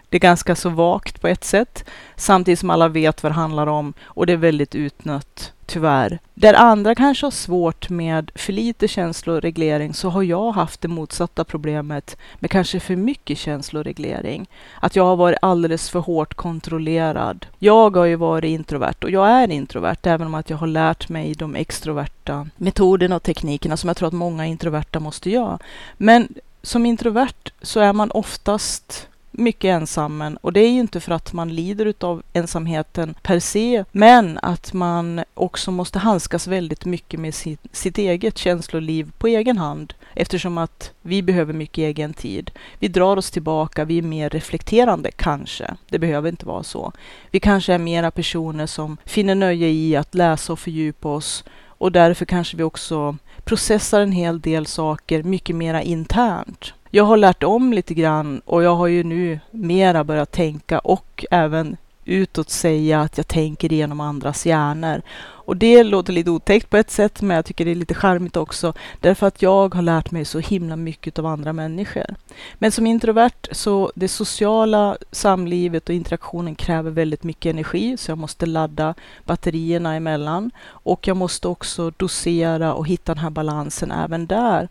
Det 0.10 0.18
är 0.18 0.22
ganska 0.22 0.56
så 0.56 0.70
vagt 0.70 1.22
på 1.22 1.28
ett 1.28 1.44
sätt, 1.44 1.86
samtidigt 2.16 2.60
som 2.60 2.70
alla 2.70 2.88
vet 2.88 3.24
vad 3.24 3.32
det 3.32 3.36
handlar 3.36 3.68
om 3.68 3.94
och 4.02 4.26
det 4.26 4.34
är 4.34 4.38
väldigt 4.38 4.76
utnött 4.76 5.54
tyvärr. 5.70 6.20
Där 6.34 6.54
andra 6.54 6.96
kanske 6.96 7.26
har 7.26 7.32
svårt 7.32 7.90
med 7.90 8.32
för 8.36 8.54
lite 8.54 8.88
känsloreglering 8.88 9.94
så 9.94 10.10
har 10.10 10.24
jag 10.24 10.52
haft 10.52 10.82
det 10.82 10.88
motsatta 10.88 11.44
problemet 11.44 12.18
med 12.40 12.52
kanske 12.52 12.80
för 12.80 12.96
mycket 12.96 13.38
känsloreglering. 13.38 14.50
Att 14.80 14.96
jag 14.96 15.06
har 15.06 15.16
varit 15.16 15.38
alldeles 15.42 15.90
för 15.90 16.00
hårt 16.00 16.34
kontrollerad. 16.34 17.46
Jag 17.60 17.96
har 17.96 18.06
ju 18.06 18.16
varit 18.16 18.50
introvert 18.50 19.04
och 19.04 19.10
jag 19.10 19.28
är 19.30 19.52
introvert 19.52 19.98
även 20.04 20.28
om 20.28 20.36
att 20.36 20.50
jag 20.50 20.58
har 20.58 20.68
lärt 20.68 21.10
mig 21.10 21.34
de 21.34 21.56
extroverta 21.56 22.48
metoderna 22.56 23.16
och 23.16 23.24
teknikerna 23.24 23.78
som 23.78 23.88
jag 23.88 23.98
tror 23.98 24.08
att 24.08 24.14
många 24.14 24.46
introverta 24.46 25.00
måste 25.00 25.30
göra. 25.30 25.60
Men 25.98 26.28
som 26.64 26.86
introvert 26.86 27.52
så 27.62 27.80
är 27.80 27.94
man 27.94 28.12
oftast 28.12 29.09
mycket 29.40 29.70
ensam 29.70 30.38
och 30.42 30.54
det 30.54 30.60
är 30.60 30.70
ju 30.70 30.80
inte 30.80 31.00
för 31.00 31.12
att 31.12 31.34
man 31.34 31.56
lider 31.56 31.94
av 32.00 32.24
ensamheten 32.34 33.16
per 33.22 33.40
se, 33.40 33.84
men 33.92 34.40
att 34.42 34.74
man 34.74 35.24
också 35.34 35.72
måste 35.72 36.00
handskas 36.00 36.48
väldigt 36.48 36.86
mycket 36.86 37.20
med 37.20 37.34
sitt, 37.34 37.60
sitt 37.72 37.98
eget 37.98 38.38
känsloliv 38.38 39.12
på 39.18 39.28
egen 39.28 39.58
hand 39.58 39.94
eftersom 40.14 40.58
att 40.58 40.92
vi 41.02 41.22
behöver 41.22 41.54
mycket 41.54 41.78
egen 41.78 42.14
tid. 42.14 42.52
Vi 42.80 42.88
drar 42.88 43.18
oss 43.18 43.32
tillbaka, 43.32 43.86
vi 43.86 43.98
är 43.98 44.02
mer 44.02 44.30
reflekterande 44.30 45.12
kanske. 45.12 45.76
Det 45.90 46.00
behöver 46.00 46.30
inte 46.30 46.46
vara 46.46 46.64
så. 46.64 46.92
Vi 47.32 47.40
kanske 47.40 47.74
är 47.74 47.78
mera 47.78 48.12
personer 48.12 48.66
som 48.66 48.98
finner 49.06 49.36
nöje 49.36 49.68
i 49.68 49.96
att 49.96 50.16
läsa 50.16 50.54
och 50.54 50.60
fördjupa 50.60 51.10
oss 51.10 51.44
och 51.80 51.92
därför 51.92 52.26
kanske 52.26 52.58
vi 52.58 52.64
också 52.64 53.18
processar 53.44 54.02
en 54.02 54.12
hel 54.12 54.42
del 54.42 54.66
saker 54.66 55.24
mycket 55.24 55.56
mera 55.56 55.82
internt. 55.82 56.74
Jag 56.92 57.04
har 57.04 57.18
lärt 57.18 57.44
om 57.44 57.74
lite 57.74 57.94
grann 57.94 58.42
och 58.46 58.64
jag 58.64 58.76
har 58.76 58.88
ju 58.88 59.04
nu 59.04 59.40
mera 59.52 60.04
börjat 60.04 60.32
tänka 60.32 60.80
och 60.80 61.26
även 61.32 61.78
utåt 62.06 62.50
säga 62.50 63.02
att 63.02 63.18
jag 63.18 63.28
tänker 63.28 63.74
igenom 63.74 64.00
andras 64.00 64.46
hjärnor. 64.46 65.02
Och 65.22 65.58
det 65.58 65.84
låter 65.84 66.14
lite 66.14 66.32
otäckt 66.32 66.70
på 66.70 66.78
ett 66.78 66.92
sätt, 66.92 67.22
men 67.22 67.36
jag 67.36 67.46
tycker 67.46 67.66
det 67.66 67.72
är 67.72 67.76
lite 67.76 67.94
charmigt 67.94 68.38
också, 68.38 68.74
därför 69.00 69.28
att 69.28 69.42
jag 69.42 69.76
har 69.76 69.82
lärt 69.82 70.12
mig 70.12 70.26
så 70.26 70.40
himla 70.40 70.76
mycket 70.76 71.20
av 71.20 71.26
andra 71.26 71.54
människor. 71.54 72.16
Men 72.54 72.72
som 72.72 72.88
introvert 72.88 73.48
så 73.52 73.92
det 73.96 74.08
sociala 74.08 74.98
samlivet 75.12 75.90
och 75.90 75.96
interaktionen 75.96 76.56
kräver 76.56 76.92
väldigt 76.92 77.24
mycket 77.24 77.50
energi, 77.50 77.98
så 77.98 78.12
jag 78.12 78.18
måste 78.18 78.46
ladda 78.46 78.96
batterierna 79.26 79.96
emellan 79.96 80.52
och 80.68 81.08
jag 81.08 81.18
måste 81.18 81.48
också 81.48 81.92
dosera 81.98 82.74
och 82.74 82.88
hitta 82.88 83.14
den 83.14 83.24
här 83.24 83.30
balansen 83.30 83.92
även 83.92 84.26
där. 84.26 84.70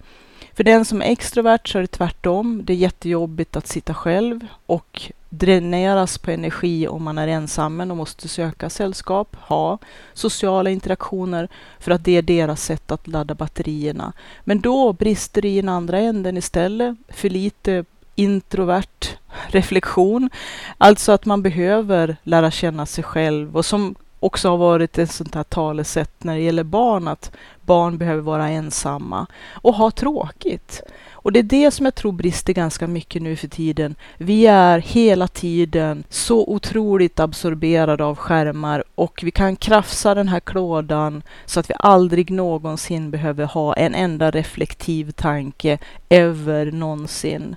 För 0.59 0.65
den 0.65 0.85
som 0.85 1.03
är 1.03 1.07
extrovert 1.07 1.69
så 1.69 1.79
är 1.79 1.83
det 1.83 1.89
tvärtom. 1.89 2.61
Det 2.65 2.73
är 2.73 2.77
jättejobbigt 2.77 3.57
att 3.57 3.67
sitta 3.67 3.95
själv 3.95 4.47
och 4.67 5.13
dräneras 5.29 6.19
på 6.19 6.31
energi 6.31 6.89
om 6.89 7.03
man 7.03 7.19
är 7.19 7.29
ensam 7.29 7.81
och 7.81 7.97
måste 7.97 8.29
söka 8.29 8.71
sällskap, 8.71 9.37
ha 9.41 9.79
sociala 10.15 10.71
interaktioner 10.71 11.49
för 11.79 11.91
att 11.91 12.05
det 12.05 12.17
är 12.17 12.23
deras 12.23 12.63
sätt 12.63 12.91
att 12.91 13.07
ladda 13.07 13.35
batterierna. 13.35 14.13
Men 14.45 14.61
då 14.61 14.93
brister 14.93 15.43
det 15.43 15.49
i 15.49 15.61
den 15.61 15.69
andra 15.69 15.99
änden 15.99 16.37
istället. 16.37 16.97
För 17.09 17.31
lite 17.31 17.85
introvert 18.15 19.17
reflektion. 19.49 20.31
Alltså 20.79 21.13
att 21.13 21.25
man 21.25 21.43
behöver 21.43 22.17
lära 22.23 22.51
känna 22.51 22.87
sig 22.87 23.05
själv 23.05 23.57
och 23.57 23.65
som 23.65 23.95
också 24.21 24.49
har 24.49 24.57
varit 24.57 24.99
ett 24.99 25.11
sånt 25.11 25.35
här 25.35 25.43
talesätt 25.43 26.25
när 26.25 26.35
det 26.35 26.43
gäller 26.43 26.65
barn, 26.65 27.09
att 27.09 27.33
barn 27.61 27.99
behöver 27.99 28.23
vara 28.23 28.49
ensamma 28.49 29.27
och 29.53 29.75
ha 29.75 29.91
tråkigt. 29.91 30.83
Och 31.13 31.33
det 31.33 31.39
är 31.39 31.43
det 31.43 31.71
som 31.71 31.87
jag 31.87 31.95
tror 31.95 32.13
brister 32.13 32.53
ganska 32.53 32.87
mycket 32.87 33.23
nu 33.23 33.37
för 33.37 33.49
tiden. 33.49 33.95
Vi 34.19 34.47
är 34.47 34.79
hela 34.79 35.29
tiden 35.29 36.05
så 36.09 36.47
otroligt 36.47 37.21
absorberade 37.21 38.05
av 38.05 38.17
skärmar 38.17 38.85
och 38.95 39.21
vi 39.23 39.31
kan 39.31 39.57
krafsa 39.57 40.15
den 40.15 40.29
här 40.29 40.41
klådan 40.41 41.23
så 41.47 41.61
att 41.61 41.71
vi 41.71 41.75
aldrig 41.79 42.31
någonsin 42.31 43.11
behöver 43.11 43.45
ha 43.45 43.75
en 43.75 43.95
enda 43.95 44.31
reflektiv 44.31 45.11
tanke 45.11 45.79
ever 46.09 46.73
någonsin. 46.73 47.57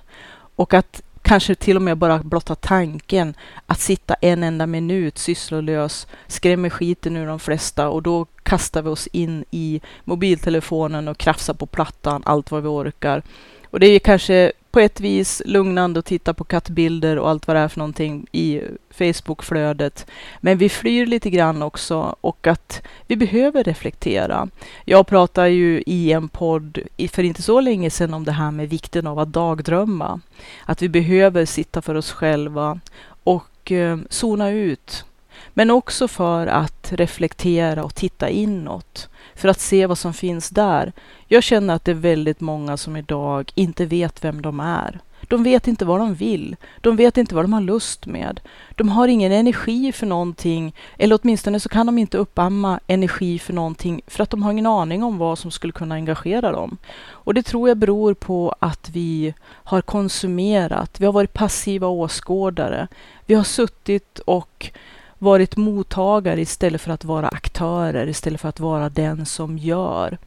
Och 0.56 0.74
att 0.74 1.02
kanske 1.22 1.54
till 1.54 1.76
och 1.76 1.82
med 1.82 1.98
bara 1.98 2.18
blotta 2.18 2.54
tanken 2.54 3.34
att 3.66 3.80
sitta 3.80 4.14
en 4.14 4.42
enda 4.42 4.66
minut 4.66 5.18
sysslolös 5.18 6.06
skrämmer 6.26 6.70
skiten 6.70 7.16
ur 7.16 7.26
de 7.26 7.38
flesta 7.38 7.88
och 7.88 8.02
då 8.02 8.26
kastar 8.42 8.82
vi 8.82 8.88
oss 8.88 9.06
in 9.12 9.44
i 9.50 9.80
mobiltelefonen 10.04 11.08
och 11.08 11.18
krafsar 11.18 11.54
på 11.54 11.66
plattan 11.66 12.22
allt 12.24 12.50
vad 12.50 12.62
vi 12.62 12.68
orkar. 12.68 13.22
Och 13.72 13.80
det 13.80 13.86
är 13.86 13.98
kanske 13.98 14.52
på 14.70 14.80
ett 14.80 15.00
vis 15.00 15.42
lugnande 15.44 15.98
att 15.98 16.06
titta 16.06 16.34
på 16.34 16.44
kattbilder 16.44 17.18
och 17.18 17.30
allt 17.30 17.46
vad 17.46 17.56
det 17.56 17.60
är 17.60 17.68
för 17.68 17.78
någonting 17.78 18.26
i 18.32 18.60
Facebookflödet. 18.90 20.06
Men 20.40 20.58
vi 20.58 20.68
flyr 20.68 21.06
lite 21.06 21.30
grann 21.30 21.62
också 21.62 22.16
och 22.20 22.46
att 22.46 22.82
vi 23.06 23.16
behöver 23.16 23.64
reflektera. 23.64 24.48
Jag 24.84 25.06
pratade 25.06 25.48
ju 25.48 25.82
i 25.86 26.12
en 26.12 26.28
podd 26.28 26.78
för 27.10 27.22
inte 27.22 27.42
så 27.42 27.60
länge 27.60 27.90
sedan 27.90 28.14
om 28.14 28.24
det 28.24 28.32
här 28.32 28.50
med 28.50 28.68
vikten 28.68 29.06
av 29.06 29.18
att 29.18 29.32
dagdrömma. 29.32 30.20
Att 30.64 30.82
vi 30.82 30.88
behöver 30.88 31.44
sitta 31.44 31.82
för 31.82 31.94
oss 31.94 32.12
själva 32.12 32.80
och 33.24 33.72
eh, 33.72 33.98
zona 34.08 34.50
ut. 34.50 35.04
Men 35.54 35.70
också 35.70 36.08
för 36.08 36.46
att 36.46 36.92
reflektera 36.92 37.84
och 37.84 37.94
titta 37.94 38.28
inåt 38.28 39.08
för 39.34 39.48
att 39.48 39.60
se 39.60 39.86
vad 39.86 39.98
som 39.98 40.14
finns 40.14 40.50
där. 40.50 40.92
Jag 41.26 41.42
känner 41.42 41.74
att 41.74 41.84
det 41.84 41.90
är 41.90 41.94
väldigt 41.94 42.40
många 42.40 42.76
som 42.76 42.96
idag 42.96 43.52
inte 43.54 43.86
vet 43.86 44.24
vem 44.24 44.42
de 44.42 44.60
är. 44.60 45.00
De 45.28 45.42
vet 45.42 45.68
inte 45.68 45.84
vad 45.84 46.00
de 46.00 46.14
vill. 46.14 46.56
De 46.80 46.96
vet 46.96 47.16
inte 47.16 47.34
vad 47.34 47.44
de 47.44 47.52
har 47.52 47.60
lust 47.60 48.06
med. 48.06 48.40
De 48.70 48.88
har 48.88 49.08
ingen 49.08 49.32
energi 49.32 49.92
för 49.92 50.06
någonting, 50.06 50.74
eller 50.98 51.18
åtminstone 51.22 51.60
så 51.60 51.68
kan 51.68 51.86
de 51.86 51.98
inte 51.98 52.18
uppamma 52.18 52.80
energi 52.86 53.38
för 53.38 53.52
någonting 53.52 54.02
för 54.06 54.22
att 54.22 54.30
de 54.30 54.42
har 54.42 54.52
ingen 54.52 54.66
aning 54.66 55.02
om 55.02 55.18
vad 55.18 55.38
som 55.38 55.50
skulle 55.50 55.72
kunna 55.72 55.94
engagera 55.94 56.52
dem. 56.52 56.76
Och 57.08 57.34
det 57.34 57.42
tror 57.42 57.68
jag 57.68 57.78
beror 57.78 58.14
på 58.14 58.54
att 58.58 58.90
vi 58.92 59.34
har 59.44 59.80
konsumerat. 59.80 61.00
Vi 61.00 61.06
har 61.06 61.12
varit 61.12 61.32
passiva 61.32 61.86
åskådare. 61.86 62.88
Vi 63.26 63.34
har 63.34 63.44
suttit 63.44 64.18
och 64.18 64.70
varit 65.22 65.56
mottagare 65.56 66.40
istället 66.40 66.80
för 66.80 66.92
att 66.92 67.04
vara 67.04 67.28
aktörer, 67.28 68.06
istället 68.08 68.40
för 68.40 68.48
att 68.48 68.60
vara 68.60 68.88
den 68.88 69.26
som 69.26 69.58
gör. 69.58 70.18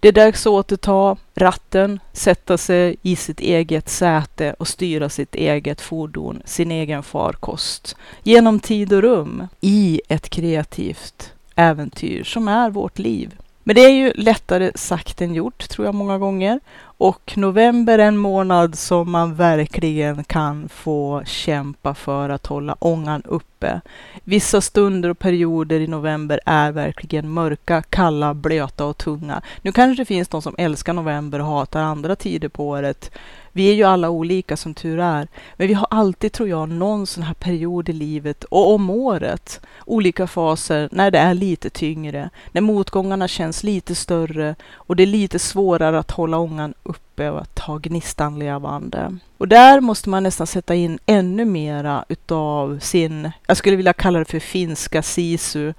Det 0.00 0.08
är 0.08 0.12
dags 0.12 0.46
att 0.46 0.50
återta 0.50 1.16
ratten, 1.34 2.00
sätta 2.12 2.58
sig 2.58 2.96
i 3.02 3.16
sitt 3.16 3.40
eget 3.40 3.88
säte 3.88 4.54
och 4.58 4.68
styra 4.68 5.08
sitt 5.08 5.34
eget 5.34 5.80
fordon, 5.80 6.42
sin 6.44 6.70
egen 6.70 7.02
farkost, 7.02 7.96
genom 8.22 8.60
tid 8.60 8.92
och 8.92 9.02
rum 9.02 9.48
i 9.60 10.00
ett 10.08 10.28
kreativt 10.28 11.32
äventyr 11.54 12.24
som 12.24 12.48
är 12.48 12.70
vårt 12.70 12.98
liv. 12.98 13.34
Men 13.68 13.74
det 13.76 13.80
är 13.80 13.90
ju 13.90 14.12
lättare 14.14 14.72
sagt 14.74 15.22
än 15.22 15.34
gjort, 15.34 15.68
tror 15.68 15.86
jag 15.86 15.94
många 15.94 16.18
gånger. 16.18 16.60
Och 16.82 17.32
november 17.36 17.98
är 17.98 18.08
en 18.08 18.16
månad 18.16 18.78
som 18.78 19.10
man 19.10 19.34
verkligen 19.34 20.24
kan 20.24 20.68
få 20.68 21.22
kämpa 21.24 21.94
för 21.94 22.28
att 22.28 22.46
hålla 22.46 22.76
ångan 22.78 23.22
uppe. 23.24 23.80
Vissa 24.24 24.60
stunder 24.60 25.08
och 25.08 25.18
perioder 25.18 25.80
i 25.80 25.86
november 25.86 26.40
är 26.46 26.72
verkligen 26.72 27.30
mörka, 27.30 27.82
kalla, 27.82 28.34
blöta 28.34 28.84
och 28.84 28.98
tunga. 28.98 29.42
Nu 29.62 29.72
kanske 29.72 30.02
det 30.02 30.06
finns 30.06 30.28
de 30.28 30.42
som 30.42 30.54
älskar 30.58 30.92
november 30.92 31.38
och 31.38 31.46
hatar 31.46 31.82
andra 31.82 32.16
tider 32.16 32.48
på 32.48 32.68
året. 32.68 33.10
Vi 33.56 33.70
är 33.70 33.74
ju 33.74 33.84
alla 33.84 34.10
olika 34.10 34.56
som 34.56 34.74
tur 34.74 35.00
är. 35.00 35.28
Men 35.56 35.68
vi 35.68 35.74
har 35.74 35.86
alltid, 35.90 36.32
tror 36.32 36.48
jag, 36.48 36.68
någon 36.68 37.06
sån 37.06 37.22
här 37.22 37.34
period 37.34 37.88
i 37.88 37.92
livet 37.92 38.44
och 38.44 38.74
om 38.74 38.90
året, 38.90 39.60
olika 39.86 40.26
faser 40.26 40.88
när 40.92 41.10
det 41.10 41.18
är 41.18 41.34
lite 41.34 41.70
tyngre, 41.70 42.30
när 42.52 42.60
motgångarna 42.60 43.28
känns 43.28 43.62
lite 43.62 43.94
större 43.94 44.54
och 44.72 44.96
det 44.96 45.02
är 45.02 45.06
lite 45.06 45.38
svårare 45.38 45.98
att 45.98 46.10
hålla 46.10 46.38
ångan 46.38 46.74
uppe 46.82 47.30
och 47.30 47.40
att 47.40 47.58
ha 47.58 47.78
gnistan 47.78 48.38
levande. 48.38 49.18
Och 49.38 49.48
där 49.48 49.80
måste 49.80 50.08
man 50.08 50.22
nästan 50.22 50.46
sätta 50.46 50.74
in 50.74 50.98
ännu 51.06 51.44
mera 51.44 52.04
utav 52.08 52.78
sin, 52.78 53.30
jag 53.46 53.56
skulle 53.56 53.76
vilja 53.76 53.92
kalla 53.92 54.18
det 54.18 54.24
för 54.24 54.38
finska 54.38 55.02
sisu. 55.02 55.72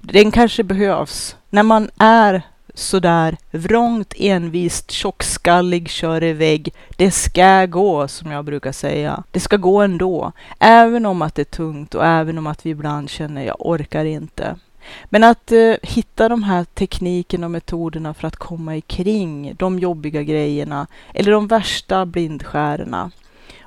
Den 0.00 0.30
kanske 0.30 0.64
behövs 0.64 1.36
när 1.50 1.62
man 1.62 1.90
är 1.98 2.42
sådär 2.74 3.36
vrångt, 3.50 4.14
envist, 4.16 4.90
tjockskallig, 4.90 5.88
kör 5.88 6.24
iväg. 6.24 6.74
Det 6.96 7.10
ska 7.10 7.66
gå, 7.66 8.08
som 8.08 8.30
jag 8.30 8.44
brukar 8.44 8.72
säga. 8.72 9.22
Det 9.30 9.40
ska 9.40 9.56
gå 9.56 9.80
ändå. 9.80 10.32
Även 10.58 11.06
om 11.06 11.22
att 11.22 11.34
det 11.34 11.42
är 11.42 11.56
tungt 11.56 11.94
och 11.94 12.06
även 12.06 12.38
om 12.38 12.46
att 12.46 12.66
vi 12.66 12.70
ibland 12.70 13.10
känner 13.10 13.42
jag 13.42 13.56
orkar 13.58 14.04
inte. 14.04 14.56
Men 15.04 15.24
att 15.24 15.52
eh, 15.52 15.74
hitta 15.82 16.28
de 16.28 16.42
här 16.42 16.64
teknikerna 16.64 17.46
och 17.46 17.50
metoderna 17.50 18.14
för 18.14 18.28
att 18.28 18.36
komma 18.36 18.76
ikring 18.76 19.54
de 19.58 19.78
jobbiga 19.78 20.22
grejerna 20.22 20.86
eller 21.14 21.32
de 21.32 21.46
värsta 21.46 22.06
blindskärerna. 22.06 23.10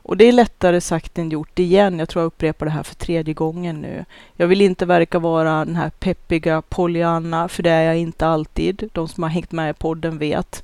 Och 0.08 0.18
det 0.18 0.26
är 0.26 0.32
lättare 0.32 0.82
sagt 0.82 1.18
än 1.18 1.30
gjort 1.30 1.60
igen. 1.60 2.00
Jag 2.00 2.10
tror 2.10 2.22
jag 2.22 2.28
upprepar 2.28 2.66
det 2.66 2.72
här 2.72 2.84
för 2.84 2.96
tredje 2.96 3.34
gången 3.34 3.82
nu. 3.82 4.06
Jag 4.36 4.48
vill 4.48 4.62
inte 4.62 4.86
verka 4.86 5.20
vara 5.20 5.66
den 5.66 5.76
här 5.76 5.90
peppiga 5.90 6.62
Pollyanna, 6.62 7.48
för 7.48 7.64
det 7.64 7.70
är 7.70 7.84
jag 7.84 7.98
inte 7.98 8.28
alltid. 8.28 8.90
De 8.94 9.08
som 9.08 9.24
har 9.24 9.30
hängt 9.30 9.52
med 9.52 9.70
i 9.70 9.74
podden 9.74 10.18
vet. 10.18 10.64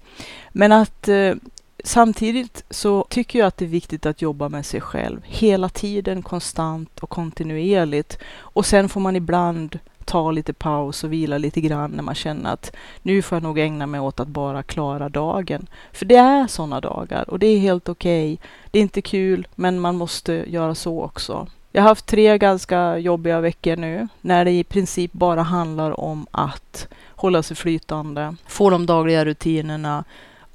Men 0.51 0.71
att 0.71 1.07
eh, 1.07 1.33
samtidigt 1.83 2.63
så 2.69 3.05
tycker 3.09 3.39
jag 3.39 3.47
att 3.47 3.57
det 3.57 3.65
är 3.65 3.69
viktigt 3.69 4.05
att 4.05 4.21
jobba 4.21 4.49
med 4.49 4.65
sig 4.65 4.81
själv 4.81 5.21
hela 5.23 5.69
tiden, 5.69 6.21
konstant 6.21 6.99
och 6.99 7.09
kontinuerligt. 7.09 8.17
Och 8.35 8.65
sen 8.65 8.89
får 8.89 8.99
man 8.99 9.15
ibland 9.15 9.79
ta 10.05 10.31
lite 10.31 10.53
paus 10.53 11.03
och 11.03 11.13
vila 11.13 11.37
lite 11.37 11.61
grann 11.61 11.91
när 11.91 12.03
man 12.03 12.15
känner 12.15 12.53
att 12.53 12.75
nu 13.01 13.21
får 13.21 13.35
jag 13.35 13.43
nog 13.43 13.59
ägna 13.59 13.87
mig 13.87 13.99
åt 13.99 14.19
att 14.19 14.27
bara 14.27 14.63
klara 14.63 15.09
dagen. 15.09 15.67
För 15.91 16.05
det 16.05 16.15
är 16.15 16.47
sådana 16.47 16.81
dagar 16.81 17.29
och 17.29 17.39
det 17.39 17.47
är 17.47 17.59
helt 17.59 17.89
okej. 17.89 18.33
Okay. 18.33 18.47
Det 18.71 18.79
är 18.79 18.83
inte 18.83 19.01
kul, 19.01 19.47
men 19.55 19.79
man 19.79 19.95
måste 19.95 20.33
göra 20.33 20.75
så 20.75 21.03
också. 21.03 21.47
Jag 21.71 21.81
har 21.81 21.89
haft 21.89 22.05
tre 22.05 22.37
ganska 22.37 22.97
jobbiga 22.97 23.39
veckor 23.39 23.75
nu 23.75 24.07
när 24.21 24.45
det 24.45 24.51
i 24.51 24.63
princip 24.63 25.13
bara 25.13 25.41
handlar 25.41 25.99
om 25.99 26.27
att 26.31 26.87
hålla 27.09 27.43
sig 27.43 27.57
flytande, 27.57 28.35
få 28.47 28.69
de 28.69 28.85
dagliga 28.85 29.25
rutinerna 29.25 30.03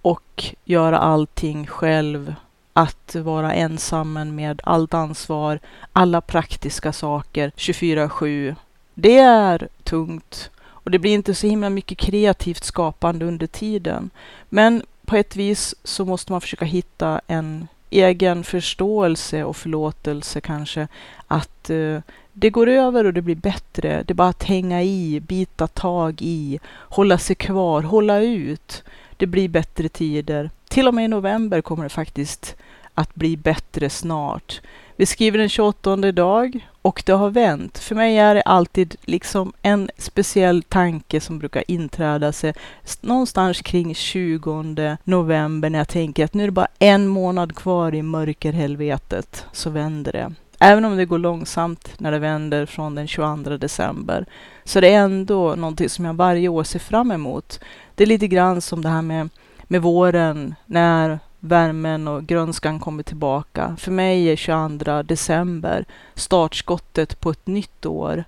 och 0.02 0.44
göra 0.64 0.98
allting 0.98 1.66
själv 1.66 2.34
att 2.72 3.14
vara 3.14 3.54
ensam 3.54 4.34
med 4.34 4.60
allt 4.64 4.94
ansvar, 4.94 5.60
alla 5.92 6.20
praktiska 6.20 6.92
saker 6.92 7.52
24-7. 7.56 8.56
Det 9.00 9.18
är 9.18 9.68
tungt 9.82 10.50
och 10.60 10.90
det 10.90 10.98
blir 10.98 11.14
inte 11.14 11.34
så 11.34 11.46
himla 11.46 11.70
mycket 11.70 11.98
kreativt 11.98 12.64
skapande 12.64 13.24
under 13.24 13.46
tiden. 13.46 14.10
Men 14.48 14.82
på 15.06 15.16
ett 15.16 15.36
vis 15.36 15.74
så 15.84 16.04
måste 16.04 16.32
man 16.32 16.40
försöka 16.40 16.64
hitta 16.64 17.20
en 17.26 17.68
egen 17.90 18.44
förståelse 18.44 19.44
och 19.44 19.56
förlåtelse 19.56 20.40
kanske. 20.40 20.88
Att 21.26 21.70
eh, 21.70 22.00
det 22.32 22.50
går 22.50 22.68
över 22.68 23.04
och 23.04 23.14
det 23.14 23.22
blir 23.22 23.34
bättre. 23.34 24.02
Det 24.06 24.12
är 24.12 24.14
bara 24.14 24.28
att 24.28 24.44
hänga 24.44 24.82
i, 24.82 25.20
bita 25.20 25.66
tag 25.66 26.22
i, 26.22 26.58
hålla 26.74 27.18
sig 27.18 27.36
kvar, 27.36 27.82
hålla 27.82 28.20
ut. 28.20 28.82
Det 29.16 29.26
blir 29.26 29.48
bättre 29.48 29.88
tider. 29.88 30.50
Till 30.68 30.88
och 30.88 30.94
med 30.94 31.04
i 31.04 31.08
november 31.08 31.60
kommer 31.60 31.82
det 31.82 31.88
faktiskt 31.88 32.56
att 32.98 33.14
bli 33.14 33.36
bättre 33.36 33.90
snart. 33.90 34.60
Vi 34.96 35.06
skriver 35.06 35.38
den 35.38 35.48
28 35.48 35.96
dag 35.96 36.66
och 36.82 37.02
det 37.06 37.12
har 37.12 37.30
vänt. 37.30 37.78
För 37.78 37.94
mig 37.94 38.18
är 38.18 38.34
det 38.34 38.42
alltid 38.42 38.96
liksom 39.04 39.52
en 39.62 39.90
speciell 39.98 40.62
tanke 40.62 41.20
som 41.20 41.38
brukar 41.38 41.64
inträda 41.68 42.32
sig 42.32 42.54
någonstans 43.00 43.60
kring 43.60 43.94
20 43.94 44.96
november 45.04 45.70
när 45.70 45.78
jag 45.78 45.88
tänker 45.88 46.24
att 46.24 46.34
nu 46.34 46.42
är 46.42 46.46
det 46.46 46.52
bara 46.52 46.68
en 46.78 47.06
månad 47.06 47.56
kvar 47.56 47.94
i 47.94 48.02
mörkerhelvetet 48.02 49.46
så 49.52 49.70
vänder 49.70 50.12
det. 50.12 50.32
Även 50.60 50.84
om 50.84 50.96
det 50.96 51.04
går 51.04 51.18
långsamt 51.18 51.92
när 51.98 52.12
det 52.12 52.18
vänder 52.18 52.66
från 52.66 52.94
den 52.94 53.06
22 53.06 53.56
december 53.56 54.26
så 54.64 54.80
det 54.80 54.88
är 54.88 54.98
ändå 54.98 55.54
någonting 55.54 55.88
som 55.88 56.04
jag 56.04 56.14
varje 56.14 56.48
år 56.48 56.64
ser 56.64 56.78
fram 56.78 57.10
emot. 57.10 57.60
Det 57.94 58.04
är 58.04 58.08
lite 58.08 58.28
grann 58.28 58.60
som 58.60 58.82
det 58.82 58.88
här 58.88 59.02
med, 59.02 59.28
med 59.62 59.82
våren 59.82 60.54
när 60.66 61.18
värmen 61.48 62.08
och 62.08 62.26
grönskan 62.26 62.80
kommer 62.80 63.02
tillbaka. 63.02 63.76
För 63.78 63.90
mig 63.90 64.28
är 64.28 64.36
22 64.36 65.02
december 65.02 65.84
startskottet 66.14 67.20
på 67.20 67.30
ett 67.30 67.46
nytt 67.46 67.86
år. 67.86 68.24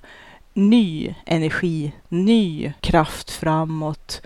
Ny 0.55 1.15
energi, 1.27 1.93
ny 2.09 2.73
kraft 2.81 3.31
framåt. 3.31 4.23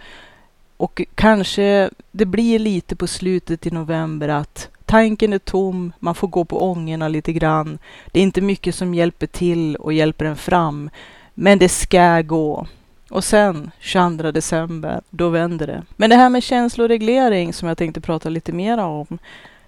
Och 0.76 1.02
kanske 1.14 1.90
det 2.10 2.26
blir 2.26 2.58
lite 2.58 2.96
på 2.96 3.06
slutet 3.06 3.66
i 3.66 3.70
november 3.70 4.28
att 4.28 4.68
tanken 4.84 5.32
är 5.32 5.38
tom, 5.38 5.92
man 5.98 6.14
får 6.14 6.28
gå 6.28 6.44
på 6.44 6.62
ångorna 6.62 7.08
lite 7.08 7.32
grann. 7.32 7.78
Det 8.12 8.18
är 8.20 8.22
inte 8.22 8.40
mycket 8.40 8.74
som 8.74 8.94
hjälper 8.94 9.26
till 9.26 9.76
och 9.76 9.92
hjälper 9.92 10.24
en 10.24 10.36
fram, 10.36 10.90
men 11.34 11.58
det 11.58 11.68
ska 11.68 12.22
gå. 12.22 12.66
Och 13.10 13.24
sen 13.24 13.70
22 13.80 14.30
december, 14.30 15.00
då 15.10 15.28
vänder 15.28 15.66
det. 15.66 15.82
Men 15.96 16.10
det 16.10 16.16
här 16.16 16.28
med 16.28 16.42
känsloreglering 16.42 17.52
som 17.52 17.68
jag 17.68 17.78
tänkte 17.78 18.00
prata 18.00 18.28
lite 18.28 18.52
mer 18.52 18.78
om. 18.78 19.18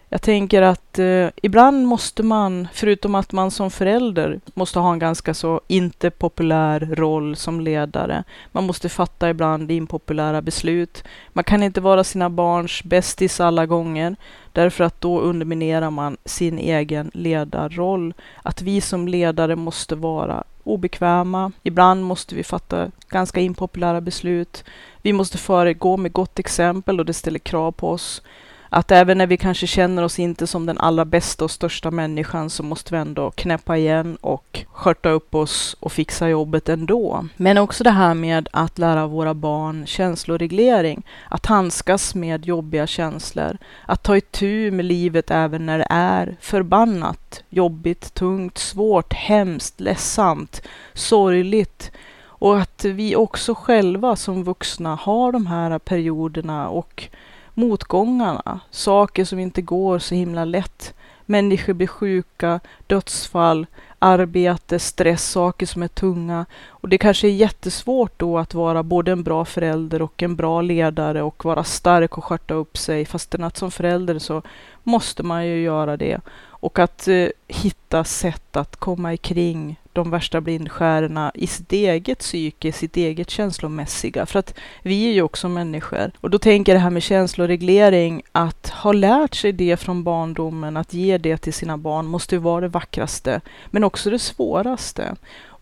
Jag 0.08 0.22
tänker 0.22 0.62
att 0.62 0.98
eh, 0.98 1.28
ibland 1.42 1.86
måste 1.86 2.22
man, 2.22 2.68
förutom 2.72 3.14
att 3.14 3.32
man 3.32 3.50
som 3.50 3.70
förälder 3.70 4.40
måste 4.54 4.78
ha 4.78 4.92
en 4.92 4.98
ganska 4.98 5.34
så 5.34 5.60
inte 5.68 6.10
populär 6.10 6.80
roll 6.80 7.36
som 7.36 7.60
ledare. 7.60 8.24
Man 8.52 8.66
måste 8.66 8.88
fatta 8.88 9.30
ibland 9.30 9.70
impopulära 9.70 10.42
beslut. 10.42 11.04
Man 11.28 11.44
kan 11.44 11.62
inte 11.62 11.80
vara 11.80 12.04
sina 12.04 12.30
barns 12.30 12.84
bästis 12.84 13.40
alla 13.40 13.66
gånger, 13.66 14.16
därför 14.52 14.84
att 14.84 15.00
då 15.00 15.20
underminerar 15.20 15.90
man 15.90 16.16
sin 16.24 16.58
egen 16.58 17.10
ledarroll. 17.14 18.14
Att 18.42 18.62
vi 18.62 18.80
som 18.80 19.08
ledare 19.08 19.56
måste 19.56 19.94
vara 19.94 20.44
obekväma. 20.64 21.52
Ibland 21.62 22.04
måste 22.04 22.34
vi 22.34 22.44
fatta 22.44 22.90
ganska 23.08 23.40
impopulära 23.40 24.00
beslut. 24.00 24.64
Vi 25.02 25.12
måste 25.12 25.38
föregå 25.38 25.96
med 25.96 26.12
gott 26.12 26.38
exempel 26.38 27.00
och 27.00 27.06
det 27.06 27.12
ställer 27.12 27.38
krav 27.38 27.72
på 27.72 27.90
oss. 27.90 28.22
Att 28.68 28.90
även 28.90 29.18
när 29.18 29.26
vi 29.26 29.36
kanske 29.36 29.66
känner 29.66 30.02
oss 30.02 30.18
inte 30.18 30.46
som 30.46 30.66
den 30.66 30.78
allra 30.78 31.04
bästa 31.04 31.44
och 31.44 31.50
största 31.50 31.90
människan 31.90 32.50
så 32.50 32.62
måste 32.62 32.94
vi 32.94 33.00
ändå 33.00 33.30
knäppa 33.30 33.76
igen 33.76 34.16
och 34.20 34.64
skörta 34.72 35.08
upp 35.08 35.34
oss 35.34 35.76
och 35.80 35.92
fixa 35.92 36.28
jobbet 36.28 36.68
ändå. 36.68 37.26
Men 37.36 37.58
också 37.58 37.84
det 37.84 37.90
här 37.90 38.14
med 38.14 38.48
att 38.52 38.78
lära 38.78 39.06
våra 39.06 39.34
barn 39.34 39.86
känsloreglering, 39.86 41.02
att 41.28 41.46
handskas 41.46 42.14
med 42.14 42.46
jobbiga 42.46 42.86
känslor, 42.86 43.58
att 43.86 44.02
ta 44.02 44.16
itu 44.16 44.70
med 44.70 44.84
livet 44.84 45.30
även 45.30 45.66
när 45.66 45.78
det 45.78 45.86
är 45.90 46.36
förbannat, 46.40 47.42
jobbigt, 47.48 48.14
tungt, 48.14 48.58
svårt, 48.58 49.12
hemskt, 49.12 49.80
ledsamt, 49.80 50.62
sorgligt. 50.94 51.92
Och 52.38 52.58
att 52.58 52.84
vi 52.84 53.16
också 53.16 53.54
själva 53.54 54.16
som 54.16 54.44
vuxna 54.44 54.94
har 54.94 55.32
de 55.32 55.46
här 55.46 55.78
perioderna 55.78 56.68
och 56.68 57.08
motgångarna, 57.56 58.60
saker 58.70 59.24
som 59.24 59.38
inte 59.38 59.62
går 59.62 59.98
så 59.98 60.14
himla 60.14 60.44
lätt. 60.44 60.94
Människor 61.26 61.72
blir 61.72 61.86
sjuka, 61.86 62.60
dödsfall, 62.86 63.66
arbete, 63.98 64.78
stress, 64.78 65.30
saker 65.30 65.66
som 65.66 65.82
är 65.82 65.88
tunga. 65.88 66.46
Och 66.68 66.88
det 66.88 66.98
kanske 66.98 67.28
är 67.28 67.32
jättesvårt 67.32 68.18
då 68.18 68.38
att 68.38 68.54
vara 68.54 68.82
både 68.82 69.12
en 69.12 69.22
bra 69.22 69.44
förälder 69.44 70.02
och 70.02 70.22
en 70.22 70.36
bra 70.36 70.60
ledare 70.60 71.22
och 71.22 71.44
vara 71.44 71.64
stark 71.64 72.18
och 72.18 72.24
skörta 72.24 72.54
upp 72.54 72.78
sig. 72.78 73.04
Fastän 73.04 73.44
att 73.44 73.56
som 73.56 73.70
förälder 73.70 74.18
så 74.18 74.42
måste 74.82 75.22
man 75.22 75.46
ju 75.46 75.62
göra 75.62 75.96
det. 75.96 76.20
Och 76.58 76.78
att 76.78 77.08
eh, 77.08 77.28
hitta 77.48 77.85
sätt 78.04 78.56
att 78.56 78.76
komma 78.76 79.14
ikring 79.14 79.76
de 79.96 80.10
värsta 80.10 80.40
blindskärorna 80.40 81.32
i 81.34 81.46
sitt 81.46 81.72
eget 81.72 82.18
psyke, 82.18 82.72
sitt 82.72 82.96
eget 82.96 83.30
känslomässiga. 83.30 84.26
För 84.26 84.38
att 84.38 84.54
vi 84.82 85.08
är 85.08 85.12
ju 85.12 85.22
också 85.22 85.48
människor. 85.48 86.10
Och 86.20 86.30
då 86.30 86.38
tänker 86.38 86.72
jag 86.72 86.80
det 86.80 86.82
här 86.82 86.90
med 86.90 87.02
känsloreglering, 87.02 88.22
att 88.32 88.68
ha 88.68 88.92
lärt 88.92 89.34
sig 89.34 89.52
det 89.52 89.76
från 89.76 90.04
barndomen, 90.04 90.76
att 90.76 90.94
ge 90.94 91.18
det 91.18 91.36
till 91.36 91.52
sina 91.52 91.76
barn, 91.76 92.06
måste 92.06 92.34
ju 92.34 92.40
vara 92.40 92.60
det 92.60 92.68
vackraste, 92.68 93.40
men 93.66 93.84
också 93.84 94.10
det 94.10 94.18
svåraste. 94.18 95.16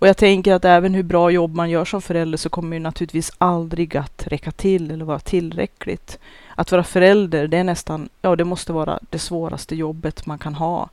Och 0.05 0.09
jag 0.09 0.16
tänker 0.16 0.53
att 0.53 0.64
även 0.64 0.94
hur 0.94 1.03
bra 1.03 1.31
jobb 1.31 1.55
man 1.55 1.70
gör 1.70 1.85
som 1.85 2.03
förälder 2.03 2.38
så 2.38 2.49
kommer 2.49 2.77
ju 2.77 2.83
naturligtvis 2.83 3.33
aldrig 3.38 3.97
att 3.97 4.27
räcka 4.27 4.51
till 4.51 4.90
eller 4.90 5.05
vara 5.05 5.18
tillräckligt. 5.18 6.18
Att 6.55 6.73
vara 6.73 6.85
förälder, 6.85 7.49
det 7.49 7.57
är 7.57 7.64
nästan, 7.64 8.09
ja 8.23 8.37
det 8.37 8.44
måste 8.44 8.73
vara 8.73 8.99
det 9.11 9.18
svåraste 9.18 9.77
jobbet 9.77 10.27
man 10.27 10.38
kan 10.38 10.55
ha 10.55 10.88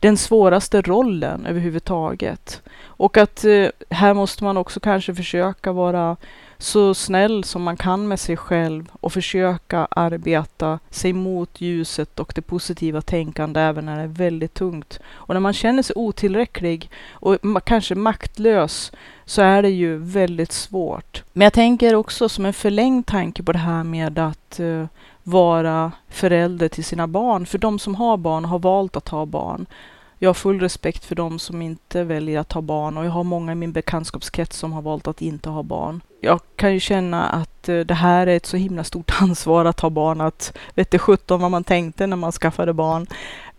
den 0.00 0.16
svåraste 0.16 0.82
rollen 0.82 1.46
överhuvudtaget. 1.46 2.62
Och 2.84 3.16
att 3.16 3.44
eh, 3.44 3.68
här 3.90 4.14
måste 4.14 4.44
man 4.44 4.56
också 4.56 4.80
kanske 4.80 5.14
försöka 5.14 5.72
vara 5.72 6.16
så 6.58 6.94
snäll 6.94 7.44
som 7.44 7.62
man 7.62 7.76
kan 7.76 8.08
med 8.08 8.20
sig 8.20 8.36
själv 8.36 8.90
och 9.00 9.12
försöka 9.12 9.88
arbeta 9.90 10.78
sig 10.90 11.12
mot 11.12 11.60
ljuset 11.60 12.20
och 12.20 12.32
det 12.34 12.42
positiva 12.42 13.00
tänkande 13.00 13.60
även 13.60 13.86
när 13.86 13.96
det 13.96 14.02
är 14.02 14.06
väldigt 14.06 14.54
tungt. 14.54 14.98
Och 15.06 15.34
när 15.34 15.40
man 15.40 15.52
känner 15.52 15.82
sig 15.82 15.96
otillräcklig 15.96 16.90
och 17.10 17.38
kanske 17.64 17.94
maktlös 17.94 18.92
så 19.24 19.42
är 19.42 19.62
det 19.62 19.70
ju 19.70 19.96
väldigt 19.98 20.52
svårt. 20.52 21.22
Men 21.32 21.44
jag 21.44 21.52
tänker 21.52 21.94
också 21.94 22.28
som 22.28 22.46
en 22.46 22.52
förlängd 22.52 23.06
tanke 23.06 23.42
på 23.42 23.52
det 23.52 23.58
här 23.58 23.84
med 23.84 24.18
att 24.18 24.60
eh, 24.60 24.86
vara 25.24 25.92
förälder 26.08 26.68
till 26.68 26.84
sina 26.84 27.06
barn. 27.06 27.46
För 27.46 27.58
de 27.58 27.78
som 27.78 27.94
har 27.94 28.16
barn 28.16 28.44
har 28.44 28.58
valt 28.58 28.96
att 28.96 29.08
ha 29.08 29.26
barn. 29.26 29.66
Jag 30.18 30.28
har 30.28 30.34
full 30.34 30.60
respekt 30.60 31.04
för 31.04 31.14
de 31.14 31.38
som 31.38 31.62
inte 31.62 32.04
väljer 32.04 32.40
att 32.40 32.52
ha 32.52 32.60
barn 32.60 32.98
och 32.98 33.04
jag 33.04 33.10
har 33.10 33.24
många 33.24 33.52
i 33.52 33.54
min 33.54 33.72
bekantskapskrets 33.72 34.58
som 34.58 34.72
har 34.72 34.82
valt 34.82 35.08
att 35.08 35.22
inte 35.22 35.50
ha 35.50 35.62
barn. 35.62 36.00
Jag 36.20 36.40
kan 36.56 36.72
ju 36.72 36.80
känna 36.80 37.24
att 37.24 37.68
eh, 37.68 37.80
det 37.80 37.94
här 37.94 38.26
är 38.26 38.36
ett 38.36 38.46
så 38.46 38.56
himla 38.56 38.84
stort 38.84 39.12
ansvar 39.20 39.64
att 39.64 39.80
ha 39.80 39.90
barn 39.90 40.20
att 40.20 40.56
vet 40.74 41.00
sjutton 41.00 41.40
vad 41.40 41.50
man 41.50 41.64
tänkte 41.64 42.06
när 42.06 42.16
man 42.16 42.32
skaffade 42.32 42.72
barn. 42.72 43.06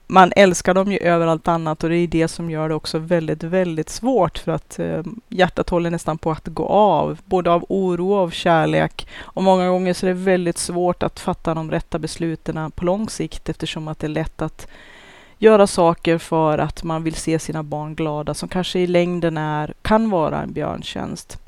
Man 0.07 0.31
älskar 0.35 0.73
dem 0.73 0.91
ju 0.91 0.97
över 0.97 1.27
allt 1.27 1.47
annat 1.47 1.83
och 1.83 1.89
det 1.89 1.95
är 1.95 2.07
det 2.07 2.27
som 2.27 2.49
gör 2.49 2.69
det 2.69 2.75
också 2.75 2.97
väldigt, 2.97 3.43
väldigt 3.43 3.89
svårt 3.89 4.37
för 4.37 4.51
att 4.51 4.79
eh, 4.79 5.03
hjärtat 5.29 5.69
håller 5.69 5.89
nästan 5.89 6.17
på 6.17 6.31
att 6.31 6.47
gå 6.47 6.65
av, 6.65 7.19
både 7.25 7.51
av 7.51 7.65
oro 7.69 8.11
och 8.11 8.19
av 8.19 8.29
kärlek. 8.29 9.07
Och 9.21 9.43
många 9.43 9.69
gånger 9.69 9.93
så 9.93 10.05
är 10.05 10.07
det 10.07 10.19
väldigt 10.19 10.57
svårt 10.57 11.03
att 11.03 11.19
fatta 11.19 11.53
de 11.53 11.71
rätta 11.71 11.99
besluten 11.99 12.71
på 12.71 12.85
lång 12.85 13.09
sikt 13.09 13.49
eftersom 13.49 13.87
att 13.87 13.99
det 13.99 14.07
är 14.07 14.09
lätt 14.09 14.41
att 14.41 14.67
göra 15.37 15.67
saker 15.67 16.17
för 16.17 16.57
att 16.57 16.83
man 16.83 17.03
vill 17.03 17.15
se 17.15 17.39
sina 17.39 17.63
barn 17.63 17.95
glada 17.95 18.33
som 18.33 18.49
kanske 18.49 18.79
i 18.79 18.87
längden 18.87 19.37
är, 19.37 19.73
kan 19.81 20.09
vara 20.09 20.41
en 20.41 20.53
björntjänst. 20.53 21.39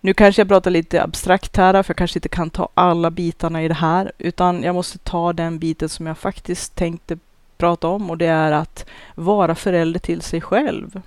Nu 0.00 0.14
kanske 0.14 0.40
jag 0.40 0.48
pratar 0.48 0.70
lite 0.70 1.02
abstrakt 1.02 1.56
här, 1.56 1.82
för 1.82 1.90
jag 1.90 1.96
kanske 1.96 2.18
inte 2.18 2.28
kan 2.28 2.50
ta 2.50 2.68
alla 2.74 3.10
bitarna 3.10 3.62
i 3.62 3.68
det 3.68 3.74
här, 3.74 4.12
utan 4.18 4.62
jag 4.62 4.74
måste 4.74 4.98
ta 4.98 5.32
den 5.32 5.58
biten 5.58 5.88
som 5.88 6.06
jag 6.06 6.18
faktiskt 6.18 6.76
tänkte 6.76 7.18
prata 7.60 7.88
om 7.88 8.10
och 8.10 8.18
det 8.18 8.26
är 8.26 8.52
att 8.52 8.86
vara 9.14 9.54
förälder 9.54 10.00
till 10.00 10.22
sig 10.22 10.40
själv. 10.40 11.02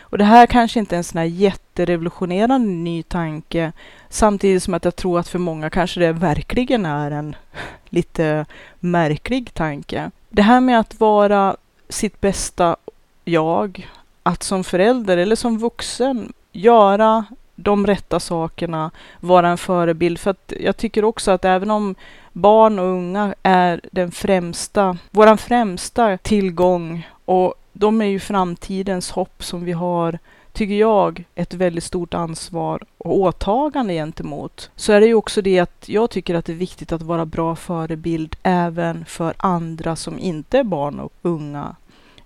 Och 0.00 0.18
det 0.18 0.24
här 0.24 0.46
kanske 0.46 0.78
inte 0.80 0.94
är 0.94 0.96
en 0.96 1.04
sån 1.04 1.18
här 1.18 1.24
jätterevolutionerande 1.24 2.68
ny 2.68 3.02
tanke, 3.02 3.72
samtidigt 4.08 4.62
som 4.62 4.74
att 4.74 4.84
jag 4.84 4.96
tror 4.96 5.18
att 5.18 5.28
för 5.28 5.38
många 5.38 5.70
kanske 5.70 6.00
det 6.00 6.12
verkligen 6.12 6.86
är 6.86 7.10
en 7.10 7.36
lite 7.88 8.46
märklig 8.80 9.54
tanke. 9.54 10.10
Det 10.28 10.42
här 10.42 10.60
med 10.60 10.80
att 10.80 11.00
vara 11.00 11.56
sitt 11.88 12.20
bästa 12.20 12.76
jag, 13.24 13.88
att 14.22 14.42
som 14.42 14.64
förälder 14.64 15.16
eller 15.16 15.36
som 15.36 15.58
vuxen 15.58 16.32
göra 16.52 17.24
de 17.54 17.86
rätta 17.86 18.20
sakerna, 18.20 18.90
vara 19.20 19.48
en 19.48 19.58
förebild. 19.58 20.18
För 20.18 20.30
att 20.30 20.52
jag 20.60 20.76
tycker 20.76 21.04
också 21.04 21.30
att 21.30 21.44
även 21.44 21.70
om 21.70 21.94
barn 22.32 22.78
och 22.78 22.84
unga 22.84 23.34
är 23.42 23.80
den 23.92 24.10
främsta, 24.10 24.98
våran 25.10 25.38
främsta 25.38 26.18
tillgång 26.18 27.08
och 27.24 27.54
de 27.72 28.00
är 28.00 28.06
ju 28.06 28.20
framtidens 28.20 29.10
hopp 29.10 29.44
som 29.44 29.64
vi 29.64 29.72
har 29.72 30.18
tycker 30.52 30.74
jag, 30.74 31.24
ett 31.34 31.54
väldigt 31.54 31.84
stort 31.84 32.14
ansvar 32.14 32.82
och 32.98 33.18
åtagande 33.18 33.94
gentemot. 33.94 34.70
Så 34.76 34.92
är 34.92 35.00
det 35.00 35.06
ju 35.06 35.14
också 35.14 35.42
det 35.42 35.58
att 35.58 35.88
jag 35.88 36.10
tycker 36.10 36.34
att 36.34 36.44
det 36.44 36.52
är 36.52 36.56
viktigt 36.56 36.92
att 36.92 37.02
vara 37.02 37.26
bra 37.26 37.56
förebild 37.56 38.36
även 38.42 39.04
för 39.04 39.34
andra 39.36 39.96
som 39.96 40.18
inte 40.18 40.58
är 40.58 40.64
barn 40.64 41.00
och 41.00 41.12
unga, 41.22 41.76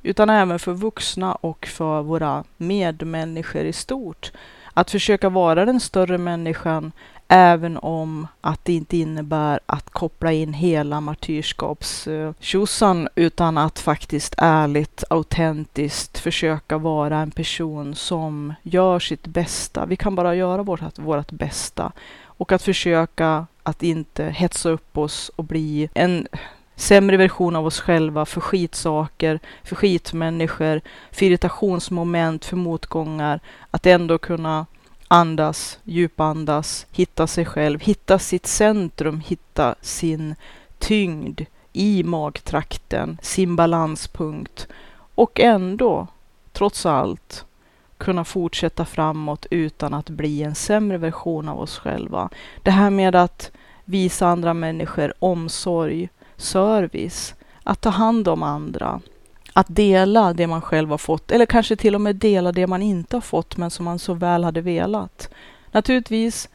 utan 0.02 0.30
även 0.30 0.58
för 0.58 0.72
vuxna 0.72 1.34
och 1.34 1.66
för 1.66 2.02
våra 2.02 2.44
medmänniskor 2.56 3.64
i 3.64 3.72
stort. 3.72 4.32
Att 4.74 4.90
försöka 4.90 5.28
vara 5.28 5.64
den 5.64 5.80
större 5.80 6.18
människan 6.18 6.92
Även 7.28 7.76
om 7.76 8.26
att 8.40 8.64
det 8.64 8.72
inte 8.72 8.96
innebär 8.96 9.60
att 9.66 9.90
koppla 9.90 10.32
in 10.32 10.52
hela 10.52 11.00
martyrskapstjosan 11.00 13.08
utan 13.14 13.58
att 13.58 13.78
faktiskt 13.78 14.34
ärligt, 14.38 15.04
autentiskt 15.10 16.18
försöka 16.18 16.78
vara 16.78 17.18
en 17.18 17.30
person 17.30 17.94
som 17.94 18.54
gör 18.62 18.98
sitt 18.98 19.26
bästa. 19.26 19.86
Vi 19.86 19.96
kan 19.96 20.14
bara 20.14 20.34
göra 20.34 20.62
vårt, 20.62 20.98
vårt 20.98 21.30
bästa 21.30 21.92
och 22.24 22.52
att 22.52 22.62
försöka 22.62 23.46
att 23.62 23.82
inte 23.82 24.24
hetsa 24.24 24.70
upp 24.70 24.98
oss 24.98 25.30
och 25.36 25.44
bli 25.44 25.88
en 25.94 26.26
sämre 26.76 27.16
version 27.16 27.56
av 27.56 27.66
oss 27.66 27.80
själva 27.80 28.26
för 28.26 28.40
skitsaker, 28.40 29.40
för 29.64 29.76
skitmänniskor, 29.76 30.80
för 31.10 31.26
irritationsmoment, 31.26 32.44
för 32.44 32.56
motgångar. 32.56 33.40
Att 33.70 33.86
ändå 33.86 34.18
kunna 34.18 34.66
andas, 35.14 35.78
djupandas, 35.84 36.86
hitta 36.92 37.26
sig 37.26 37.44
själv, 37.44 37.80
hitta 37.80 38.18
sitt 38.18 38.46
centrum, 38.46 39.20
hitta 39.20 39.74
sin 39.80 40.34
tyngd 40.78 41.40
i 41.72 42.02
magtrakten, 42.02 43.18
sin 43.22 43.56
balanspunkt 43.56 44.68
och 45.14 45.40
ändå, 45.40 46.06
trots 46.52 46.86
allt, 46.86 47.44
kunna 47.98 48.24
fortsätta 48.24 48.84
framåt 48.84 49.46
utan 49.50 49.94
att 49.94 50.10
bli 50.10 50.42
en 50.42 50.54
sämre 50.54 50.98
version 50.98 51.48
av 51.48 51.60
oss 51.60 51.78
själva. 51.78 52.30
Det 52.62 52.70
här 52.70 52.90
med 52.90 53.14
att 53.14 53.50
visa 53.84 54.26
andra 54.26 54.54
människor 54.54 55.14
omsorg, 55.18 56.08
service, 56.36 57.34
att 57.62 57.80
ta 57.80 57.90
hand 57.90 58.28
om 58.28 58.42
andra, 58.42 59.00
att 59.56 59.66
dela 59.68 60.32
det 60.32 60.46
man 60.46 60.60
själv 60.60 60.90
har 60.90 60.98
fått 60.98 61.30
eller 61.30 61.46
kanske 61.46 61.76
till 61.76 61.94
och 61.94 62.00
med 62.00 62.16
dela 62.16 62.52
det 62.52 62.66
man 62.66 62.82
inte 62.82 63.16
har 63.16 63.20
fått 63.20 63.56
men 63.56 63.70
som 63.70 63.84
man 63.84 63.98
så 63.98 64.14
väl 64.14 64.44
hade 64.44 64.60
velat. 64.60 65.28
Naturligtvis 65.70 66.48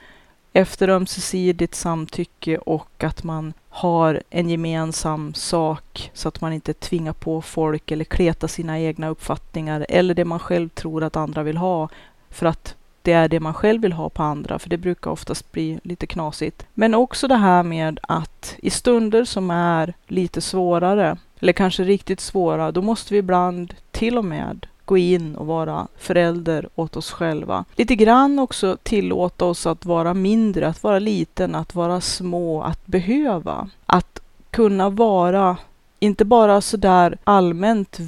efter 0.53 0.89
ömsesidigt 0.89 1.75
samtycke 1.75 2.57
och 2.57 3.03
att 3.03 3.23
man 3.23 3.53
har 3.69 4.23
en 4.29 4.49
gemensam 4.49 5.33
sak 5.33 6.11
så 6.13 6.27
att 6.27 6.41
man 6.41 6.53
inte 6.53 6.73
tvingar 6.73 7.13
på 7.13 7.41
folk 7.41 7.91
eller 7.91 8.05
kletar 8.05 8.47
sina 8.47 8.79
egna 8.79 9.09
uppfattningar 9.09 9.85
eller 9.89 10.13
det 10.13 10.25
man 10.25 10.39
själv 10.39 10.69
tror 10.69 11.03
att 11.03 11.15
andra 11.15 11.43
vill 11.43 11.57
ha 11.57 11.89
för 12.29 12.45
att 12.45 12.75
det 13.01 13.11
är 13.11 13.27
det 13.27 13.39
man 13.39 13.53
själv 13.53 13.81
vill 13.81 13.93
ha 13.93 14.09
på 14.09 14.23
andra, 14.23 14.59
för 14.59 14.69
det 14.69 14.77
brukar 14.77 15.11
oftast 15.11 15.51
bli 15.51 15.79
lite 15.83 16.07
knasigt. 16.07 16.65
Men 16.73 16.95
också 16.95 17.27
det 17.27 17.35
här 17.35 17.63
med 17.63 17.99
att 18.03 18.55
i 18.57 18.69
stunder 18.69 19.25
som 19.25 19.51
är 19.51 19.93
lite 20.07 20.41
svårare 20.41 21.17
eller 21.39 21.53
kanske 21.53 21.83
riktigt 21.83 22.19
svåra, 22.19 22.71
då 22.71 22.81
måste 22.81 23.13
vi 23.13 23.19
ibland 23.19 23.73
till 23.91 24.17
och 24.17 24.25
med 24.25 24.65
gå 24.85 24.97
in 24.97 25.35
och 25.35 25.47
vara 25.47 25.87
förälder 25.97 26.69
åt 26.75 26.97
oss 26.97 27.11
själva. 27.11 27.65
Lite 27.75 27.95
grann 27.95 28.39
också 28.39 28.77
tillåta 28.83 29.45
oss 29.45 29.67
att 29.67 29.85
vara 29.85 30.13
mindre, 30.13 30.67
att 30.67 30.83
vara 30.83 30.99
liten, 30.99 31.55
att 31.55 31.75
vara 31.75 32.01
små, 32.01 32.61
att 32.63 32.85
behöva. 32.87 33.69
Att 33.85 34.21
kunna 34.51 34.89
vara, 34.89 35.57
inte 35.99 36.25
bara 36.25 36.61
sådär 36.61 37.17
allmänt 37.23 37.99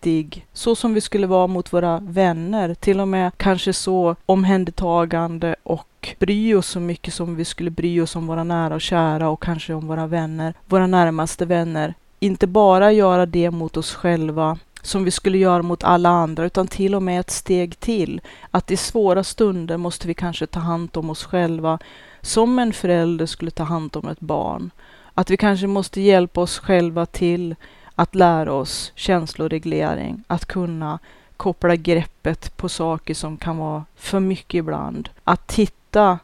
vettig, 0.00 0.46
så 0.52 0.74
som 0.74 0.94
vi 0.94 1.00
skulle 1.00 1.26
vara 1.26 1.46
mot 1.46 1.72
våra 1.72 2.00
vänner, 2.00 2.74
till 2.74 3.00
och 3.00 3.08
med 3.08 3.32
kanske 3.36 3.72
så 3.72 4.16
omhändertagande 4.26 5.56
och 5.62 6.16
bry 6.18 6.54
oss 6.54 6.66
så 6.66 6.80
mycket 6.80 7.14
som 7.14 7.36
vi 7.36 7.44
skulle 7.44 7.70
bry 7.70 8.00
oss 8.00 8.16
om 8.16 8.26
våra 8.26 8.44
nära 8.44 8.74
och 8.74 8.80
kära 8.80 9.28
och 9.28 9.42
kanske 9.42 9.74
om 9.74 9.86
våra 9.86 10.06
vänner, 10.06 10.54
våra 10.66 10.86
närmaste 10.86 11.46
vänner 11.46 11.94
inte 12.20 12.46
bara 12.46 12.92
göra 12.92 13.26
det 13.26 13.50
mot 13.50 13.76
oss 13.76 13.94
själva 13.94 14.58
som 14.82 15.04
vi 15.04 15.10
skulle 15.10 15.38
göra 15.38 15.62
mot 15.62 15.84
alla 15.84 16.08
andra, 16.08 16.44
utan 16.44 16.66
till 16.66 16.94
och 16.94 17.02
med 17.02 17.20
ett 17.20 17.30
steg 17.30 17.80
till. 17.80 18.20
Att 18.50 18.70
i 18.70 18.76
svåra 18.76 19.24
stunder 19.24 19.76
måste 19.76 20.08
vi 20.08 20.14
kanske 20.14 20.46
ta 20.46 20.60
hand 20.60 20.96
om 20.96 21.10
oss 21.10 21.24
själva 21.24 21.78
som 22.22 22.58
en 22.58 22.72
förälder 22.72 23.26
skulle 23.26 23.50
ta 23.50 23.64
hand 23.64 23.96
om 23.96 24.08
ett 24.08 24.20
barn. 24.20 24.70
Att 25.14 25.30
vi 25.30 25.36
kanske 25.36 25.66
måste 25.66 26.00
hjälpa 26.00 26.40
oss 26.40 26.58
själva 26.58 27.06
till 27.06 27.54
att 28.00 28.14
lära 28.14 28.52
oss 28.52 28.92
känsloreglering, 28.94 30.24
att 30.26 30.46
kunna 30.46 30.98
koppla 31.36 31.76
greppet 31.76 32.56
på 32.56 32.68
saker 32.68 33.14
som 33.14 33.36
kan 33.36 33.56
vara 33.56 33.84
för 33.96 34.20
mycket 34.20 34.58
ibland. 34.58 35.08
Att 35.24 35.52
hitta 35.52 36.18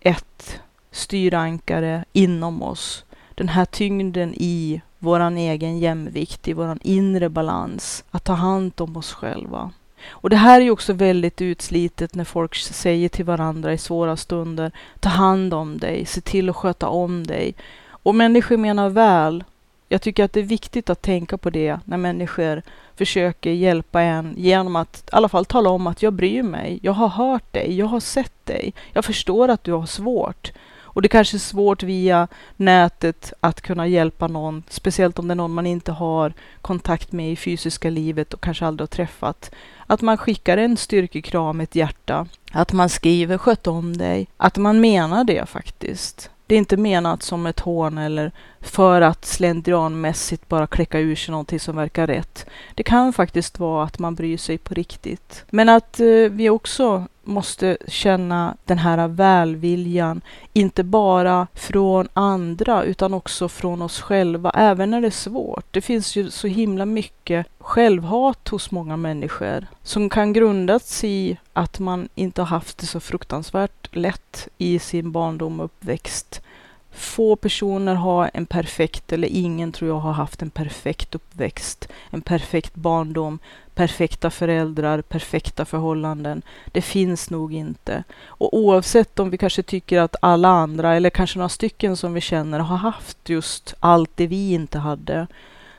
ett 0.00 0.60
styrankare 0.90 2.04
inom 2.12 2.62
oss. 2.62 3.04
Den 3.34 3.48
här 3.48 3.64
tyngden 3.64 4.34
i 4.36 4.80
våran 4.98 5.36
egen 5.36 5.78
jämvikt, 5.78 6.48
i 6.48 6.52
våran 6.52 6.78
inre 6.82 7.28
balans, 7.28 8.04
att 8.10 8.24
ta 8.24 8.32
hand 8.32 8.72
om 8.76 8.96
oss 8.96 9.12
själva. 9.12 9.70
Och 10.08 10.30
det 10.30 10.36
här 10.36 10.60
är 10.60 10.64
ju 10.64 10.70
också 10.70 10.92
väldigt 10.92 11.40
utslitet 11.40 12.14
när 12.14 12.24
folk 12.24 12.54
säger 12.54 13.08
till 13.08 13.24
varandra 13.24 13.72
i 13.72 13.78
svåra 13.78 14.16
stunder, 14.16 14.72
ta 15.00 15.08
hand 15.08 15.54
om 15.54 15.78
dig, 15.78 16.06
se 16.06 16.20
till 16.20 16.50
att 16.50 16.56
sköta 16.56 16.88
om 16.88 17.26
dig. 17.26 17.54
Och 17.88 18.14
människor 18.14 18.56
menar 18.56 18.88
väl. 18.88 19.44
Jag 19.88 20.02
tycker 20.02 20.24
att 20.24 20.32
det 20.32 20.40
är 20.40 20.44
viktigt 20.44 20.90
att 20.90 21.02
tänka 21.02 21.38
på 21.38 21.50
det 21.50 21.78
när 21.84 21.96
människor 21.96 22.62
försöker 22.96 23.50
hjälpa 23.50 24.02
en 24.02 24.34
genom 24.36 24.76
att 24.76 25.04
i 25.06 25.10
alla 25.12 25.28
fall 25.28 25.44
tala 25.44 25.70
om 25.70 25.86
att 25.86 26.02
jag 26.02 26.12
bryr 26.12 26.42
mig, 26.42 26.78
jag 26.82 26.92
har 26.92 27.08
hört 27.08 27.52
dig, 27.52 27.78
jag 27.78 27.86
har 27.86 28.00
sett 28.00 28.46
dig, 28.46 28.74
jag 28.92 29.04
förstår 29.04 29.48
att 29.48 29.64
du 29.64 29.72
har 29.72 29.86
svårt. 29.86 30.52
Och 30.98 31.02
det 31.02 31.08
kanske 31.08 31.36
är 31.36 31.38
svårt 31.38 31.82
via 31.82 32.28
nätet 32.56 33.32
att 33.40 33.60
kunna 33.60 33.86
hjälpa 33.86 34.28
någon, 34.28 34.62
speciellt 34.68 35.18
om 35.18 35.28
det 35.28 35.34
är 35.34 35.36
någon 35.36 35.54
man 35.54 35.66
inte 35.66 35.92
har 35.92 36.32
kontakt 36.62 37.12
med 37.12 37.32
i 37.32 37.36
fysiska 37.36 37.90
livet 37.90 38.34
och 38.34 38.40
kanske 38.40 38.66
aldrig 38.66 38.82
har 38.82 38.86
träffat. 38.86 39.50
Att 39.86 40.00
man 40.00 40.16
skickar 40.16 40.58
en 40.58 40.76
styrkekram, 40.76 41.60
ett 41.60 41.74
hjärta, 41.74 42.26
att 42.52 42.72
man 42.72 42.88
skriver 42.88 43.38
sköt 43.38 43.66
om 43.66 43.96
dig, 43.96 44.28
att 44.36 44.56
man 44.56 44.80
menar 44.80 45.24
det 45.24 45.48
faktiskt. 45.48 46.30
Det 46.46 46.54
är 46.54 46.58
inte 46.58 46.76
menat 46.76 47.22
som 47.22 47.46
ett 47.46 47.60
hån 47.60 47.98
eller 47.98 48.32
för 48.60 49.00
att 49.00 49.24
slentrianmässigt 49.24 50.48
bara 50.48 50.66
kläcka 50.66 50.98
ur 50.98 51.16
sig 51.16 51.32
någonting 51.32 51.60
som 51.60 51.76
verkar 51.76 52.06
rätt. 52.06 52.46
Det 52.74 52.82
kan 52.82 53.12
faktiskt 53.12 53.58
vara 53.58 53.84
att 53.84 53.98
man 53.98 54.14
bryr 54.14 54.36
sig 54.36 54.58
på 54.58 54.74
riktigt. 54.74 55.44
Men 55.50 55.68
att 55.68 56.00
eh, 56.00 56.06
vi 56.30 56.50
också 56.50 57.06
måste 57.28 57.78
känna 57.88 58.56
den 58.64 58.78
här 58.78 59.08
välviljan, 59.08 60.20
inte 60.52 60.84
bara 60.84 61.46
från 61.54 62.08
andra 62.12 62.82
utan 62.82 63.14
också 63.14 63.48
från 63.48 63.82
oss 63.82 64.00
själva, 64.00 64.50
även 64.50 64.90
när 64.90 65.00
det 65.00 65.06
är 65.06 65.10
svårt. 65.10 65.66
Det 65.70 65.80
finns 65.80 66.16
ju 66.16 66.30
så 66.30 66.46
himla 66.46 66.86
mycket 66.86 67.46
självhat 67.58 68.48
hos 68.48 68.70
många 68.70 68.96
människor 68.96 69.66
som 69.82 70.10
kan 70.10 70.32
grundas 70.32 71.04
i 71.04 71.36
att 71.52 71.78
man 71.78 72.08
inte 72.14 72.40
har 72.42 72.46
haft 72.46 72.78
det 72.78 72.86
så 72.86 73.00
fruktansvärt 73.00 73.96
lätt 73.96 74.48
i 74.58 74.78
sin 74.78 75.12
barndom 75.12 75.60
och 75.60 75.64
uppväxt 75.64 76.42
få 76.98 77.36
personer 77.36 77.94
har 77.94 78.30
en 78.34 78.46
perfekt, 78.46 79.12
eller 79.12 79.28
ingen 79.28 79.72
tror 79.72 79.90
jag 79.90 79.98
har 79.98 80.12
haft 80.12 80.42
en 80.42 80.50
perfekt 80.50 81.14
uppväxt, 81.14 81.88
en 82.10 82.22
perfekt 82.22 82.74
barndom, 82.74 83.38
perfekta 83.74 84.30
föräldrar, 84.30 85.02
perfekta 85.02 85.64
förhållanden. 85.64 86.42
Det 86.72 86.82
finns 86.82 87.30
nog 87.30 87.54
inte. 87.54 88.04
Och 88.26 88.56
oavsett 88.56 89.18
om 89.18 89.30
vi 89.30 89.38
kanske 89.38 89.62
tycker 89.62 90.00
att 90.00 90.16
alla 90.22 90.48
andra, 90.48 90.96
eller 90.96 91.10
kanske 91.10 91.38
några 91.38 91.48
stycken 91.48 91.96
som 91.96 92.14
vi 92.14 92.20
känner, 92.20 92.58
har 92.58 92.76
haft 92.76 93.28
just 93.28 93.74
allt 93.80 94.10
det 94.14 94.26
vi 94.26 94.52
inte 94.52 94.78
hade, 94.78 95.26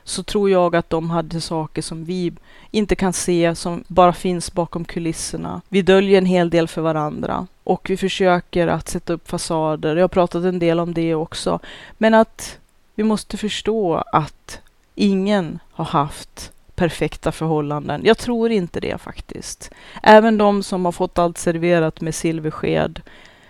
så 0.04 0.22
tror 0.22 0.50
jag 0.50 0.76
att 0.76 0.90
de 0.90 1.10
hade 1.10 1.40
saker 1.40 1.82
som 1.82 2.04
vi 2.04 2.32
inte 2.70 2.94
kan 2.94 3.12
se, 3.12 3.54
som 3.54 3.84
bara 3.88 4.12
finns 4.12 4.52
bakom 4.52 4.84
kulisserna. 4.84 5.60
Vi 5.68 5.82
döljer 5.82 6.18
en 6.18 6.26
hel 6.26 6.50
del 6.50 6.68
för 6.68 6.82
varandra 6.82 7.46
och 7.70 7.90
vi 7.90 7.96
försöker 7.96 8.66
att 8.66 8.88
sätta 8.88 9.12
upp 9.12 9.28
fasader. 9.28 9.96
Jag 9.96 10.02
har 10.02 10.08
pratat 10.08 10.44
en 10.44 10.58
del 10.58 10.80
om 10.80 10.94
det 10.94 11.14
också. 11.14 11.58
Men 11.98 12.14
att 12.14 12.58
vi 12.94 13.04
måste 13.04 13.36
förstå 13.36 14.04
att 14.12 14.60
ingen 14.94 15.58
har 15.72 15.84
haft 15.84 16.52
perfekta 16.74 17.32
förhållanden. 17.32 18.00
Jag 18.04 18.18
tror 18.18 18.50
inte 18.50 18.80
det 18.80 19.00
faktiskt. 19.00 19.70
Även 20.02 20.38
de 20.38 20.62
som 20.62 20.84
har 20.84 20.92
fått 20.92 21.18
allt 21.18 21.38
serverat 21.38 22.00
med 22.00 22.14
silversked, 22.14 23.00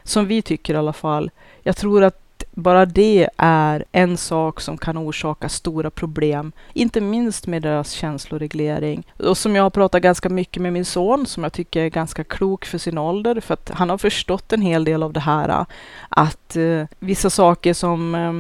som 0.03 0.27
vi 0.27 0.43
tycker 0.43 0.75
i 0.75 0.77
alla 0.77 0.93
fall. 0.93 1.31
Jag 1.63 1.77
tror 1.77 2.05
att 2.05 2.21
bara 2.61 2.87
det 2.87 3.29
är 3.37 3.85
en 3.93 4.17
sak 4.17 4.61
som 4.61 4.79
kan 4.79 4.99
orsaka 4.99 5.49
stora 5.49 5.91
problem, 5.91 6.53
inte 6.73 7.01
minst 7.01 7.47
med 7.47 7.63
deras 7.63 7.91
känsloreglering. 7.91 9.07
Och 9.17 9.39
som 9.39 9.57
jag 9.57 9.63
har 9.63 9.71
pratat 9.71 10.03
ganska 10.03 10.29
mycket 10.29 10.63
med 10.63 10.73
min 10.73 10.85
son, 10.85 11.27
som 11.27 11.43
jag 11.43 11.53
tycker 11.53 11.81
är 11.83 11.89
ganska 11.89 12.25
klok 12.25 12.65
för 12.65 12.79
sin 12.79 12.99
ålder, 12.99 13.41
för 13.41 13.55
att 13.55 13.71
han 13.71 13.91
har 13.91 13.99
förstått 13.99 14.53
en 14.53 14.63
hel 14.63 14.85
del 14.85 15.03
av 15.03 15.13
det 15.13 15.21
här. 15.21 15.67
Att 16.09 16.57
eh, 16.57 16.85
vissa 16.99 17.31
saker 17.31 17.75
som 17.75 18.15
eh, 18.15 18.33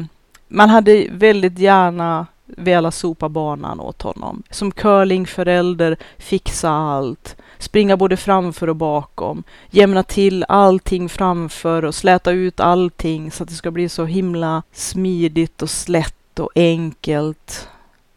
man 0.48 0.70
hade 0.70 1.06
väldigt 1.10 1.58
gärna 1.58 2.26
velat 2.56 2.94
sopa 2.94 3.28
banan 3.28 3.80
åt 3.80 4.02
honom. 4.02 4.42
Som 4.50 4.70
curlingförälder 4.70 5.96
fixa 6.18 6.70
allt, 6.70 7.36
springa 7.60 7.96
både 7.96 8.16
framför 8.16 8.68
och 8.68 8.76
bakom, 8.76 9.42
jämna 9.70 10.02
till 10.02 10.44
allting 10.48 11.08
framför 11.08 11.84
och 11.84 11.94
släta 11.94 12.30
ut 12.30 12.60
allting 12.60 13.30
så 13.30 13.42
att 13.42 13.48
det 13.48 13.54
ska 13.54 13.70
bli 13.70 13.88
så 13.88 14.04
himla 14.04 14.62
smidigt 14.72 15.62
och 15.62 15.70
slätt 15.70 16.38
och 16.38 16.50
enkelt, 16.54 17.68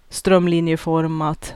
strömlinjeformat, 0.10 1.54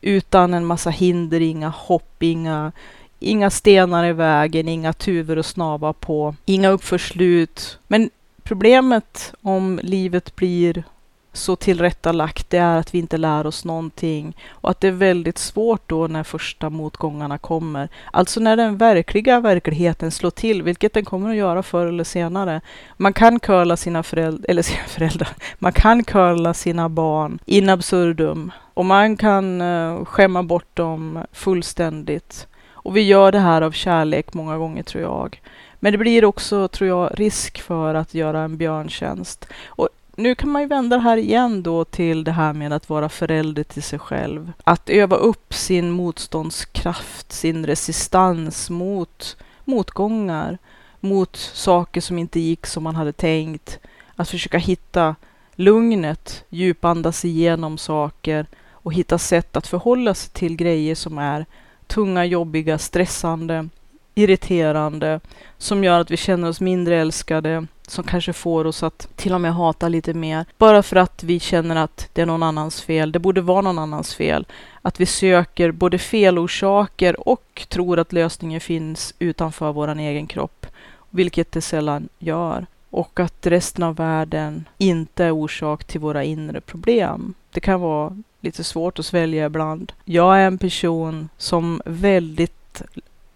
utan 0.00 0.54
en 0.54 0.66
massa 0.66 0.90
hinder, 0.90 1.40
inga 1.40 1.68
hopp, 1.68 2.22
inga, 2.22 2.72
inga 3.18 3.50
stenar 3.50 4.04
i 4.04 4.12
vägen, 4.12 4.68
inga 4.68 4.92
tuvor 4.92 5.38
att 5.38 5.46
snava 5.46 5.92
på, 5.92 6.34
inga 6.44 6.68
uppförslut. 6.68 7.78
Men 7.86 8.10
problemet 8.42 9.34
om 9.42 9.80
livet 9.82 10.36
blir 10.36 10.84
så 11.32 11.56
tillrättalagt, 11.56 12.50
det 12.50 12.58
är 12.58 12.76
att 12.76 12.94
vi 12.94 12.98
inte 12.98 13.16
lär 13.16 13.46
oss 13.46 13.64
någonting 13.64 14.36
och 14.50 14.70
att 14.70 14.80
det 14.80 14.88
är 14.88 14.92
väldigt 14.92 15.38
svårt 15.38 15.82
då 15.88 16.06
när 16.06 16.22
första 16.22 16.70
motgångarna 16.70 17.38
kommer. 17.38 17.88
Alltså 18.12 18.40
när 18.40 18.56
den 18.56 18.76
verkliga 18.76 19.40
verkligheten 19.40 20.10
slår 20.10 20.30
till, 20.30 20.62
vilket 20.62 20.92
den 20.92 21.04
kommer 21.04 21.30
att 21.30 21.36
göra 21.36 21.62
förr 21.62 21.86
eller 21.86 22.04
senare. 22.04 22.60
Man 22.96 23.12
kan 23.12 23.40
curla 23.40 23.76
sina 23.76 24.02
föräldrar, 24.02 24.50
eller 24.50 24.62
sina 24.70 24.84
föräldrar, 24.84 25.28
man 25.58 25.72
kan 25.72 26.04
curla 26.04 26.54
sina 26.54 26.88
barn 26.88 27.38
in 27.46 27.68
absurdum 27.68 28.52
och 28.74 28.84
man 28.84 29.16
kan 29.16 29.60
uh, 29.60 30.04
skämma 30.04 30.42
bort 30.42 30.76
dem 30.76 31.24
fullständigt. 31.32 32.46
Och 32.82 32.96
vi 32.96 33.00
gör 33.00 33.32
det 33.32 33.38
här 33.38 33.62
av 33.62 33.72
kärlek 33.72 34.34
många 34.34 34.58
gånger 34.58 34.82
tror 34.82 35.02
jag. 35.02 35.40
Men 35.80 35.92
det 35.92 35.98
blir 35.98 36.24
också, 36.24 36.68
tror 36.68 36.88
jag, 36.88 37.10
risk 37.14 37.60
för 37.60 37.94
att 37.94 38.14
göra 38.14 38.40
en 38.40 38.56
björntjänst. 38.56 39.48
Och 39.66 39.88
nu 40.16 40.34
kan 40.34 40.50
man 40.50 40.62
ju 40.62 40.68
vända 40.68 40.96
det 40.96 41.02
här 41.02 41.16
igen 41.16 41.62
då 41.62 41.84
till 41.84 42.24
det 42.24 42.32
här 42.32 42.52
med 42.52 42.72
att 42.72 42.88
vara 42.88 43.08
förälder 43.08 43.62
till 43.62 43.82
sig 43.82 43.98
själv. 43.98 44.52
Att 44.64 44.90
öva 44.90 45.16
upp 45.16 45.54
sin 45.54 45.90
motståndskraft, 45.90 47.32
sin 47.32 47.66
resistans 47.66 48.70
mot 48.70 49.36
motgångar, 49.64 50.58
mot 51.00 51.36
saker 51.36 52.00
som 52.00 52.18
inte 52.18 52.40
gick 52.40 52.66
som 52.66 52.82
man 52.82 52.96
hade 52.96 53.12
tänkt. 53.12 53.78
Att 54.16 54.28
försöka 54.28 54.58
hitta 54.58 55.16
lugnet, 55.54 56.44
djupandas 56.48 57.24
igenom 57.24 57.78
saker 57.78 58.46
och 58.72 58.92
hitta 58.92 59.18
sätt 59.18 59.56
att 59.56 59.66
förhålla 59.66 60.14
sig 60.14 60.32
till 60.32 60.56
grejer 60.56 60.94
som 60.94 61.18
är 61.18 61.46
tunga, 61.86 62.24
jobbiga, 62.24 62.78
stressande, 62.78 63.68
irriterande, 64.14 65.20
som 65.58 65.84
gör 65.84 66.00
att 66.00 66.10
vi 66.10 66.16
känner 66.16 66.48
oss 66.48 66.60
mindre 66.60 67.00
älskade, 67.00 67.66
som 67.86 68.04
kanske 68.04 68.32
får 68.32 68.64
oss 68.64 68.82
att 68.82 69.08
till 69.16 69.34
och 69.34 69.40
med 69.40 69.54
hata 69.54 69.88
lite 69.88 70.14
mer. 70.14 70.44
Bara 70.58 70.82
för 70.82 70.96
att 70.96 71.22
vi 71.22 71.40
känner 71.40 71.76
att 71.76 72.08
det 72.12 72.22
är 72.22 72.26
någon 72.26 72.42
annans 72.42 72.82
fel. 72.82 73.12
Det 73.12 73.18
borde 73.18 73.40
vara 73.40 73.60
någon 73.60 73.78
annans 73.78 74.14
fel. 74.14 74.46
Att 74.82 75.00
vi 75.00 75.06
söker 75.06 75.72
både 75.72 75.98
felorsaker 75.98 77.28
och 77.28 77.66
tror 77.68 77.98
att 77.98 78.12
lösningen 78.12 78.60
finns 78.60 79.14
utanför 79.18 79.72
vår 79.72 79.98
egen 79.98 80.26
kropp, 80.26 80.66
vilket 81.10 81.52
det 81.52 81.60
sällan 81.60 82.08
gör. 82.18 82.66
Och 82.90 83.20
att 83.20 83.46
resten 83.46 83.84
av 83.84 83.96
världen 83.96 84.68
inte 84.78 85.24
är 85.24 85.30
orsak 85.30 85.84
till 85.84 86.00
våra 86.00 86.24
inre 86.24 86.60
problem. 86.60 87.34
Det 87.50 87.60
kan 87.60 87.80
vara 87.80 88.22
lite 88.40 88.64
svårt 88.64 88.98
att 88.98 89.06
svälja 89.06 89.46
ibland. 89.46 89.92
Jag 90.04 90.40
är 90.40 90.46
en 90.46 90.58
person 90.58 91.28
som 91.36 91.82
väldigt 91.84 92.82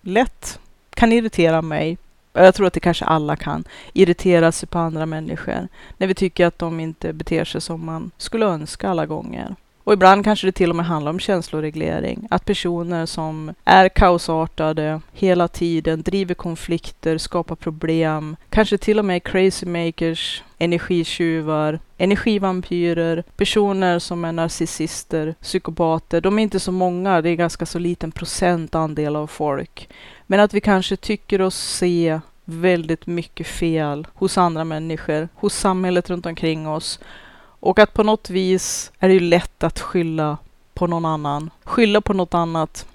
lätt 0.00 0.58
kan 1.04 1.12
irritera 1.12 1.62
mig 1.62 1.98
jag 2.32 2.54
tror 2.54 2.66
att 2.66 2.72
det 2.72 2.80
kanske 2.80 3.04
alla 3.04 3.36
kan, 3.36 3.64
irritera 3.92 4.52
sig 4.52 4.68
på 4.68 4.78
andra 4.78 5.06
människor 5.06 5.68
när 5.98 6.06
vi 6.06 6.14
tycker 6.14 6.46
att 6.46 6.58
de 6.58 6.80
inte 6.80 7.12
beter 7.12 7.44
sig 7.44 7.60
som 7.60 7.84
man 7.84 8.10
skulle 8.18 8.46
önska 8.46 8.88
alla 8.88 9.06
gånger. 9.06 9.54
Och 9.84 9.92
ibland 9.92 10.24
kanske 10.24 10.46
det 10.46 10.52
till 10.52 10.70
och 10.70 10.76
med 10.76 10.86
handlar 10.86 11.10
om 11.10 11.18
känsloreglering. 11.18 12.26
Att 12.30 12.44
personer 12.44 13.06
som 13.06 13.54
är 13.64 13.88
kaosartade 13.88 15.00
hela 15.12 15.48
tiden, 15.48 16.02
driver 16.02 16.34
konflikter, 16.34 17.18
skapar 17.18 17.56
problem, 17.56 18.36
kanske 18.50 18.78
till 18.78 18.98
och 18.98 19.04
med 19.04 19.24
crazy 19.24 19.66
makers, 19.66 20.42
energitjuvar, 20.58 21.78
energivampyrer, 21.98 23.24
personer 23.36 23.98
som 23.98 24.24
är 24.24 24.32
narcissister, 24.32 25.34
psykopater. 25.40 26.20
De 26.20 26.38
är 26.38 26.42
inte 26.42 26.60
så 26.60 26.72
många, 26.72 27.22
det 27.22 27.30
är 27.30 27.34
ganska 27.34 27.66
så 27.66 27.78
liten 27.78 28.12
procentandel 28.12 29.16
av 29.16 29.26
folk. 29.26 29.88
Men 30.26 30.40
att 30.40 30.54
vi 30.54 30.60
kanske 30.60 30.96
tycker 30.96 31.40
oss 31.40 31.56
se 31.56 32.20
väldigt 32.44 33.06
mycket 33.06 33.46
fel 33.46 34.06
hos 34.14 34.38
andra 34.38 34.64
människor, 34.64 35.28
hos 35.34 35.54
samhället 35.54 36.10
runt 36.10 36.26
omkring 36.26 36.68
oss. 36.68 37.00
Och 37.64 37.78
att 37.78 37.94
på 37.94 38.02
något 38.02 38.30
vis 38.30 38.92
är 38.98 39.08
det 39.08 39.14
ju 39.14 39.20
lätt 39.20 39.64
att 39.64 39.80
skylla 39.80 40.38
på 40.74 40.86
någon 40.86 41.04
annan. 41.04 41.50
Skylla 41.64 42.00
på 42.00 42.12
något 42.12 42.34
annat. 42.34 42.86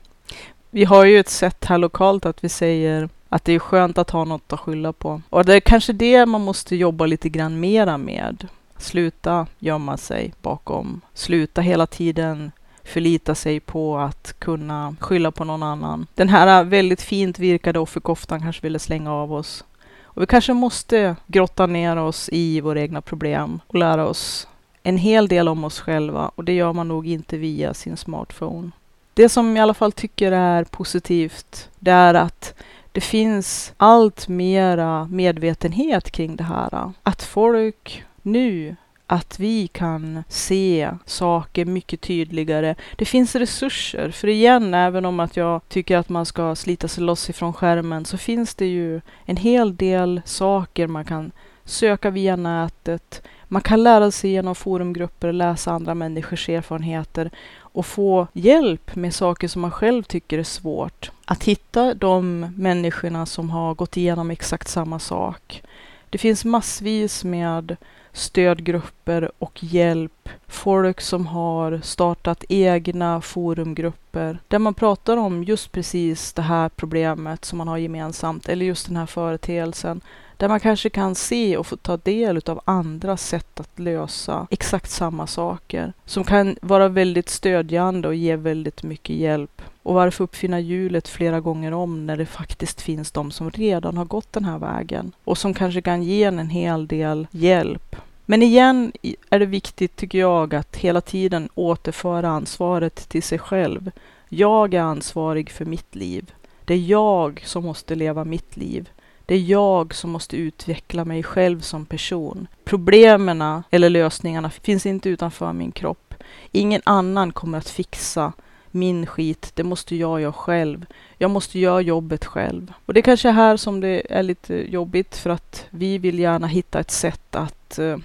Vi 0.70 0.86
har 0.86 1.06
ju 1.06 1.20
ett 1.20 1.30
sätt 1.30 1.66
här 1.66 1.78
lokalt 1.78 2.26
att 2.26 2.44
vi 2.44 2.50
säger 2.50 3.10
att 3.30 3.46
det 3.46 3.54
är 3.54 3.60
skönt 3.60 3.98
att 3.98 4.10
ha 4.10 4.24
något 4.24 4.54
att 4.54 4.60
skylla 4.60 4.94
på. 4.94 5.22
Och 5.30 5.46
det 5.46 5.56
är 5.56 5.60
kanske 5.60 5.94
det 5.94 6.26
man 6.26 6.42
måste 6.42 6.76
jobba 6.76 7.06
lite 7.06 7.30
grann 7.30 7.60
mera 7.60 7.98
med. 7.98 8.48
Sluta 8.78 9.48
gömma 9.60 9.98
sig 9.98 10.34
bakom. 10.42 11.02
Sluta 11.14 11.62
hela 11.62 11.88
tiden 11.88 12.52
förlita 12.84 13.36
sig 13.36 13.60
på 13.60 13.98
att 13.98 14.36
kunna 14.40 14.96
skylla 15.00 15.32
på 15.32 15.44
någon 15.44 15.64
annan. 15.64 16.08
Den 16.16 16.30
här 16.30 16.64
väldigt 16.64 17.02
fint 17.02 17.40
virkade 17.40 17.80
offerkoftan 17.80 18.42
kanske 18.42 18.62
ville 18.62 18.80
slänga 18.80 19.14
av 19.14 19.34
oss. 19.34 19.64
Och 20.02 20.22
vi 20.22 20.26
kanske 20.26 20.54
måste 20.54 21.16
grotta 21.28 21.66
ner 21.66 21.98
oss 21.98 22.30
i 22.32 22.62
våra 22.62 22.82
egna 22.82 23.02
problem 23.02 23.60
och 23.68 23.76
lära 23.76 24.08
oss 24.08 24.48
en 24.84 24.98
hel 24.98 25.28
del 25.28 25.48
om 25.48 25.64
oss 25.64 25.80
själva 25.80 26.32
och 26.36 26.44
det 26.44 26.54
gör 26.54 26.74
man 26.74 26.88
nog 26.88 27.08
inte 27.08 27.38
via 27.38 27.74
sin 27.74 27.98
smartphone. 27.98 28.72
Det 29.14 29.30
som 29.30 29.48
jag 29.48 29.58
i 29.58 29.60
alla 29.60 29.74
fall 29.74 29.92
tycker 29.92 30.32
är 30.32 30.64
positivt, 30.64 31.70
det 31.80 31.92
är 31.92 32.14
att 32.14 32.54
det 32.92 33.02
finns 33.02 33.74
allt 33.78 34.28
mera 34.28 35.08
medvetenhet 35.12 36.12
kring 36.12 36.36
det 36.36 36.44
här. 36.44 36.92
Att 37.04 37.24
folk 37.24 38.04
nu 38.22 38.76
att 39.12 39.40
vi 39.40 39.68
kan 39.68 40.24
se 40.28 40.92
saker 41.06 41.66
mycket 41.66 42.02
tydligare. 42.02 42.76
Det 42.96 43.06
finns 43.06 43.36
resurser, 43.36 44.12
för 44.12 44.28
igen, 44.28 44.74
även 44.74 45.06
om 45.06 45.20
att 45.20 45.38
jag 45.38 45.62
tycker 45.70 45.98
att 45.98 46.10
man 46.10 46.26
ska 46.26 46.56
slita 46.56 46.88
sig 46.88 47.04
loss 47.04 47.30
ifrån 47.30 47.54
skärmen, 47.54 48.06
så 48.06 48.18
finns 48.18 48.56
det 48.56 48.66
ju 48.66 49.02
en 49.26 49.38
hel 49.38 49.76
del 49.76 50.22
saker 50.26 50.88
man 50.88 51.06
kan 51.06 51.32
söka 51.66 52.10
via 52.10 52.36
nätet. 52.36 53.22
Man 53.52 53.62
kan 53.62 53.84
lära 53.84 54.12
sig 54.12 54.32
genom 54.32 54.56
forumgrupper, 54.56 55.32
läsa 55.32 55.72
andra 55.72 55.96
människors 55.96 56.50
erfarenheter 56.50 57.32
och 57.60 57.86
få 57.86 58.28
hjälp 58.34 58.96
med 58.96 59.14
saker 59.16 59.48
som 59.48 59.62
man 59.62 59.72
själv 59.72 60.04
tycker 60.04 60.40
är 60.40 60.44
svårt. 60.44 61.12
Att 61.26 61.44
hitta 61.44 61.94
de 61.94 62.40
människorna 62.40 63.26
som 63.26 63.50
har 63.50 63.74
gått 63.74 63.98
igenom 63.98 64.32
exakt 64.32 64.68
samma 64.68 65.00
sak. 65.00 65.64
Det 66.10 66.18
finns 66.18 66.46
massvis 66.46 67.24
med 67.24 67.76
stödgrupper 68.14 69.32
och 69.38 69.64
hjälp. 69.64 70.30
Folk 70.48 71.02
som 71.02 71.28
har 71.28 71.80
startat 71.84 72.44
egna 72.50 73.22
forumgrupper 73.22 74.40
där 74.48 74.60
man 74.60 74.74
pratar 74.74 75.18
om 75.18 75.44
just 75.44 75.72
precis 75.72 76.34
det 76.34 76.42
här 76.42 76.70
problemet 76.70 77.46
som 77.46 77.58
man 77.58 77.68
har 77.68 77.78
gemensamt 77.78 78.50
eller 78.50 78.66
just 78.66 78.88
den 78.88 78.96
här 78.96 79.06
företeelsen. 79.06 80.02
Där 80.40 80.48
man 80.48 80.60
kanske 80.60 80.90
kan 80.90 81.16
se 81.16 81.58
och 81.58 81.68
få 81.68 81.76
ta 81.76 81.98
del 81.98 82.42
av 82.46 82.62
andra 82.66 83.18
sätt 83.18 83.60
att 83.60 83.80
lösa 83.80 84.48
exakt 84.50 84.90
samma 84.92 85.28
saker. 85.28 85.94
Som 86.06 86.24
kan 86.24 86.56
vara 86.62 86.88
väldigt 86.88 87.30
stödjande 87.30 88.08
och 88.08 88.16
ge 88.16 88.36
väldigt 88.36 88.84
mycket 88.84 89.16
hjälp. 89.16 89.62
Och 89.84 89.94
varför 89.94 90.24
uppfinna 90.24 90.60
hjulet 90.60 91.08
flera 91.08 91.40
gånger 91.40 91.72
om 91.72 92.06
när 92.06 92.18
det 92.18 92.26
faktiskt 92.26 92.82
finns 92.82 93.12
de 93.12 93.32
som 93.32 93.52
redan 93.52 93.98
har 93.98 94.06
gått 94.06 94.34
den 94.34 94.46
här 94.46 94.60
vägen 94.60 95.12
och 95.24 95.38
som 95.38 95.54
kanske 95.54 95.82
kan 95.82 96.04
ge 96.04 96.24
en 96.24 96.40
en 96.40 96.50
hel 96.50 96.88
del 96.88 97.28
hjälp. 97.32 97.96
Men 98.26 98.44
igen 98.44 98.92
är 99.30 99.40
det 99.40 99.46
viktigt, 99.46 99.96
tycker 99.96 100.20
jag, 100.20 100.56
att 100.56 100.76
hela 100.76 101.02
tiden 101.02 101.50
återföra 101.56 102.30
ansvaret 102.30 103.10
till 103.10 103.24
sig 103.24 103.40
själv. 103.40 103.92
Jag 104.30 104.74
är 104.74 104.82
ansvarig 104.82 105.50
för 105.50 105.66
mitt 105.66 105.96
liv. 105.96 106.32
Det 106.66 106.74
är 106.74 106.78
jag 106.78 107.42
som 107.46 107.64
måste 107.64 107.96
leva 107.96 108.24
mitt 108.24 108.58
liv. 108.58 108.90
Det 109.30 109.36
är 109.36 109.40
jag 109.40 109.96
som 109.96 110.10
måste 110.10 110.38
utveckla 110.38 111.06
mig 111.06 111.24
själv 111.24 111.62
som 111.62 111.86
person. 111.86 112.48
Problemen 112.64 113.64
eller 113.70 113.90
lösningarna 113.90 114.50
finns 114.50 114.86
inte 114.86 115.10
utanför 115.10 115.54
min 115.54 115.72
kropp. 115.72 116.14
Ingen 116.52 116.82
annan 116.84 117.32
kommer 117.32 117.58
att 117.58 117.70
fixa 117.70 118.34
min 118.72 119.06
skit, 119.06 119.52
det 119.56 119.64
måste 119.64 119.96
jag 119.96 120.22
göra 120.22 120.34
själv. 120.34 120.86
Jag 121.18 121.32
måste 121.32 121.60
göra 121.60 121.82
jobbet 121.82 122.26
själv. 122.26 122.74
Och 122.86 122.94
det 122.94 123.00
är 123.00 123.02
kanske 123.02 123.30
är 123.30 123.34
här 123.34 123.58
som 123.58 123.80
det 123.80 124.02
är 124.10 124.24
lite 124.24 124.72
jobbigt 124.72 125.18
för 125.18 125.30
att 125.30 125.66
vi 125.70 125.98
vill 125.98 126.20
gärna 126.20 126.48
hitta 126.48 126.80
ett 126.80 126.92
sätt 126.92 127.36
att 127.36 127.80
uh, 127.82 127.98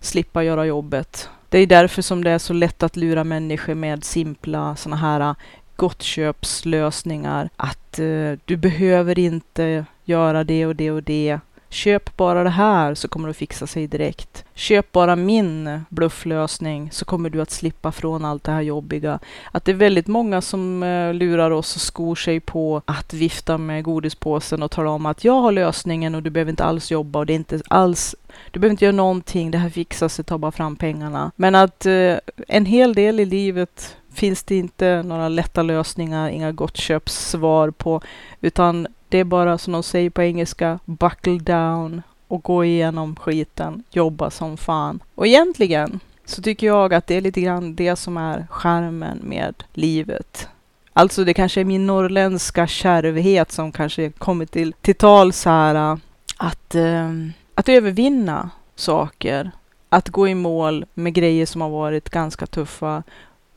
slippa 0.00 0.44
göra 0.44 0.66
jobbet. 0.66 1.28
Det 1.48 1.58
är 1.58 1.66
därför 1.66 2.02
som 2.02 2.24
det 2.24 2.30
är 2.30 2.38
så 2.38 2.52
lätt 2.52 2.82
att 2.82 2.96
lura 2.96 3.24
människor 3.24 3.74
med 3.74 4.04
simpla 4.04 4.76
sådana 4.76 4.96
här 4.96 5.34
gottköpslösningar. 5.76 7.48
Att 7.56 7.98
eh, 7.98 8.32
du 8.44 8.56
behöver 8.56 9.18
inte 9.18 9.84
göra 10.04 10.44
det 10.44 10.66
och 10.66 10.76
det 10.76 10.90
och 10.90 11.02
det. 11.02 11.38
Köp 11.72 12.16
bara 12.16 12.44
det 12.44 12.50
här 12.50 12.94
så 12.94 13.08
kommer 13.08 13.28
det 13.28 13.30
att 13.30 13.36
fixa 13.36 13.66
sig 13.66 13.86
direkt. 13.86 14.44
Köp 14.54 14.92
bara 14.92 15.16
min 15.16 15.84
blufflösning 15.88 16.90
så 16.90 17.04
kommer 17.04 17.30
du 17.30 17.42
att 17.42 17.50
slippa 17.50 17.92
från 17.92 18.24
allt 18.24 18.44
det 18.44 18.52
här 18.52 18.60
jobbiga. 18.60 19.18
Att 19.52 19.64
det 19.64 19.72
är 19.72 19.76
väldigt 19.76 20.06
många 20.06 20.40
som 20.40 20.82
eh, 20.82 21.14
lurar 21.14 21.50
oss 21.50 21.76
och 21.76 21.82
skor 21.82 22.14
sig 22.14 22.40
på 22.40 22.82
att 22.84 23.12
vifta 23.12 23.58
med 23.58 23.84
godispåsen 23.84 24.62
och 24.62 24.70
tala 24.70 24.90
om 24.90 25.06
att 25.06 25.24
jag 25.24 25.40
har 25.40 25.52
lösningen 25.52 26.14
och 26.14 26.22
du 26.22 26.30
behöver 26.30 26.50
inte 26.50 26.64
alls 26.64 26.90
jobba 26.90 27.18
och 27.18 27.26
det 27.26 27.32
är 27.32 27.34
inte 27.34 27.60
alls 27.68 28.14
du 28.50 28.60
behöver 28.60 28.72
inte 28.72 28.84
göra 28.84 28.96
någonting, 28.96 29.50
det 29.50 29.58
här 29.58 29.70
fixar 29.70 30.08
sig, 30.08 30.24
ta 30.24 30.38
bara 30.38 30.52
fram 30.52 30.76
pengarna. 30.76 31.30
Men 31.36 31.54
att 31.54 31.86
eh, 31.86 32.16
en 32.48 32.66
hel 32.66 32.94
del 32.94 33.20
i 33.20 33.24
livet 33.24 33.96
finns 34.14 34.42
det 34.42 34.56
inte 34.56 35.02
några 35.02 35.28
lätta 35.28 35.62
lösningar, 35.62 36.28
inga 36.28 36.52
gottköpssvar 36.52 37.70
på, 37.70 38.00
utan 38.40 38.86
det 39.12 39.18
är 39.18 39.24
bara 39.24 39.58
som 39.58 39.72
de 39.72 39.82
säger 39.82 40.10
på 40.10 40.22
engelska, 40.22 40.78
buckle 40.84 41.38
down 41.38 42.02
och 42.28 42.42
gå 42.42 42.64
igenom 42.64 43.16
skiten, 43.16 43.84
jobba 43.90 44.30
som 44.30 44.56
fan. 44.56 45.02
Och 45.14 45.26
egentligen 45.26 46.00
så 46.24 46.42
tycker 46.42 46.66
jag 46.66 46.94
att 46.94 47.06
det 47.06 47.14
är 47.14 47.20
lite 47.20 47.40
grann 47.40 47.74
det 47.74 47.96
som 47.96 48.16
är 48.16 48.46
skärmen 48.50 49.18
med 49.22 49.64
livet. 49.72 50.48
Alltså 50.92 51.24
det 51.24 51.34
kanske 51.34 51.60
är 51.60 51.64
min 51.64 51.86
norrländska 51.86 52.66
kärvhet 52.66 53.52
som 53.52 53.72
kanske 53.72 54.10
kommer 54.10 54.46
till, 54.46 54.72
till 54.72 54.94
tals 54.94 55.44
här. 55.44 55.74
Äh, 55.74 55.96
att, 56.36 56.74
eh, 56.74 57.10
att 57.54 57.68
övervinna 57.68 58.50
saker. 58.76 59.50
Att 59.88 60.08
gå 60.08 60.28
i 60.28 60.34
mål 60.34 60.84
med 60.94 61.14
grejer 61.14 61.46
som 61.46 61.60
har 61.60 61.70
varit 61.70 62.10
ganska 62.10 62.46
tuffa 62.46 63.02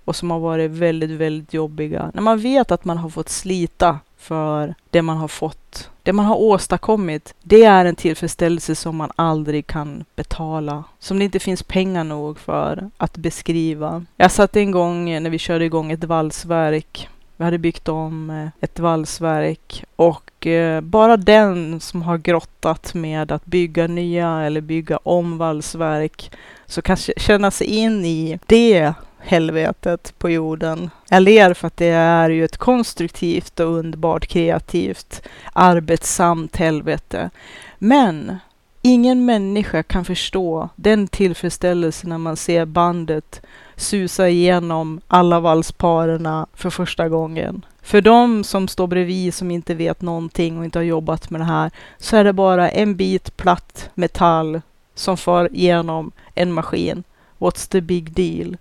och 0.06 0.16
som 0.16 0.32
har 0.32 0.40
varit 0.40 0.72
väldigt, 0.72 1.12
väldigt 1.12 1.54
jobbiga. 1.54 2.12
När 2.14 2.22
man 2.22 2.40
vet 2.40 2.72
att 2.72 2.86
man 2.86 2.98
har 2.98 3.10
fått 3.10 3.30
slita 3.30 4.00
för 4.26 4.76
det 4.90 5.02
man 5.02 5.18
har 5.18 5.28
fått, 5.28 5.90
det 6.04 6.14
man 6.14 6.26
har 6.26 6.36
åstadkommit. 6.36 7.34
Det 7.44 7.64
är 7.64 7.86
en 7.86 7.96
tillfredsställelse 7.96 8.76
som 8.76 8.96
man 8.96 9.12
aldrig 9.16 9.68
kan 9.68 10.06
betala, 10.16 10.84
som 11.00 11.20
det 11.20 11.26
inte 11.26 11.40
finns 11.40 11.64
pengar 11.64 12.04
nog 12.04 12.40
för 12.40 12.90
att 12.98 13.18
beskriva. 13.18 14.06
Jag 14.18 14.32
satt 14.32 14.56
en 14.56 14.72
gång 14.72 15.10
eh, 15.10 15.22
när 15.22 15.30
vi 15.30 15.38
körde 15.38 15.66
igång 15.66 15.92
ett 15.92 16.04
valsverk. 16.04 17.10
Vi 17.38 17.44
hade 17.44 17.58
byggt 17.58 17.88
om 17.88 18.30
eh, 18.30 18.48
ett 18.64 18.80
valsverk 18.80 19.84
och 19.96 20.48
eh, 20.48 20.82
bara 20.82 21.18
den 21.18 21.80
som 21.80 22.02
har 22.02 22.18
grottat 22.18 22.94
med 22.94 23.32
att 23.32 23.46
bygga 23.46 23.88
nya 23.88 24.42
eller 24.42 24.62
bygga 24.62 24.98
om 25.04 25.38
valsverk 25.38 26.32
så 26.66 26.82
kan 26.82 26.98
känna 26.98 27.52
sig 27.52 27.68
in 27.68 28.06
i 28.06 28.40
det 28.46 28.94
helvetet 29.26 30.14
på 30.18 30.30
jorden. 30.30 30.90
Jag 31.10 31.24
ler 31.24 31.54
för 31.54 31.68
att 31.68 31.78
det 31.78 31.88
är 31.88 32.30
ju 32.30 32.46
ett 32.46 32.58
konstruktivt 32.58 33.60
och 33.60 33.68
underbart 33.68 34.28
kreativt 34.28 35.22
arbetsamt 35.54 36.56
helvete. 36.56 37.30
Men 37.78 38.38
ingen 38.82 39.26
människa 39.26 39.84
kan 39.84 40.06
förstå 40.06 40.70
den 40.76 41.08
tillfredsställelse 41.08 42.08
när 42.08 42.18
man 42.18 42.38
ser 42.38 42.66
bandet 42.66 43.42
susa 43.76 44.30
igenom 44.30 45.02
alla 45.08 45.40
valsparerna 45.40 46.48
för 46.54 46.70
första 46.70 47.10
gången. 47.10 47.66
För 47.82 48.02
de 48.02 48.44
som 48.44 48.68
står 48.68 48.88
bredvid 48.88 49.34
som 49.34 49.52
inte 49.52 49.74
vet 49.74 50.02
någonting 50.02 50.58
och 50.58 50.66
inte 50.66 50.80
har 50.80 50.84
jobbat 50.84 51.30
med 51.30 51.42
det 51.42 51.46
här 51.46 51.72
så 51.98 52.18
är 52.18 52.24
det 52.24 52.34
bara 52.34 52.70
en 52.70 52.96
bit 52.96 53.38
platt 53.38 53.90
metall 53.94 54.62
som 54.96 55.18
far 55.18 55.50
igenom 55.54 56.12
en 56.36 56.54
maskin. 56.54 57.04
What's 57.38 57.72
the 57.72 57.82
big 57.82 58.12
deal? 58.12 58.58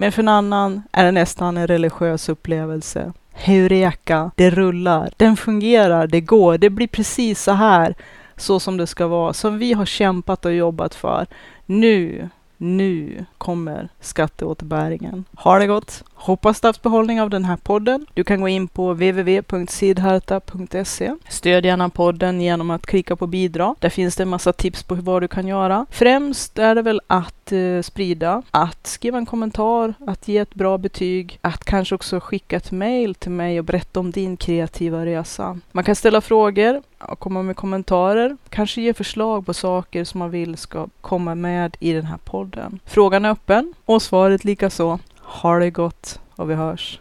Men 0.00 0.12
för 0.12 0.22
en 0.22 0.28
annan 0.28 0.82
är 0.92 1.04
det 1.04 1.12
nästan 1.12 1.56
en 1.56 1.66
religiös 1.66 2.28
upplevelse. 2.28 3.12
Heureka, 3.32 4.30
det 4.36 4.50
rullar, 4.50 5.10
den 5.16 5.36
fungerar, 5.36 6.06
det 6.06 6.20
går, 6.20 6.58
det 6.58 6.70
blir 6.70 6.86
precis 6.86 7.42
så 7.42 7.52
här, 7.52 7.94
så 8.36 8.60
som 8.60 8.76
det 8.76 8.86
ska 8.86 9.06
vara, 9.06 9.32
som 9.32 9.58
vi 9.58 9.72
har 9.72 9.86
kämpat 9.86 10.44
och 10.44 10.54
jobbat 10.54 10.94
för. 10.94 11.26
Nu 11.66 12.28
nu 12.56 13.24
kommer 13.38 13.88
skatteåterbäringen. 14.00 15.24
Ha 15.36 15.58
det 15.58 15.66
gott! 15.66 16.04
Hoppas 16.20 16.60
du 16.60 16.66
haft 16.66 16.82
behållning 16.82 17.20
av 17.20 17.30
den 17.30 17.44
här 17.44 17.56
podden. 17.56 18.06
Du 18.14 18.24
kan 18.24 18.40
gå 18.40 18.48
in 18.48 18.68
på 18.68 18.92
www.sidharta.se. 18.92 21.14
Stöd 21.28 21.64
gärna 21.64 21.88
podden 21.88 22.40
genom 22.40 22.70
att 22.70 22.86
klicka 22.86 23.16
på 23.16 23.26
bidra. 23.26 23.74
Där 23.78 23.88
finns 23.88 24.16
det 24.16 24.22
en 24.22 24.28
massa 24.28 24.52
tips 24.52 24.82
på 24.82 24.94
vad 24.94 25.22
du 25.22 25.28
kan 25.28 25.46
göra. 25.46 25.86
Främst 25.90 26.58
är 26.58 26.74
det 26.74 26.82
väl 26.82 27.00
att 27.06 27.52
eh, 27.52 27.80
sprida, 27.82 28.42
att 28.50 28.86
skriva 28.86 29.18
en 29.18 29.26
kommentar, 29.26 29.94
att 30.06 30.28
ge 30.28 30.38
ett 30.38 30.54
bra 30.54 30.78
betyg, 30.78 31.38
att 31.40 31.64
kanske 31.64 31.94
också 31.94 32.20
skicka 32.20 32.56
ett 32.56 32.70
mail 32.70 33.14
till 33.14 33.30
mig 33.30 33.58
och 33.58 33.64
berätta 33.64 34.00
om 34.00 34.10
din 34.10 34.36
kreativa 34.36 35.06
resa. 35.06 35.58
Man 35.72 35.84
kan 35.84 35.96
ställa 35.96 36.20
frågor 36.20 36.82
och 36.98 37.18
komma 37.18 37.42
med 37.42 37.56
kommentarer, 37.56 38.36
kanske 38.48 38.80
ge 38.80 38.94
förslag 38.94 39.46
på 39.46 39.54
saker 39.54 40.04
som 40.04 40.18
man 40.18 40.30
vill 40.30 40.56
ska 40.56 40.86
komma 41.00 41.34
med 41.34 41.76
i 41.80 41.92
den 41.92 42.06
här 42.06 42.18
podden. 42.24 42.80
Frågan 42.84 43.24
är 43.24 43.30
öppen 43.30 43.74
och 43.84 44.02
svaret 44.02 44.44
likaså. 44.44 44.98
Ha 45.28 45.58
det 45.58 45.70
gott 45.70 46.20
och 46.36 46.50
vi 46.50 46.54
hörs. 46.54 47.00